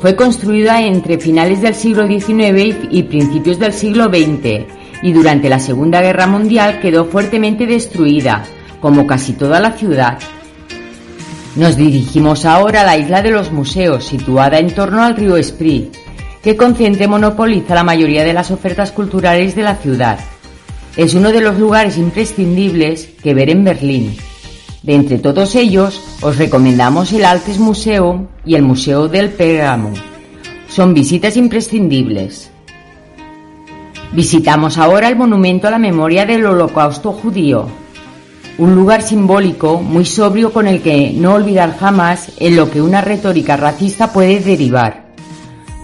Fue 0.00 0.16
construida 0.16 0.82
entre 0.82 1.18
finales 1.18 1.60
del 1.60 1.74
siglo 1.74 2.06
XIX 2.06 2.76
y 2.90 3.02
principios 3.04 3.58
del 3.58 3.72
siglo 3.72 4.04
XX 4.06 4.66
y 5.02 5.12
durante 5.12 5.48
la 5.48 5.58
Segunda 5.60 6.00
Guerra 6.00 6.26
Mundial 6.26 6.80
quedó 6.80 7.04
fuertemente 7.04 7.66
destruida, 7.66 8.44
como 8.80 9.06
casi 9.06 9.32
toda 9.32 9.60
la 9.60 9.72
ciudad. 9.72 10.18
Nos 11.58 11.76
dirigimos 11.76 12.44
ahora 12.44 12.82
a 12.82 12.84
la 12.84 12.96
isla 12.96 13.20
de 13.20 13.32
los 13.32 13.50
museos, 13.50 14.04
situada 14.04 14.60
en 14.60 14.70
torno 14.70 15.02
al 15.02 15.16
río 15.16 15.42
Spree, 15.42 15.90
que 16.40 16.56
concentra 16.56 17.06
y 17.06 17.08
monopoliza 17.08 17.74
la 17.74 17.82
mayoría 17.82 18.22
de 18.22 18.32
las 18.32 18.52
ofertas 18.52 18.92
culturales 18.92 19.56
de 19.56 19.62
la 19.62 19.74
ciudad. 19.74 20.20
Es 20.96 21.14
uno 21.14 21.32
de 21.32 21.40
los 21.40 21.58
lugares 21.58 21.98
imprescindibles 21.98 23.08
que 23.24 23.34
ver 23.34 23.50
en 23.50 23.64
Berlín. 23.64 24.16
De 24.84 24.94
entre 24.94 25.18
todos 25.18 25.56
ellos, 25.56 26.00
os 26.20 26.38
recomendamos 26.38 27.12
el 27.12 27.24
Altes 27.24 27.58
Museum 27.58 28.28
y 28.44 28.54
el 28.54 28.62
Museo 28.62 29.08
del 29.08 29.30
Pérgamo. 29.30 29.90
Son 30.68 30.94
visitas 30.94 31.36
imprescindibles. 31.36 32.52
Visitamos 34.12 34.78
ahora 34.78 35.08
el 35.08 35.16
monumento 35.16 35.66
a 35.66 35.72
la 35.72 35.80
memoria 35.80 36.24
del 36.24 36.46
Holocausto 36.46 37.10
judío, 37.10 37.66
un 38.58 38.74
lugar 38.74 39.02
simbólico 39.02 39.80
muy 39.80 40.04
sobrio 40.04 40.52
con 40.52 40.66
el 40.66 40.82
que 40.82 41.12
no 41.14 41.34
olvidar 41.34 41.76
jamás 41.78 42.32
en 42.38 42.56
lo 42.56 42.70
que 42.70 42.82
una 42.82 43.00
retórica 43.00 43.56
racista 43.56 44.12
puede 44.12 44.40
derivar. 44.40 45.06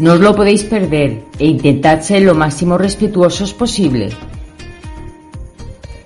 No 0.01 0.15
os 0.15 0.21
lo 0.21 0.35
podéis 0.35 0.65
perder 0.65 1.23
e 1.39 1.47
intentad 1.47 2.01
ser 2.01 2.23
lo 2.23 2.35
máximo 2.35 2.77
respetuosos 2.77 3.55
posible. 3.55 4.11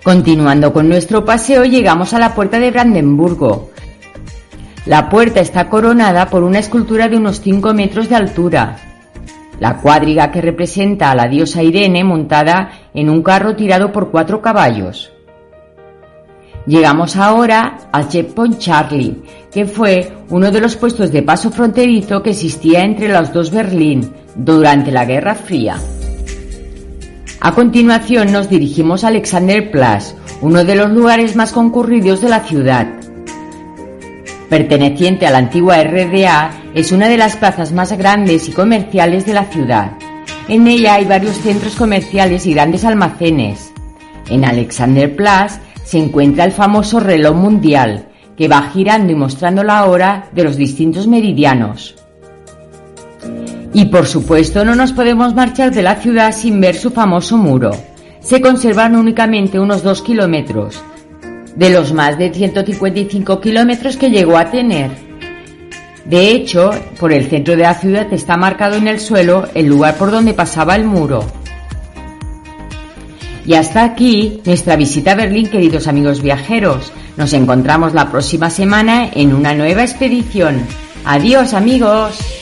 Continuando 0.02 0.72
con 0.74 0.88
nuestro 0.90 1.24
paseo 1.24 1.64
llegamos 1.64 2.12
a 2.12 2.18
la 2.18 2.34
puerta 2.34 2.58
de 2.58 2.70
Brandenburgo. 2.70 3.70
La 4.84 5.08
puerta 5.08 5.40
está 5.40 5.70
coronada 5.70 6.28
por 6.28 6.42
una 6.42 6.58
escultura 6.58 7.08
de 7.08 7.16
unos 7.16 7.40
5 7.40 7.72
metros 7.72 8.10
de 8.10 8.16
altura. 8.16 8.76
La 9.58 9.78
cuadriga 9.78 10.30
que 10.30 10.42
representa 10.42 11.10
a 11.10 11.14
la 11.14 11.28
diosa 11.28 11.62
Irene 11.62 12.04
montada 12.04 12.70
en 12.92 13.08
un 13.08 13.22
carro 13.22 13.56
tirado 13.56 13.90
por 13.90 14.10
cuatro 14.10 14.40
caballos. 14.40 15.12
Llegamos 16.68 17.16
ahora 17.16 17.78
al 17.92 18.08
Checkpoint 18.08 18.58
Charlie, 18.58 19.22
que 19.50 19.64
fue 19.64 20.12
uno 20.28 20.50
de 20.50 20.60
los 20.60 20.76
puestos 20.76 21.10
de 21.10 21.22
paso 21.22 21.50
fronterizo 21.50 22.22
que 22.22 22.30
existía 22.30 22.84
entre 22.84 23.08
los 23.08 23.32
dos 23.32 23.50
Berlín, 23.50 24.12
durante 24.34 24.90
la 24.90 25.06
Guerra 25.06 25.34
Fría. 25.34 25.78
A 27.40 27.54
continuación 27.54 28.32
nos 28.32 28.50
dirigimos 28.50 29.02
a 29.02 29.08
Alexanderplatz, 29.08 30.14
uno 30.42 30.62
de 30.62 30.74
los 30.74 30.90
lugares 30.90 31.36
más 31.36 31.52
concurridos 31.52 32.20
de 32.20 32.28
la 32.28 32.40
ciudad. 32.40 32.86
Perteneciente 34.50 35.26
a 35.26 35.30
la 35.30 35.38
antigua 35.38 35.82
RDA, 35.82 36.50
es 36.74 36.92
una 36.92 37.08
de 37.08 37.16
las 37.16 37.36
plazas 37.36 37.72
más 37.72 37.96
grandes 37.96 38.46
y 38.46 38.52
comerciales 38.52 39.24
de 39.24 39.32
la 39.32 39.46
ciudad. 39.46 39.92
En 40.48 40.66
ella 40.66 40.94
hay 40.94 41.06
varios 41.06 41.38
centros 41.38 41.76
comerciales 41.76 42.44
y 42.44 42.52
grandes 42.52 42.84
almacenes. 42.84 43.72
En 44.28 44.44
Alexanderplatz 44.44 45.60
se 45.88 45.96
encuentra 45.96 46.44
el 46.44 46.52
famoso 46.52 47.00
reloj 47.00 47.34
mundial, 47.34 48.08
que 48.36 48.46
va 48.46 48.60
girando 48.74 49.10
y 49.10 49.14
mostrando 49.14 49.64
la 49.64 49.86
hora 49.86 50.28
de 50.32 50.44
los 50.44 50.58
distintos 50.58 51.06
meridianos. 51.06 51.94
Y 53.72 53.86
por 53.86 54.06
supuesto 54.06 54.66
no 54.66 54.74
nos 54.74 54.92
podemos 54.92 55.34
marchar 55.34 55.70
de 55.72 55.82
la 55.82 55.96
ciudad 55.96 56.34
sin 56.34 56.60
ver 56.60 56.74
su 56.74 56.90
famoso 56.90 57.38
muro. 57.38 57.70
Se 58.20 58.42
conservan 58.42 58.96
únicamente 58.96 59.58
unos 59.58 59.82
2 59.82 60.02
kilómetros, 60.02 60.78
de 61.56 61.70
los 61.70 61.94
más 61.94 62.18
de 62.18 62.34
155 62.34 63.40
kilómetros 63.40 63.96
que 63.96 64.10
llegó 64.10 64.36
a 64.36 64.50
tener. 64.50 64.90
De 66.04 66.32
hecho, 66.32 66.70
por 67.00 67.14
el 67.14 67.30
centro 67.30 67.56
de 67.56 67.62
la 67.62 67.72
ciudad 67.72 68.12
está 68.12 68.36
marcado 68.36 68.76
en 68.76 68.88
el 68.88 69.00
suelo 69.00 69.48
el 69.54 69.64
lugar 69.64 69.94
por 69.96 70.10
donde 70.10 70.34
pasaba 70.34 70.76
el 70.76 70.84
muro. 70.84 71.24
Y 73.48 73.54
hasta 73.54 73.82
aquí 73.82 74.42
nuestra 74.44 74.76
visita 74.76 75.12
a 75.12 75.14
Berlín, 75.14 75.46
queridos 75.46 75.88
amigos 75.88 76.20
viajeros. 76.20 76.92
Nos 77.16 77.32
encontramos 77.32 77.94
la 77.94 78.10
próxima 78.10 78.50
semana 78.50 79.08
en 79.14 79.32
una 79.32 79.54
nueva 79.54 79.84
expedición. 79.84 80.66
Adiós 81.06 81.54
amigos. 81.54 82.37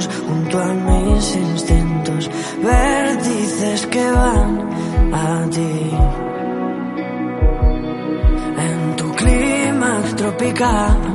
Junto 0.00 0.58
a 0.58 0.72
mis 0.72 1.36
instintos, 1.36 2.30
vértices 2.62 3.86
que 3.86 4.10
van 4.10 4.50
a 5.12 5.48
ti. 5.50 5.90
En 8.66 8.96
tu 8.96 9.12
clima 9.12 10.02
tropical 10.16 11.13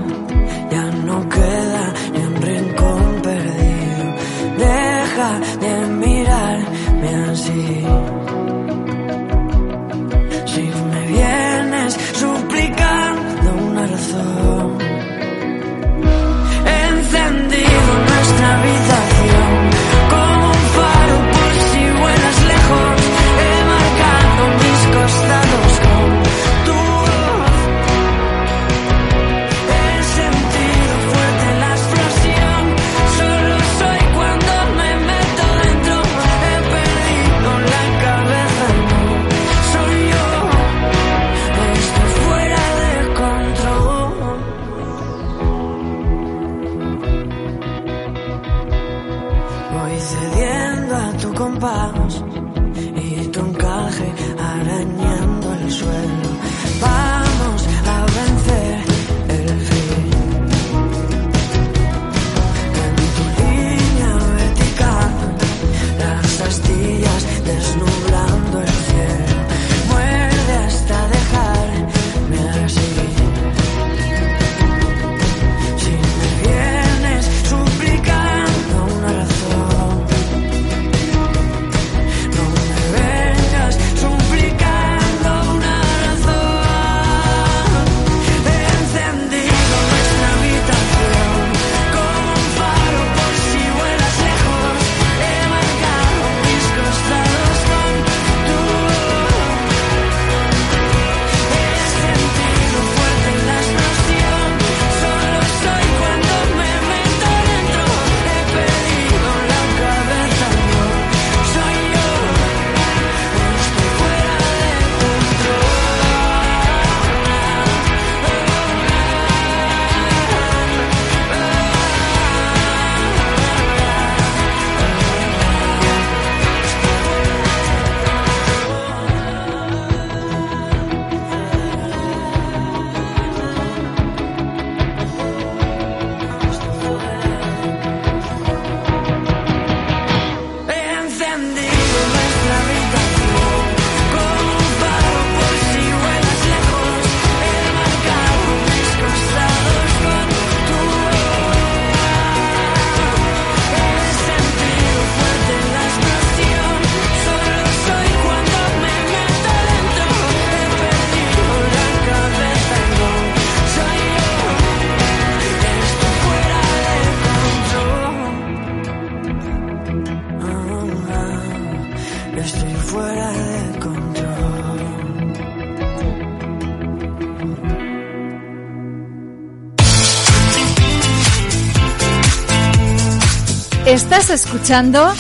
Escuchando 184.30 185.12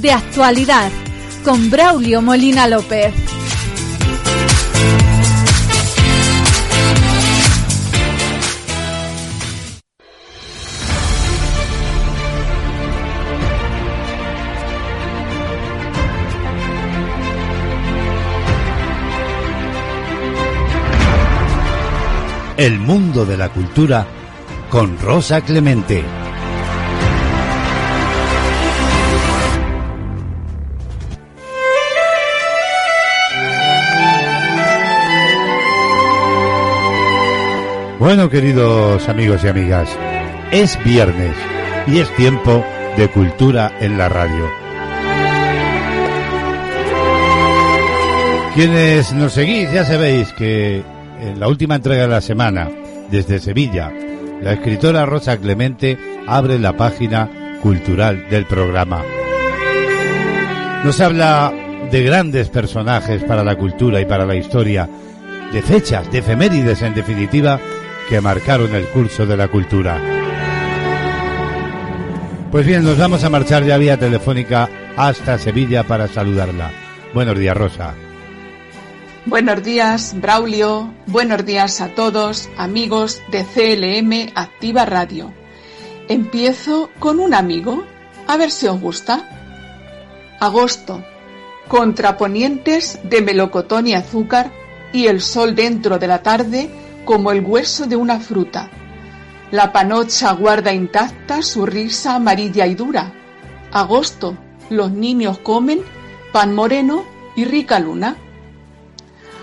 De 0.00 0.12
Actualidad 0.12 0.90
con 1.42 1.70
Braulio 1.70 2.20
Molina 2.20 2.68
López. 2.68 3.14
El 22.58 22.78
mundo 22.80 23.24
de 23.24 23.36
la 23.38 23.48
cultura 23.48 24.06
con 24.68 24.98
Rosa 24.98 25.40
Clemente. 25.40 26.27
Bueno, 37.98 38.30
queridos 38.30 39.08
amigos 39.08 39.42
y 39.42 39.48
amigas, 39.48 39.88
es 40.52 40.78
viernes 40.84 41.34
y 41.88 41.98
es 41.98 42.08
tiempo 42.14 42.64
de 42.96 43.08
cultura 43.08 43.72
en 43.80 43.98
la 43.98 44.08
radio. 44.08 44.48
Quienes 48.54 49.12
nos 49.14 49.32
seguís 49.32 49.72
ya 49.72 49.84
sabéis 49.84 50.32
que 50.34 50.84
en 51.20 51.40
la 51.40 51.48
última 51.48 51.74
entrega 51.74 52.02
de 52.02 52.08
la 52.08 52.20
semana, 52.20 52.68
desde 53.10 53.40
Sevilla, 53.40 53.92
la 54.42 54.52
escritora 54.52 55.04
Rosa 55.04 55.36
Clemente 55.38 55.98
abre 56.28 56.60
la 56.60 56.76
página 56.76 57.58
cultural 57.60 58.28
del 58.30 58.46
programa. 58.46 59.02
Nos 60.84 61.00
habla 61.00 61.52
de 61.90 62.02
grandes 62.04 62.48
personajes 62.48 63.24
para 63.24 63.42
la 63.42 63.56
cultura 63.56 64.00
y 64.00 64.04
para 64.04 64.24
la 64.24 64.36
historia, 64.36 64.88
de 65.52 65.62
fechas, 65.62 66.12
de 66.12 66.18
efemérides 66.18 66.82
en 66.82 66.94
definitiva, 66.94 67.58
que 68.08 68.20
marcaron 68.20 68.74
el 68.74 68.86
curso 68.86 69.26
de 69.26 69.36
la 69.36 69.48
cultura. 69.48 70.00
Pues 72.50 72.66
bien, 72.66 72.82
nos 72.82 72.96
vamos 72.96 73.22
a 73.22 73.28
marchar 73.28 73.64
ya 73.64 73.76
vía 73.76 73.98
telefónica 73.98 74.68
hasta 74.96 75.38
Sevilla 75.38 75.84
para 75.84 76.08
saludarla. 76.08 76.70
Buenos 77.12 77.38
días, 77.38 77.56
Rosa. 77.56 77.94
Buenos 79.26 79.62
días, 79.62 80.14
Braulio. 80.18 80.94
Buenos 81.06 81.44
días 81.44 81.82
a 81.82 81.88
todos, 81.88 82.48
amigos 82.56 83.20
de 83.30 83.44
CLM 83.44 84.32
Activa 84.34 84.86
Radio. 84.86 85.30
Empiezo 86.08 86.88
con 86.98 87.20
un 87.20 87.34
amigo, 87.34 87.84
a 88.26 88.38
ver 88.38 88.50
si 88.50 88.66
os 88.66 88.80
gusta. 88.80 89.28
Agosto. 90.40 91.04
Contraponientes 91.68 92.98
de 93.02 93.20
melocotón 93.20 93.86
y 93.86 93.92
azúcar 93.92 94.50
y 94.94 95.08
el 95.08 95.20
sol 95.20 95.54
dentro 95.54 95.98
de 95.98 96.06
la 96.06 96.22
tarde 96.22 96.70
como 97.08 97.32
el 97.32 97.40
hueso 97.40 97.86
de 97.86 97.96
una 97.96 98.20
fruta. 98.20 98.68
La 99.50 99.72
panocha 99.72 100.30
guarda 100.32 100.74
intacta 100.74 101.40
su 101.40 101.64
risa 101.64 102.16
amarilla 102.16 102.66
y 102.66 102.74
dura. 102.74 103.14
Agosto. 103.72 104.36
Los 104.68 104.90
niños 104.92 105.38
comen 105.38 105.80
pan 106.32 106.54
moreno 106.54 107.06
y 107.34 107.46
rica 107.46 107.78
luna. 107.78 108.18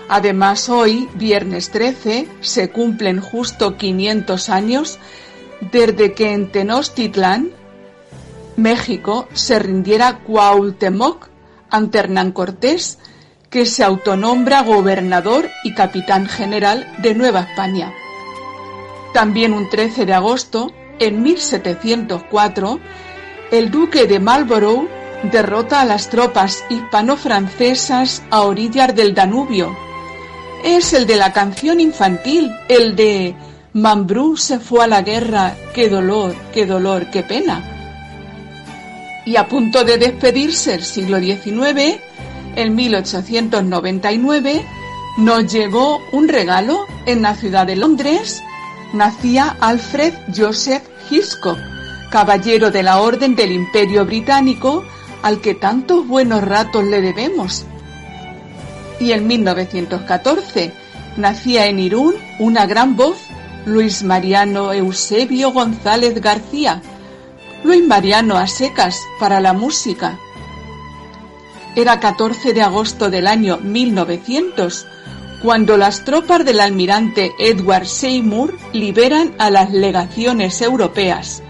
Además, 0.08 0.68
hoy, 0.68 1.08
viernes 1.14 1.70
13, 1.70 2.28
se 2.40 2.70
cumplen 2.70 3.20
justo 3.20 3.76
500 3.76 4.48
años 4.48 5.00
desde 5.72 6.12
que 6.12 6.34
en 6.34 6.52
Tenochtitlán, 6.52 7.50
México, 8.54 9.26
se 9.32 9.58
rindiera 9.58 10.20
Cuauhtémoc 10.20 11.30
ante 11.68 11.98
Hernán 11.98 12.30
Cortés, 12.30 13.00
que 13.56 13.64
se 13.64 13.82
autonombra 13.82 14.60
gobernador 14.60 15.48
y 15.64 15.72
capitán 15.72 16.26
general 16.26 16.86
de 16.98 17.14
Nueva 17.14 17.40
España. 17.40 17.90
También 19.14 19.54
un 19.54 19.70
13 19.70 20.04
de 20.04 20.12
agosto, 20.12 20.74
en 20.98 21.22
1704, 21.22 22.78
el 23.50 23.70
duque 23.70 24.06
de 24.06 24.20
Marlborough 24.20 24.90
derrota 25.32 25.80
a 25.80 25.86
las 25.86 26.10
tropas 26.10 26.66
hispano-francesas 26.68 28.24
a 28.28 28.42
orillas 28.42 28.94
del 28.94 29.14
Danubio. 29.14 29.74
Es 30.62 30.92
el 30.92 31.06
de 31.06 31.16
la 31.16 31.32
canción 31.32 31.80
infantil, 31.80 32.52
el 32.68 32.94
de 32.94 33.34
Mambrú 33.72 34.36
se 34.36 34.60
fue 34.60 34.84
a 34.84 34.86
la 34.86 35.00
guerra, 35.00 35.56
qué 35.72 35.88
dolor, 35.88 36.36
qué 36.52 36.66
dolor, 36.66 37.08
qué 37.10 37.22
pena. 37.22 37.64
Y 39.24 39.36
a 39.36 39.48
punto 39.48 39.82
de 39.82 39.96
despedirse 39.96 40.74
el 40.74 40.82
siglo 40.82 41.18
XIX, 41.18 42.02
en 42.56 42.74
1899, 42.74 44.64
nos 45.18 45.52
llegó 45.52 46.00
un 46.12 46.28
regalo 46.28 46.86
en 47.06 47.22
la 47.22 47.34
ciudad 47.34 47.66
de 47.66 47.76
Londres. 47.76 48.42
Nacía 48.92 49.56
Alfred 49.60 50.14
Joseph 50.34 50.82
Hitchcock, 51.10 51.58
caballero 52.10 52.70
de 52.70 52.82
la 52.82 53.00
Orden 53.00 53.36
del 53.36 53.52
Imperio 53.52 54.04
Británico, 54.04 54.84
al 55.22 55.40
que 55.40 55.54
tantos 55.54 56.06
buenos 56.06 56.42
ratos 56.42 56.84
le 56.84 57.00
debemos. 57.00 57.66
Y 59.00 59.12
en 59.12 59.26
1914 59.26 60.72
nacía 61.16 61.66
en 61.66 61.78
Irún 61.78 62.14
una 62.38 62.66
gran 62.66 62.96
voz, 62.96 63.18
Luis 63.66 64.02
Mariano 64.02 64.72
Eusebio 64.72 65.52
González 65.52 66.20
García, 66.20 66.80
Luis 67.64 67.86
Mariano 67.86 68.36
a 68.36 68.46
secas 68.46 68.98
para 69.18 69.40
la 69.40 69.52
música. 69.52 70.18
Era 71.76 72.00
14 72.00 72.54
de 72.54 72.62
agosto 72.62 73.10
del 73.10 73.26
año 73.26 73.58
1900, 73.58 74.86
cuando 75.42 75.76
las 75.76 76.06
tropas 76.06 76.42
del 76.42 76.60
almirante 76.60 77.32
Edward 77.38 77.86
Seymour 77.86 78.56
liberan 78.72 79.34
a 79.38 79.50
las 79.50 79.70
legaciones 79.70 80.62
europeas. 80.62 81.42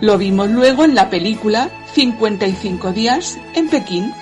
Lo 0.00 0.18
vimos 0.18 0.50
luego 0.50 0.84
en 0.84 0.96
la 0.96 1.10
película 1.10 1.70
55 1.94 2.90
días 2.90 3.38
en 3.54 3.68
Pekín. 3.68 4.12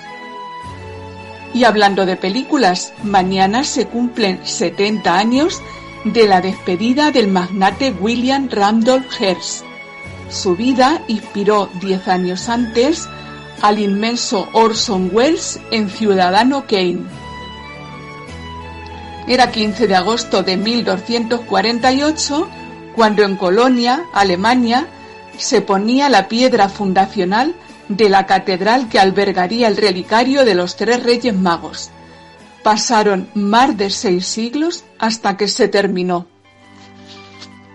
Y 1.54 1.64
hablando 1.64 2.04
de 2.04 2.16
películas, 2.16 2.92
mañana 3.02 3.64
se 3.64 3.86
cumplen 3.86 4.40
70 4.44 5.16
años 5.16 5.62
de 6.04 6.28
la 6.28 6.42
despedida 6.42 7.12
del 7.12 7.28
magnate 7.28 7.92
William 7.92 8.50
Randolph 8.50 9.10
Hearst. 9.18 9.64
Su 10.28 10.54
vida 10.54 11.02
inspiró 11.08 11.70
10 11.80 12.08
años 12.08 12.50
antes 12.50 13.08
al 13.62 13.78
inmenso 13.78 14.48
Orson 14.52 15.10
Welles 15.12 15.60
en 15.70 15.88
Ciudadano 15.88 16.66
Kane. 16.66 17.04
Era 19.26 19.50
15 19.50 19.88
de 19.88 19.96
agosto 19.96 20.42
de 20.42 20.56
1248 20.56 22.48
cuando 22.94 23.24
en 23.24 23.36
Colonia, 23.36 24.04
Alemania, 24.12 24.86
se 25.36 25.60
ponía 25.60 26.08
la 26.08 26.28
piedra 26.28 26.68
fundacional 26.68 27.54
de 27.88 28.08
la 28.08 28.26
catedral 28.26 28.88
que 28.88 28.98
albergaría 28.98 29.68
el 29.68 29.76
relicario 29.76 30.44
de 30.44 30.54
los 30.54 30.76
tres 30.76 31.02
reyes 31.02 31.34
magos. 31.34 31.90
Pasaron 32.62 33.28
más 33.34 33.76
de 33.76 33.90
seis 33.90 34.26
siglos 34.26 34.84
hasta 34.98 35.36
que 35.36 35.48
se 35.48 35.68
terminó. 35.68 36.26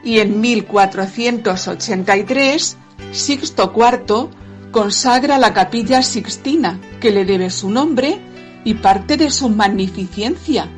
Y 0.03 0.18
en 0.20 0.41
1483, 0.41 2.78
Sixto 3.12 3.72
IV 3.76 4.30
consagra 4.72 5.38
la 5.38 5.53
capilla 5.53 6.02
Sixtina, 6.02 6.80
que 6.99 7.11
le 7.11 7.23
debe 7.26 7.49
su 7.49 7.69
nombre 7.69 8.19
y 8.64 8.76
parte 8.76 9.18
de 9.18 9.30
su 9.30 9.49
magnificencia. 9.49 10.69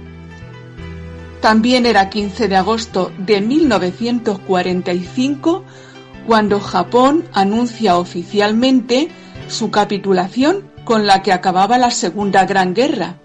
También 1.42 1.86
era 1.86 2.10
15 2.10 2.48
de 2.48 2.56
agosto 2.56 3.12
de 3.18 3.42
1945 3.42 5.64
cuando 6.26 6.60
Japón 6.60 7.26
anuncia 7.34 7.98
oficialmente 7.98 9.10
su 9.48 9.70
capitulación 9.70 10.72
con 10.86 11.06
la 11.06 11.22
que 11.22 11.34
acababa 11.34 11.78
la 11.78 11.92
Segunda 11.92 12.46
Gran 12.46 12.74
Guerra. 12.74 13.20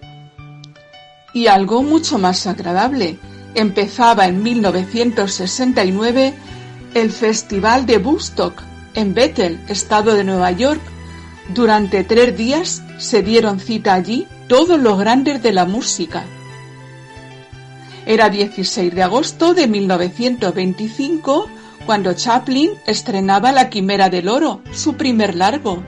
Y 1.32 1.47
algo 1.47 1.82
mucho 1.82 2.19
más 2.19 2.47
agradable, 2.47 3.19
empezaba 3.55 4.27
en 4.27 4.43
1969 4.43 6.35
el 6.95 7.11
Festival 7.11 7.86
de 7.86 7.97
Woodstock 7.99 8.62
en 8.94 9.15
Bethel, 9.15 9.60
estado 9.69 10.15
de 10.15 10.24
Nueva 10.24 10.51
York. 10.52 10.81
Durante 11.55 12.05
tres 12.05 12.36
días 12.36 12.82
se 12.98 13.23
dieron 13.23 13.60
cita 13.60 13.94
allí 13.94 14.27
todos 14.48 14.78
los 14.78 14.98
grandes 14.98 15.43
de 15.43 15.52
la 15.52 15.65
música. 15.65 16.24
Era 18.06 18.31
16 18.31 18.94
de 18.94 19.02
agosto 19.02 19.55
de 19.55 19.69
1925 19.69 21.48
cuando 21.85 22.12
Chaplin 22.15 22.70
estrenaba 22.86 23.52
La 23.52 23.70
Quimera 23.70 24.10
del 24.10 24.28
Oro, 24.28 24.62
su 24.73 24.94
primer 24.94 25.35
largo. 25.35 25.82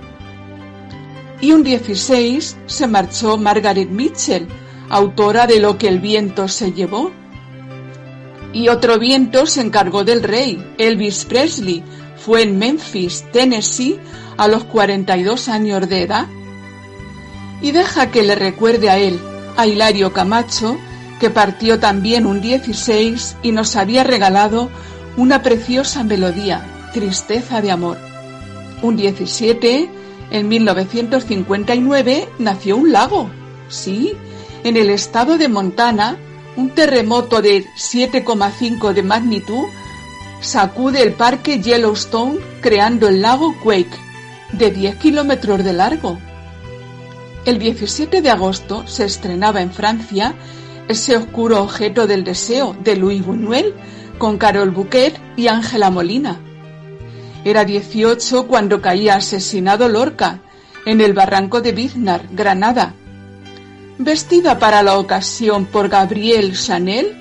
Y 1.40 1.52
un 1.52 1.62
16 1.62 2.56
se 2.66 2.86
marchó 2.86 3.36
Margaret 3.36 3.88
Mitchell, 3.88 4.46
autora 4.88 5.46
de 5.46 5.60
Lo 5.60 5.78
que 5.78 5.88
el 5.88 6.00
viento 6.00 6.48
se 6.48 6.72
llevó. 6.72 7.10
Y 8.52 8.68
otro 8.68 8.98
viento 8.98 9.46
se 9.46 9.62
encargó 9.62 10.04
del 10.04 10.22
rey, 10.22 10.74
Elvis 10.78 11.24
Presley, 11.24 11.82
fue 12.24 12.42
en 12.42 12.58
Memphis, 12.58 13.24
Tennessee, 13.32 13.98
a 14.36 14.46
los 14.46 14.64
42 14.64 15.48
años 15.48 15.88
de 15.88 16.02
edad. 16.02 16.26
Y 17.62 17.72
deja 17.72 18.10
que 18.10 18.22
le 18.22 18.34
recuerde 18.34 18.90
a 18.90 18.98
él, 18.98 19.18
a 19.56 19.66
Hilario 19.66 20.12
Camacho, 20.12 20.76
que 21.18 21.30
partió 21.30 21.78
también 21.78 22.26
un 22.26 22.40
16 22.40 23.36
y 23.42 23.52
nos 23.52 23.76
había 23.76 24.04
regalado 24.04 24.70
una 25.16 25.42
preciosa 25.42 26.02
melodía, 26.04 26.64
Tristeza 26.94 27.60
de 27.60 27.70
Amor. 27.70 27.98
Un 28.82 28.96
17, 28.96 29.90
en 30.30 30.48
1959, 30.48 32.28
nació 32.38 32.76
un 32.76 32.92
lago. 32.92 33.30
Sí, 33.68 34.14
en 34.64 34.76
el 34.76 34.90
estado 34.90 35.36
de 35.36 35.48
Montana, 35.48 36.16
un 36.56 36.70
terremoto 36.70 37.42
de 37.42 37.66
7,5 37.76 38.92
de 38.92 39.02
magnitud 39.02 39.66
sacude 40.40 41.02
el 41.02 41.12
parque 41.12 41.60
Yellowstone 41.60 42.38
creando 42.60 43.08
el 43.08 43.22
lago 43.22 43.54
Quake, 43.62 43.98
de 44.52 44.70
10 44.70 44.96
kilómetros 44.96 45.64
de 45.64 45.72
largo. 45.72 46.18
El 47.44 47.58
17 47.58 48.22
de 48.22 48.30
agosto 48.30 48.86
se 48.86 49.04
estrenaba 49.04 49.62
en 49.62 49.72
Francia 49.72 50.34
ese 50.88 51.16
oscuro 51.16 51.62
objeto 51.62 52.06
del 52.06 52.24
deseo 52.24 52.76
de 52.82 52.96
Louis 52.96 53.24
Buñuel 53.24 53.74
con 54.18 54.38
Carol 54.38 54.70
Bouquet 54.70 55.18
y 55.36 55.48
Ángela 55.48 55.90
Molina. 55.90 56.40
Era 57.44 57.64
18 57.64 58.46
cuando 58.46 58.82
caía 58.82 59.16
asesinado 59.16 59.88
Lorca 59.88 60.40
en 60.84 61.00
el 61.00 61.14
barranco 61.14 61.60
de 61.60 61.72
Biznar, 61.72 62.22
Granada. 62.32 62.94
Vestida 63.98 64.58
para 64.58 64.82
la 64.82 64.98
ocasión 64.98 65.66
por 65.66 65.88
Gabrielle 65.88 66.52
Chanel, 66.52 67.19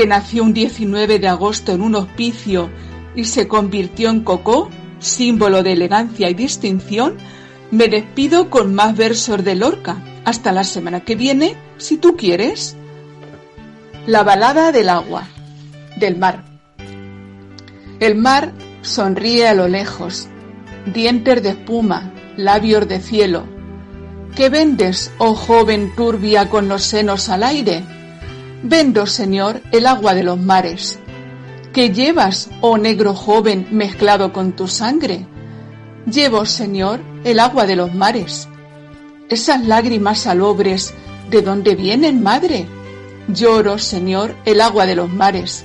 que 0.00 0.06
nació 0.06 0.44
un 0.44 0.54
19 0.54 1.18
de 1.18 1.28
agosto 1.28 1.72
en 1.72 1.82
un 1.82 1.94
hospicio 1.94 2.70
y 3.14 3.26
se 3.26 3.46
convirtió 3.46 4.08
en 4.08 4.20
Coco, 4.20 4.70
símbolo 4.98 5.62
de 5.62 5.72
elegancia 5.74 6.30
y 6.30 6.32
distinción, 6.32 7.18
me 7.70 7.86
despido 7.86 8.48
con 8.48 8.74
más 8.74 8.96
versos 8.96 9.44
de 9.44 9.56
Lorca. 9.56 10.02
Hasta 10.24 10.52
la 10.52 10.64
semana 10.64 11.00
que 11.00 11.16
viene, 11.16 11.54
si 11.76 11.98
tú 11.98 12.16
quieres. 12.16 12.78
La 14.06 14.22
balada 14.22 14.72
del 14.72 14.88
agua, 14.88 15.28
del 15.98 16.16
mar. 16.16 16.44
El 17.98 18.14
mar 18.14 18.54
sonríe 18.80 19.48
a 19.48 19.52
lo 19.52 19.68
lejos, 19.68 20.28
dientes 20.94 21.42
de 21.42 21.50
espuma, 21.50 22.10
labios 22.38 22.88
de 22.88 23.00
cielo. 23.00 23.44
¿Qué 24.34 24.48
vendes, 24.48 25.12
oh 25.18 25.34
joven 25.34 25.94
turbia 25.94 26.48
con 26.48 26.70
los 26.70 26.84
senos 26.84 27.28
al 27.28 27.42
aire? 27.42 27.99
Vendo, 28.62 29.06
Señor, 29.06 29.62
el 29.72 29.86
agua 29.86 30.12
de 30.12 30.22
los 30.22 30.38
mares. 30.38 30.98
¿Qué 31.72 31.90
llevas, 31.90 32.50
oh 32.60 32.76
negro 32.76 33.14
joven, 33.14 33.66
mezclado 33.70 34.34
con 34.34 34.52
tu 34.52 34.68
sangre? 34.68 35.26
Llevo, 36.04 36.44
Señor, 36.44 37.00
el 37.24 37.40
agua 37.40 37.64
de 37.64 37.76
los 37.76 37.94
mares. 37.94 38.48
Esas 39.30 39.64
lágrimas 39.64 40.20
salobres, 40.20 40.92
¿de 41.30 41.40
dónde 41.40 41.74
vienen, 41.74 42.22
madre? 42.22 42.66
Lloro, 43.28 43.78
Señor, 43.78 44.34
el 44.44 44.60
agua 44.60 44.84
de 44.84 44.96
los 44.96 45.10
mares. 45.10 45.64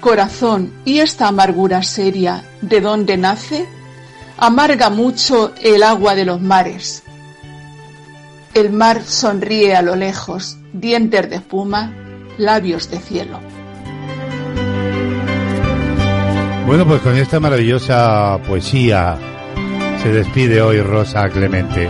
Corazón, 0.00 0.72
¿y 0.84 0.98
esta 0.98 1.28
amargura 1.28 1.84
seria, 1.84 2.42
de 2.60 2.80
dónde 2.80 3.16
nace? 3.16 3.66
Amarga 4.36 4.90
mucho 4.90 5.52
el 5.62 5.84
agua 5.84 6.16
de 6.16 6.24
los 6.24 6.40
mares. 6.40 7.04
El 8.52 8.72
mar 8.72 9.02
sonríe 9.04 9.76
a 9.76 9.82
lo 9.82 9.94
lejos, 9.94 10.56
dientes 10.74 11.30
de 11.30 11.36
espuma, 11.36 11.92
labios 12.36 12.90
de 12.90 12.98
cielo. 12.98 13.40
Bueno, 16.66 16.86
pues 16.86 17.00
con 17.00 17.16
esta 17.16 17.40
maravillosa 17.40 18.38
poesía 18.46 19.16
se 20.02 20.10
despide 20.10 20.60
hoy 20.60 20.80
Rosa 20.80 21.28
Clemente. 21.30 21.88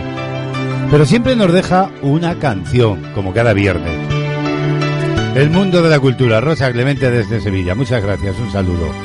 Pero 0.91 1.05
siempre 1.05 1.35
nos 1.35 1.51
deja 1.51 1.89
una 2.01 2.37
canción, 2.39 3.01
como 3.13 3.33
cada 3.33 3.53
viernes. 3.53 3.93
El 5.35 5.49
mundo 5.49 5.81
de 5.81 5.89
la 5.89 5.99
cultura, 5.99 6.39
Rosa 6.39 6.71
Clemente 6.71 7.09
desde 7.09 7.41
Sevilla. 7.41 7.73
Muchas 7.73 8.03
gracias, 8.03 8.37
un 8.37 8.51
saludo. 8.51 9.04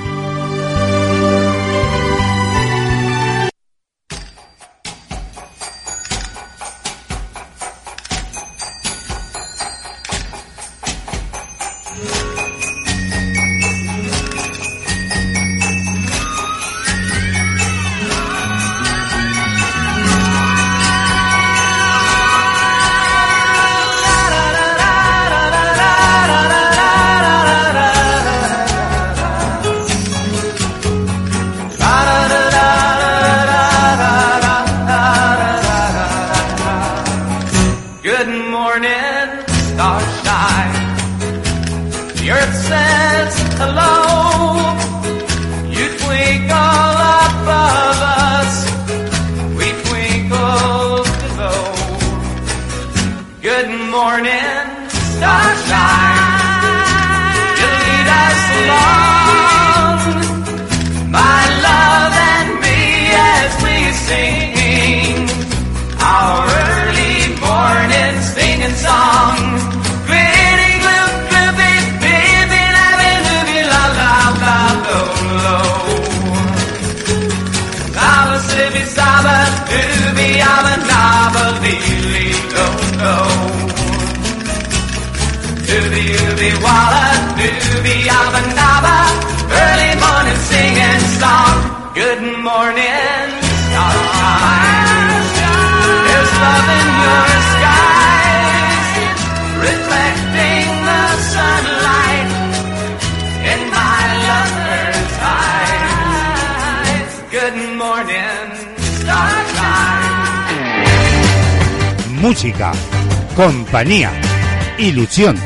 Ilusión, 114.79 115.39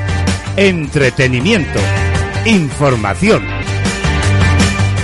entretenimiento, 0.56 1.78
información. 2.44 3.44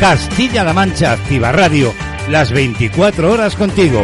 Castilla-La 0.01 0.73
Mancha 0.73 1.13
Activa 1.13 1.53
Radio, 1.53 1.95
las 2.29 2.51
24 2.51 3.31
horas 3.31 3.55
contigo. 3.55 4.03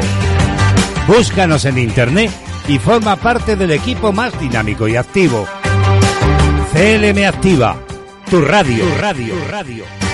Búscanos 1.08 1.64
en 1.64 1.78
internet 1.78 2.30
y 2.68 2.78
forma 2.78 3.16
parte 3.16 3.56
del 3.56 3.72
equipo 3.72 4.12
más 4.12 4.38
dinámico 4.38 4.86
y 4.86 4.94
activo. 4.94 5.44
CLM 6.72 7.26
Activa, 7.26 7.76
tu 8.30 8.42
radio, 8.42 8.84
radio, 9.00 9.34
tu 9.34 9.50
radio. 9.50 10.05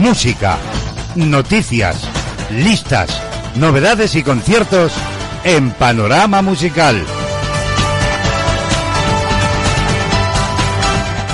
Música, 0.00 0.56
noticias, 1.14 2.08
listas, 2.50 3.20
novedades 3.56 4.14
y 4.14 4.22
conciertos 4.22 4.94
en 5.44 5.72
Panorama 5.72 6.40
Musical. 6.40 6.96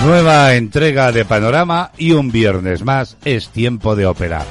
Nueva 0.04 0.54
entrega 0.54 1.12
de 1.12 1.24
Panorama 1.24 1.92
y 1.96 2.10
un 2.10 2.32
viernes 2.32 2.84
más 2.84 3.16
es 3.24 3.50
tiempo 3.50 3.94
de 3.94 4.06
ópera. 4.06 4.44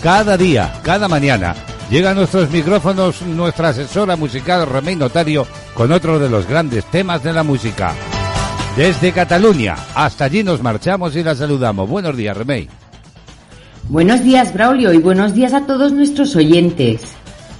Cada 0.00 0.36
día, 0.36 0.72
cada 0.84 1.08
mañana, 1.08 1.56
llega 1.90 2.12
a 2.12 2.14
nuestros 2.14 2.48
micrófonos 2.48 3.22
nuestra 3.22 3.70
asesora 3.70 4.14
musical 4.14 4.68
Remey 4.68 4.94
Notario 4.94 5.48
con 5.74 5.90
otro 5.90 6.20
de 6.20 6.30
los 6.30 6.46
grandes 6.46 6.84
temas 6.84 7.24
de 7.24 7.32
la 7.32 7.42
música. 7.42 7.96
Desde 8.78 9.10
Cataluña, 9.10 9.74
hasta 9.92 10.26
allí 10.26 10.44
nos 10.44 10.62
marchamos 10.62 11.16
y 11.16 11.24
la 11.24 11.34
saludamos. 11.34 11.90
Buenos 11.90 12.16
días, 12.16 12.36
Remey. 12.36 12.68
Buenos 13.88 14.22
días, 14.22 14.54
Braulio, 14.54 14.92
y 14.92 14.98
buenos 14.98 15.34
días 15.34 15.52
a 15.52 15.66
todos 15.66 15.90
nuestros 15.90 16.36
oyentes. 16.36 17.00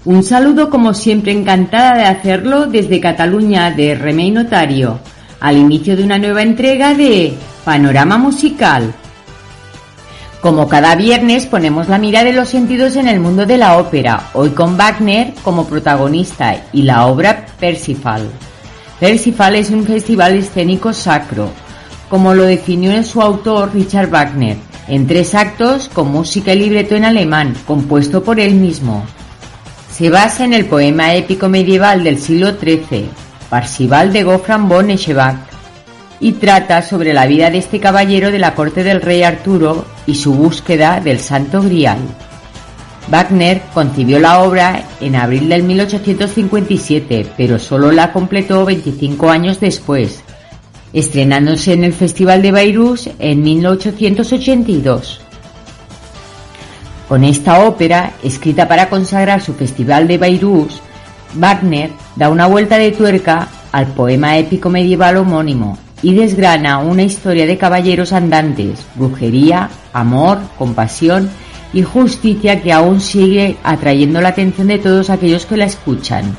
Un 0.04 0.22
saludo, 0.22 0.70
como 0.70 0.94
siempre, 0.94 1.32
encantada 1.32 1.96
de 1.96 2.04
hacerlo 2.04 2.66
desde 2.66 3.00
Cataluña 3.00 3.72
de 3.72 3.96
Remey 3.96 4.30
Notario, 4.30 5.00
al 5.40 5.56
inicio 5.56 5.96
de 5.96 6.04
una 6.04 6.20
nueva 6.20 6.42
entrega 6.42 6.94
de 6.94 7.34
Panorama 7.64 8.16
Musical. 8.16 8.94
Como 10.40 10.68
cada 10.68 10.94
viernes 10.94 11.46
ponemos 11.46 11.88
la 11.88 11.98
mirada 11.98 12.26
de 12.26 12.32
los 12.32 12.48
sentidos 12.48 12.94
en 12.94 13.08
el 13.08 13.18
mundo 13.18 13.44
de 13.44 13.58
la 13.58 13.76
ópera, 13.78 14.28
hoy 14.34 14.50
con 14.50 14.76
Wagner 14.76 15.34
como 15.42 15.66
protagonista 15.66 16.62
y 16.72 16.82
la 16.82 17.06
obra 17.06 17.44
Persifal. 17.58 18.30
Persifal 19.00 19.54
es 19.54 19.70
un 19.70 19.84
festival 19.84 20.34
escénico 20.34 20.92
sacro, 20.92 21.50
como 22.08 22.34
lo 22.34 22.42
definió 22.42 22.90
en 22.90 23.04
su 23.04 23.22
autor 23.22 23.72
Richard 23.72 24.10
Wagner, 24.10 24.56
en 24.88 25.06
tres 25.06 25.34
actos 25.34 25.88
con 25.88 26.10
música 26.10 26.52
y 26.52 26.58
libreto 26.58 26.96
en 26.96 27.04
alemán, 27.04 27.54
compuesto 27.66 28.24
por 28.24 28.40
él 28.40 28.54
mismo. 28.54 29.04
Se 29.92 30.10
basa 30.10 30.44
en 30.44 30.52
el 30.52 30.64
poema 30.64 31.14
épico 31.14 31.48
medieval 31.48 32.02
del 32.02 32.18
siglo 32.18 32.52
XIII, 32.58 33.08
Parsival 33.48 34.12
de 34.12 34.24
Goffran 34.24 34.68
von 34.68 34.90
Eschenbach, 34.90 35.36
y 36.20 36.32
trata 36.32 36.82
sobre 36.82 37.12
la 37.12 37.26
vida 37.26 37.50
de 37.50 37.58
este 37.58 37.78
caballero 37.78 38.32
de 38.32 38.40
la 38.40 38.56
corte 38.56 38.82
del 38.82 39.00
rey 39.00 39.22
Arturo 39.22 39.84
y 40.06 40.16
su 40.16 40.34
búsqueda 40.34 41.00
del 41.00 41.20
Santo 41.20 41.62
Grial. 41.62 41.98
Wagner 43.10 43.62
concibió 43.72 44.18
la 44.18 44.42
obra 44.42 44.84
en 45.00 45.16
abril 45.16 45.48
del 45.48 45.62
1857, 45.62 47.26
pero 47.36 47.58
solo 47.58 47.90
la 47.90 48.12
completó 48.12 48.66
25 48.66 49.30
años 49.30 49.60
después, 49.60 50.22
estrenándose 50.92 51.72
en 51.72 51.84
el 51.84 51.94
Festival 51.94 52.42
de 52.42 52.52
Bayreuth 52.52 53.08
en 53.18 53.42
1882. 53.42 55.22
Con 57.08 57.24
esta 57.24 57.66
ópera, 57.66 58.12
escrita 58.22 58.68
para 58.68 58.90
consagrar 58.90 59.40
su 59.40 59.54
Festival 59.54 60.06
de 60.06 60.18
Bayreuth, 60.18 60.72
Wagner 61.34 61.90
da 62.16 62.28
una 62.28 62.46
vuelta 62.46 62.76
de 62.76 62.92
tuerca 62.92 63.48
al 63.72 63.86
poema 63.86 64.36
épico 64.36 64.68
medieval 64.68 65.16
homónimo 65.16 65.78
y 66.02 66.14
desgrana 66.14 66.78
una 66.78 67.04
historia 67.04 67.46
de 67.46 67.56
caballeros 67.56 68.12
andantes, 68.12 68.84
brujería, 68.94 69.70
amor, 69.94 70.38
compasión 70.58 71.30
y 71.72 71.82
justicia 71.82 72.62
que 72.62 72.72
aún 72.72 73.00
sigue 73.00 73.56
atrayendo 73.62 74.20
la 74.20 74.30
atención 74.30 74.68
de 74.68 74.78
todos 74.78 75.10
aquellos 75.10 75.46
que 75.46 75.56
la 75.56 75.66
escuchan. 75.66 76.36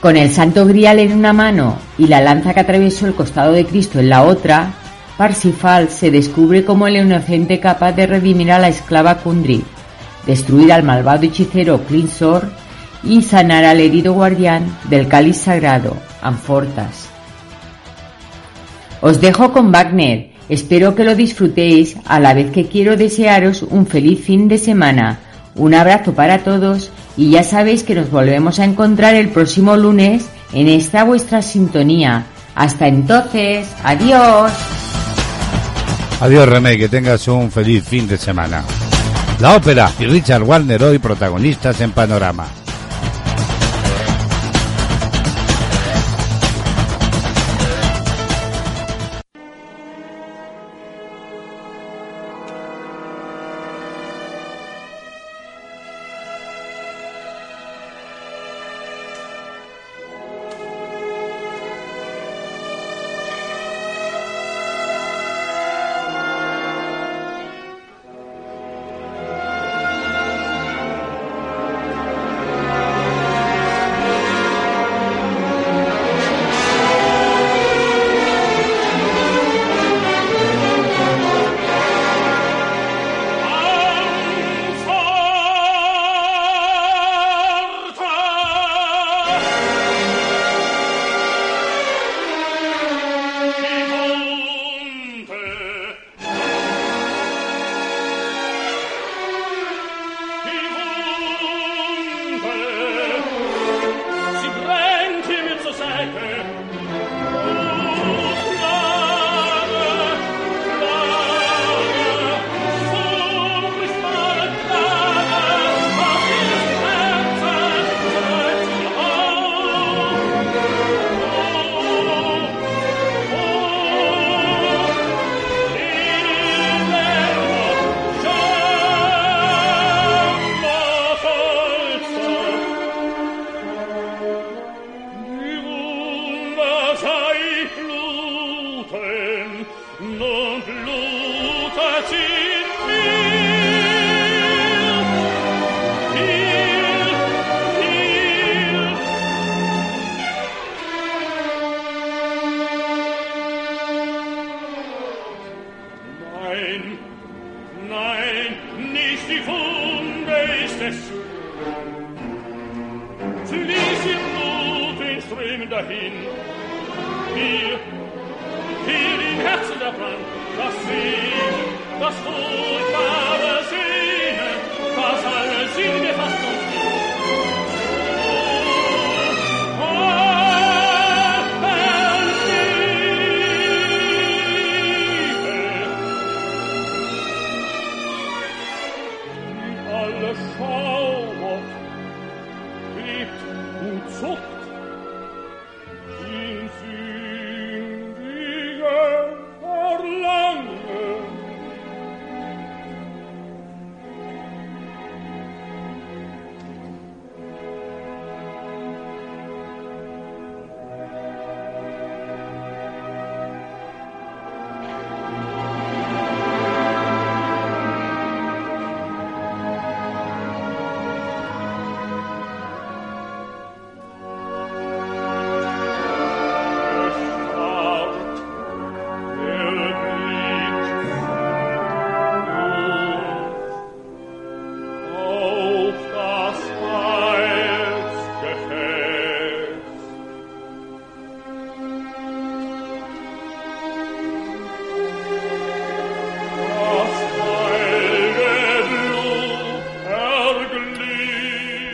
Con 0.00 0.16
el 0.16 0.30
santo 0.30 0.66
grial 0.66 0.98
en 0.98 1.12
una 1.12 1.32
mano 1.32 1.78
y 1.96 2.06
la 2.06 2.20
lanza 2.20 2.52
que 2.52 2.60
atravesó 2.60 3.06
el 3.06 3.14
costado 3.14 3.52
de 3.52 3.64
Cristo 3.64 3.98
en 3.98 4.10
la 4.10 4.22
otra, 4.22 4.72
Parsifal 5.16 5.88
se 5.88 6.10
descubre 6.10 6.64
como 6.64 6.86
el 6.86 6.96
inocente 6.96 7.60
capaz 7.60 7.92
de 7.92 8.06
redimir 8.06 8.52
a 8.52 8.58
la 8.58 8.68
esclava 8.68 9.16
Kundry, 9.18 9.64
destruir 10.26 10.72
al 10.72 10.82
malvado 10.82 11.24
hechicero 11.24 11.84
Clinsor 11.84 12.50
y 13.02 13.22
sanar 13.22 13.64
al 13.64 13.80
herido 13.80 14.12
guardián 14.12 14.76
del 14.90 15.08
cáliz 15.08 15.38
sagrado, 15.38 15.96
Anfortas. 16.20 17.08
Os 19.00 19.20
dejo 19.20 19.52
con 19.52 19.70
Wagner, 19.70 20.33
espero 20.48 20.94
que 20.94 21.04
lo 21.04 21.14
disfrutéis 21.14 21.96
a 22.04 22.20
la 22.20 22.34
vez 22.34 22.50
que 22.50 22.66
quiero 22.66 22.96
desearos 22.96 23.62
un 23.62 23.86
feliz 23.86 24.20
fin 24.24 24.48
de 24.48 24.58
semana. 24.58 25.18
Un 25.54 25.74
abrazo 25.74 26.14
para 26.14 26.38
todos 26.38 26.90
y 27.16 27.30
ya 27.30 27.42
sabéis 27.42 27.82
que 27.82 27.94
nos 27.94 28.10
volvemos 28.10 28.58
a 28.58 28.64
encontrar 28.64 29.14
el 29.14 29.28
próximo 29.28 29.76
lunes 29.76 30.26
en 30.52 30.68
esta 30.68 31.04
vuestra 31.04 31.42
sintonía. 31.42 32.26
Hasta 32.54 32.88
entonces, 32.88 33.68
adiós. 33.82 34.52
Adiós, 36.20 36.48
Remey, 36.48 36.78
que 36.78 36.88
tengas 36.88 37.26
un 37.28 37.50
feliz 37.50 37.84
fin 37.84 38.06
de 38.06 38.16
semana. 38.16 38.64
La 39.40 39.56
ópera 39.56 39.90
y 39.98 40.06
Richard 40.06 40.44
Wagner 40.44 40.82
hoy 40.82 40.98
protagonistas 40.98 41.80
en 41.80 41.92
Panorama. 41.92 42.63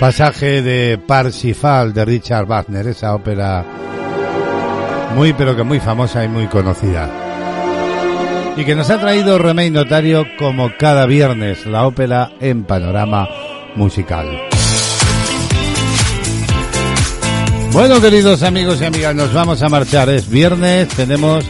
Pasaje 0.00 0.62
de 0.62 0.96
Parsifal 0.96 1.92
de 1.92 2.06
Richard 2.06 2.46
Wagner, 2.46 2.86
esa 2.86 3.14
ópera 3.14 3.66
muy 5.14 5.34
pero 5.34 5.54
que 5.54 5.62
muy 5.62 5.78
famosa 5.78 6.24
y 6.24 6.28
muy 6.28 6.46
conocida. 6.46 7.06
Y 8.56 8.64
que 8.64 8.74
nos 8.74 8.88
ha 8.88 8.98
traído 8.98 9.36
Remey 9.38 9.70
Notario 9.70 10.24
como 10.38 10.70
cada 10.78 11.04
viernes 11.04 11.66
la 11.66 11.86
ópera 11.86 12.32
en 12.40 12.64
panorama 12.64 13.28
musical. 13.76 14.26
Bueno, 17.72 18.00
queridos 18.00 18.42
amigos 18.42 18.80
y 18.80 18.86
amigas, 18.86 19.14
nos 19.14 19.34
vamos 19.34 19.62
a 19.62 19.68
marchar. 19.68 20.08
Es 20.08 20.30
viernes, 20.30 20.88
tenemos 20.88 21.44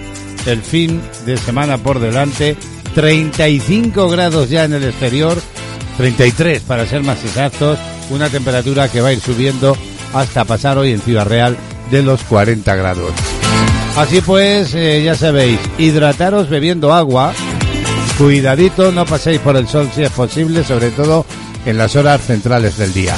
el 0.45 0.61
fin 0.61 1.01
de 1.25 1.37
semana 1.37 1.79
por 1.79 2.01
delante. 2.01 2.57
35 2.97 4.09
grados 4.09 4.51
ya 4.51 4.65
en 4.65 4.75
el 4.75 4.83
exterior, 4.83 5.39
33 6.01 6.63
para 6.63 6.87
ser 6.87 7.03
más 7.03 7.23
exactos. 7.25 7.79
Una 8.09 8.31
temperatura 8.31 8.89
que 8.89 9.03
va 9.03 9.09
a 9.09 9.13
ir 9.13 9.21
subiendo 9.21 9.77
hasta 10.15 10.47
pasar 10.47 10.79
hoy 10.79 10.93
en 10.93 11.01
Ciudad 11.03 11.27
Real 11.27 11.59
de 11.91 12.03
los 12.03 12.23
40 12.23 12.75
grados. 12.75 13.13
Así 13.99 14.23
pues, 14.23 14.75
eh, 14.75 15.03
ya 15.05 15.15
sabéis, 15.15 15.61
hidrataros 15.77 16.49
bebiendo 16.49 16.95
agua. 16.95 17.35
Cuidadito, 18.17 18.93
no 18.93 19.05
paséis 19.05 19.41
por 19.41 19.59
el 19.59 19.69
sol 19.69 19.91
si 19.95 20.03
es 20.03 20.11
posible, 20.11 20.65
sobre 20.65 20.89
todo 20.89 21.27
en 21.67 21.77
las 21.77 21.95
horas 21.97 22.23
centrales 22.23 22.79
del 22.79 22.95
día. 22.95 23.15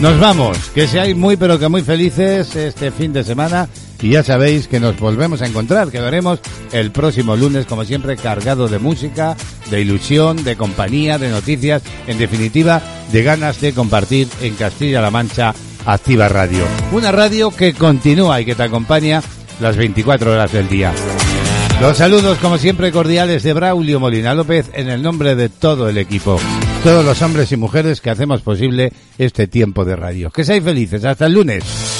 Nos 0.00 0.20
vamos, 0.20 0.56
que 0.72 0.86
seáis 0.86 1.16
muy 1.16 1.36
pero 1.36 1.58
que 1.58 1.68
muy 1.68 1.82
felices 1.82 2.54
este 2.54 2.92
fin 2.92 3.12
de 3.12 3.24
semana 3.24 3.68
y 4.02 4.10
ya 4.10 4.22
sabéis 4.22 4.68
que 4.68 4.80
nos 4.80 4.98
volvemos 4.98 5.42
a 5.42 5.46
encontrar, 5.46 5.90
que 5.90 6.00
veremos 6.00 6.40
el 6.72 6.90
próximo 6.90 7.36
lunes 7.36 7.66
como 7.66 7.84
siempre 7.84 8.16
cargado 8.16 8.68
de 8.68 8.78
música, 8.78 9.36
de 9.70 9.80
ilusión, 9.80 10.42
de 10.44 10.56
compañía, 10.56 11.18
de 11.18 11.28
noticias, 11.30 11.82
en 12.06 12.18
definitiva 12.18 12.82
de 13.12 13.22
ganas 13.22 13.60
de 13.60 13.72
compartir 13.72 14.28
en 14.40 14.54
Castilla-La 14.54 15.10
Mancha 15.10 15.54
Activa 15.86 16.28
Radio. 16.28 16.64
Una 16.92 17.12
radio 17.12 17.50
que 17.50 17.74
continúa 17.74 18.40
y 18.40 18.44
que 18.44 18.54
te 18.54 18.62
acompaña 18.62 19.22
las 19.60 19.76
24 19.76 20.32
horas 20.32 20.52
del 20.52 20.68
día. 20.68 20.92
Los 21.80 21.96
saludos 21.96 22.38
como 22.38 22.58
siempre 22.58 22.92
cordiales 22.92 23.42
de 23.42 23.54
Braulio 23.54 24.00
Molina 24.00 24.34
López 24.34 24.70
en 24.74 24.90
el 24.90 25.02
nombre 25.02 25.34
de 25.34 25.48
todo 25.48 25.88
el 25.88 25.98
equipo 25.98 26.38
todos 26.82 27.04
los 27.04 27.20
hombres 27.20 27.52
y 27.52 27.56
mujeres 27.56 28.00
que 28.00 28.08
hacemos 28.08 28.40
posible 28.40 28.92
este 29.18 29.46
tiempo 29.46 29.84
de 29.84 29.96
radio. 29.96 30.30
Que 30.30 30.44
seáis 30.44 30.64
felices. 30.64 31.04
Hasta 31.04 31.26
el 31.26 31.34
lunes. 31.34 31.99